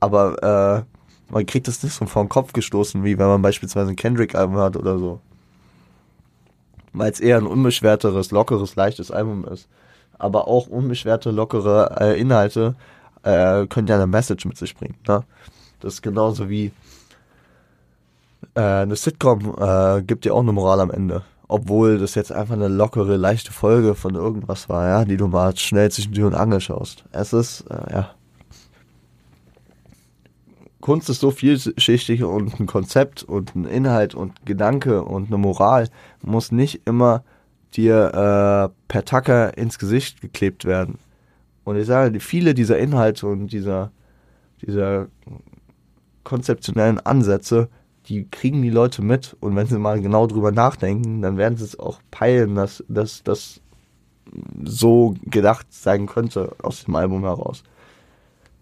Aber 0.00 0.84
äh, 0.86 1.32
man 1.32 1.46
kriegt 1.46 1.66
das 1.66 1.82
nicht 1.82 1.94
so 1.94 2.06
vor 2.06 2.24
den 2.24 2.28
Kopf 2.28 2.52
gestoßen, 2.52 3.04
wie 3.04 3.18
wenn 3.18 3.26
man 3.26 3.42
beispielsweise 3.42 3.90
ein 3.90 3.96
Kendrick-Album 3.96 4.56
hört 4.56 4.76
oder 4.76 4.98
so. 4.98 5.20
Weil 6.96 7.12
es 7.12 7.20
eher 7.20 7.36
ein 7.36 7.46
unbeschwerteres, 7.46 8.30
lockeres, 8.30 8.74
leichtes 8.74 9.10
Album 9.10 9.44
ist. 9.44 9.68
Aber 10.18 10.48
auch 10.48 10.66
unbeschwerte, 10.66 11.30
lockere 11.30 11.94
äh, 12.00 12.18
Inhalte 12.18 12.74
äh, 13.22 13.66
können 13.66 13.86
ja 13.86 13.96
eine 13.96 14.06
Message 14.06 14.46
mit 14.46 14.56
sich 14.56 14.74
bringen. 14.74 14.96
Ne? 15.06 15.22
Das 15.80 15.94
ist 15.94 16.02
genauso 16.02 16.48
wie 16.48 16.72
äh, 18.54 18.60
eine 18.60 18.96
Sitcom 18.96 19.54
äh, 19.58 20.02
gibt 20.02 20.24
dir 20.24 20.34
auch 20.34 20.40
eine 20.40 20.52
Moral 20.52 20.80
am 20.80 20.90
Ende. 20.90 21.22
Obwohl 21.48 21.98
das 21.98 22.14
jetzt 22.14 22.32
einfach 22.32 22.54
eine 22.54 22.68
lockere, 22.68 23.16
leichte 23.16 23.52
Folge 23.52 23.94
von 23.94 24.14
irgendwas 24.14 24.68
war, 24.68 24.88
ja, 24.88 25.04
die 25.04 25.16
du 25.16 25.28
mal 25.28 25.54
schnell 25.56 25.90
zwischen 25.90 26.12
Tür 26.12 26.26
und 26.26 26.34
Angel 26.34 26.60
schaust. 26.60 27.04
Es 27.12 27.32
ist, 27.32 27.64
äh, 27.70 27.92
ja. 27.92 28.10
Kunst 30.86 31.10
ist 31.10 31.20
so 31.20 31.30
vielschichtig 31.30 32.22
und 32.22 32.60
ein 32.60 32.66
Konzept 32.66 33.22
und 33.22 33.54
ein 33.56 33.64
Inhalt 33.64 34.14
und 34.14 34.46
Gedanke 34.46 35.02
und 35.02 35.26
eine 35.26 35.36
Moral 35.36 35.88
muss 36.22 36.52
nicht 36.52 36.82
immer 36.86 37.24
dir 37.74 38.06
äh, 38.14 38.74
per 38.86 39.04
Tacker 39.04 39.58
ins 39.58 39.78
Gesicht 39.78 40.20
geklebt 40.20 40.64
werden. 40.64 40.98
Und 41.64 41.76
ich 41.76 41.86
sage, 41.86 42.20
viele 42.20 42.54
dieser 42.54 42.78
Inhalte 42.78 43.26
und 43.26 43.48
dieser, 43.48 43.90
dieser 44.62 45.08
konzeptionellen 46.22 47.00
Ansätze 47.00 47.68
die 48.08 48.28
kriegen 48.30 48.62
die 48.62 48.70
Leute 48.70 49.02
mit 49.02 49.36
und 49.40 49.56
wenn 49.56 49.66
sie 49.66 49.78
mal 49.78 50.00
genau 50.00 50.28
drüber 50.28 50.52
nachdenken, 50.52 51.22
dann 51.22 51.36
werden 51.36 51.58
sie 51.58 51.64
es 51.64 51.76
auch 51.76 51.98
peilen, 52.12 52.54
dass 52.54 52.84
das 52.88 53.60
so 54.64 55.14
gedacht 55.24 55.66
sein 55.70 56.06
könnte 56.06 56.54
aus 56.62 56.84
dem 56.84 56.94
Album 56.94 57.22
heraus. 57.22 57.64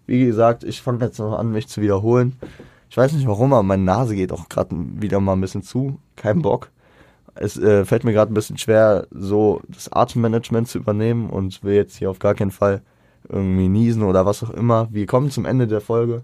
Wie 0.05 0.25
gesagt, 0.25 0.63
ich 0.63 0.81
fange 0.81 1.03
jetzt 1.03 1.19
noch 1.19 1.37
an, 1.37 1.51
mich 1.51 1.67
zu 1.67 1.81
wiederholen. 1.81 2.37
Ich 2.89 2.97
weiß 2.97 3.13
nicht 3.13 3.27
warum, 3.27 3.53
aber 3.53 3.63
meine 3.63 3.83
Nase 3.83 4.15
geht 4.15 4.31
auch 4.31 4.47
gerade 4.49 4.75
wieder 4.75 5.19
mal 5.19 5.33
ein 5.33 5.41
bisschen 5.41 5.63
zu. 5.63 5.99
Kein 6.15 6.41
Bock. 6.41 6.71
Es 7.33 7.57
äh, 7.57 7.83
fällt 7.83 8.03
mir 8.03 8.13
gerade 8.13 8.31
ein 8.31 8.35
bisschen 8.35 8.57
schwer, 8.57 9.07
so 9.11 9.61
das 9.67 9.91
Atemmanagement 9.91 10.67
zu 10.67 10.77
übernehmen 10.77 11.29
und 11.29 11.63
will 11.63 11.75
jetzt 11.75 11.97
hier 11.97 12.09
auf 12.09 12.19
gar 12.19 12.35
keinen 12.35 12.51
Fall 12.51 12.81
irgendwie 13.27 13.67
niesen 13.67 14.03
oder 14.03 14.25
was 14.25 14.43
auch 14.43 14.51
immer. 14.51 14.87
Wir 14.91 15.05
kommen 15.05 15.31
zum 15.31 15.45
Ende 15.45 15.67
der 15.67 15.81
Folge. 15.81 16.23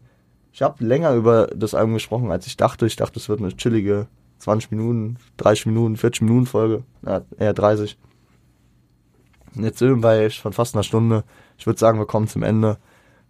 Ich 0.53 0.61
habe 0.61 0.84
länger 0.84 1.13
über 1.13 1.47
das 1.47 1.73
Album 1.73 1.93
gesprochen, 1.93 2.32
als 2.32 2.47
ich 2.47 2.57
dachte. 2.57 2.86
Ich 2.86 2.95
dachte, 2.95 3.19
es 3.19 3.27
wird 3.27 3.39
eine 3.39 3.55
chillige 3.55 4.07
20 4.39 4.71
Minuten, 4.71 5.17
30 5.38 5.67
Minuten, 5.67 5.97
40 5.97 6.21
Minuten 6.23 6.45
Folge. 6.45 6.84
Na, 7.01 7.21
eher 7.38 7.53
30. 7.53 7.97
Jetzt 9.55 9.79
sind 9.79 10.03
wir 10.03 10.29
schon 10.29 10.53
fast 10.53 10.75
einer 10.75 10.84
Stunde. 10.84 11.23
Ich 11.57 11.65
würde 11.65 11.79
sagen, 11.79 11.99
wir 11.99 12.05
kommen 12.05 12.27
zum 12.27 12.43
Ende. 12.43 12.77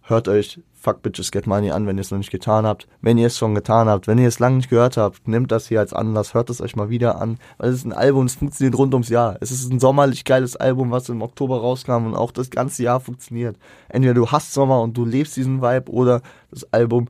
Hört 0.02 0.26
euch 0.28 0.60
Fuck 0.74 1.02
Bitches 1.02 1.30
Get 1.30 1.46
Money 1.46 1.70
an, 1.70 1.86
wenn 1.86 1.96
ihr 1.96 2.00
es 2.00 2.10
noch 2.10 2.18
nicht 2.18 2.32
getan 2.32 2.66
habt. 2.66 2.88
Wenn 3.00 3.16
ihr 3.16 3.28
es 3.28 3.38
schon 3.38 3.54
getan 3.54 3.88
habt, 3.88 4.08
wenn 4.08 4.18
ihr 4.18 4.26
es 4.26 4.40
lange 4.40 4.56
nicht 4.56 4.68
gehört 4.68 4.96
habt, 4.96 5.28
nehmt 5.28 5.52
das 5.52 5.68
hier 5.68 5.78
als 5.78 5.92
Anlass, 5.92 6.34
hört 6.34 6.50
es 6.50 6.60
euch 6.60 6.74
mal 6.74 6.90
wieder 6.90 7.20
an. 7.20 7.38
Weil 7.58 7.70
es 7.70 7.76
ist 7.76 7.84
ein 7.84 7.92
Album, 7.92 8.26
es 8.26 8.34
funktioniert 8.34 8.76
rund 8.76 8.92
ums 8.94 9.08
Jahr. 9.08 9.36
Es 9.40 9.52
ist 9.52 9.70
ein 9.70 9.78
sommerlich 9.78 10.24
geiles 10.24 10.56
Album, 10.56 10.90
was 10.90 11.08
im 11.08 11.22
Oktober 11.22 11.60
rauskam 11.60 12.06
und 12.06 12.16
auch 12.16 12.32
das 12.32 12.50
ganze 12.50 12.82
Jahr 12.82 12.98
funktioniert. 12.98 13.56
Entweder 13.88 14.14
du 14.14 14.28
hast 14.28 14.52
Sommer 14.52 14.82
und 14.82 14.96
du 14.96 15.04
lebst 15.04 15.36
diesen 15.36 15.62
Vibe 15.62 15.92
oder 15.92 16.20
das 16.50 16.66
Album 16.72 17.06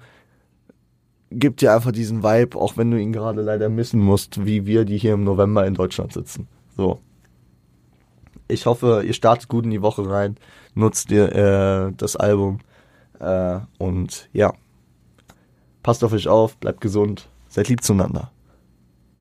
gibt 1.31 1.63
dir 1.63 1.73
einfach 1.73 1.93
diesen 1.93 2.23
Vibe, 2.23 2.59
auch 2.59 2.77
wenn 2.77 2.91
du 2.91 3.01
ihn 3.01 3.15
gerade 3.15 3.41
leider 3.41 3.71
missen 3.71 4.01
musst, 4.01 4.45
wie 4.45 4.67
wir, 4.67 4.85
die 4.85 4.99
hier 4.99 5.15
im 5.15 5.25
November 5.25 5.67
in 5.67 5.75
Deutschland 5.75 6.13
sitzen. 6.13 6.47
So. 6.77 7.01
Ich 8.49 8.67
hoffe, 8.67 9.03
ihr 9.07 9.15
startet 9.15 9.49
gut 9.49 9.65
in 9.65 9.71
die 9.71 9.81
Woche 9.81 10.07
rein, 10.07 10.37
nutzt 10.75 11.11
ihr 11.11 11.33
äh, 11.35 11.93
das 11.97 12.17
Album 12.17 12.59
äh, 13.23 13.61
und 13.79 14.29
ja, 14.33 14.53
passt 15.83 16.05
auf 16.05 16.13
euch 16.13 16.29
auf, 16.29 16.57
bleibt 16.59 16.81
gesund, 16.81 17.29
seid 17.49 17.69
lieb 17.69 17.83
zueinander. 17.83 18.31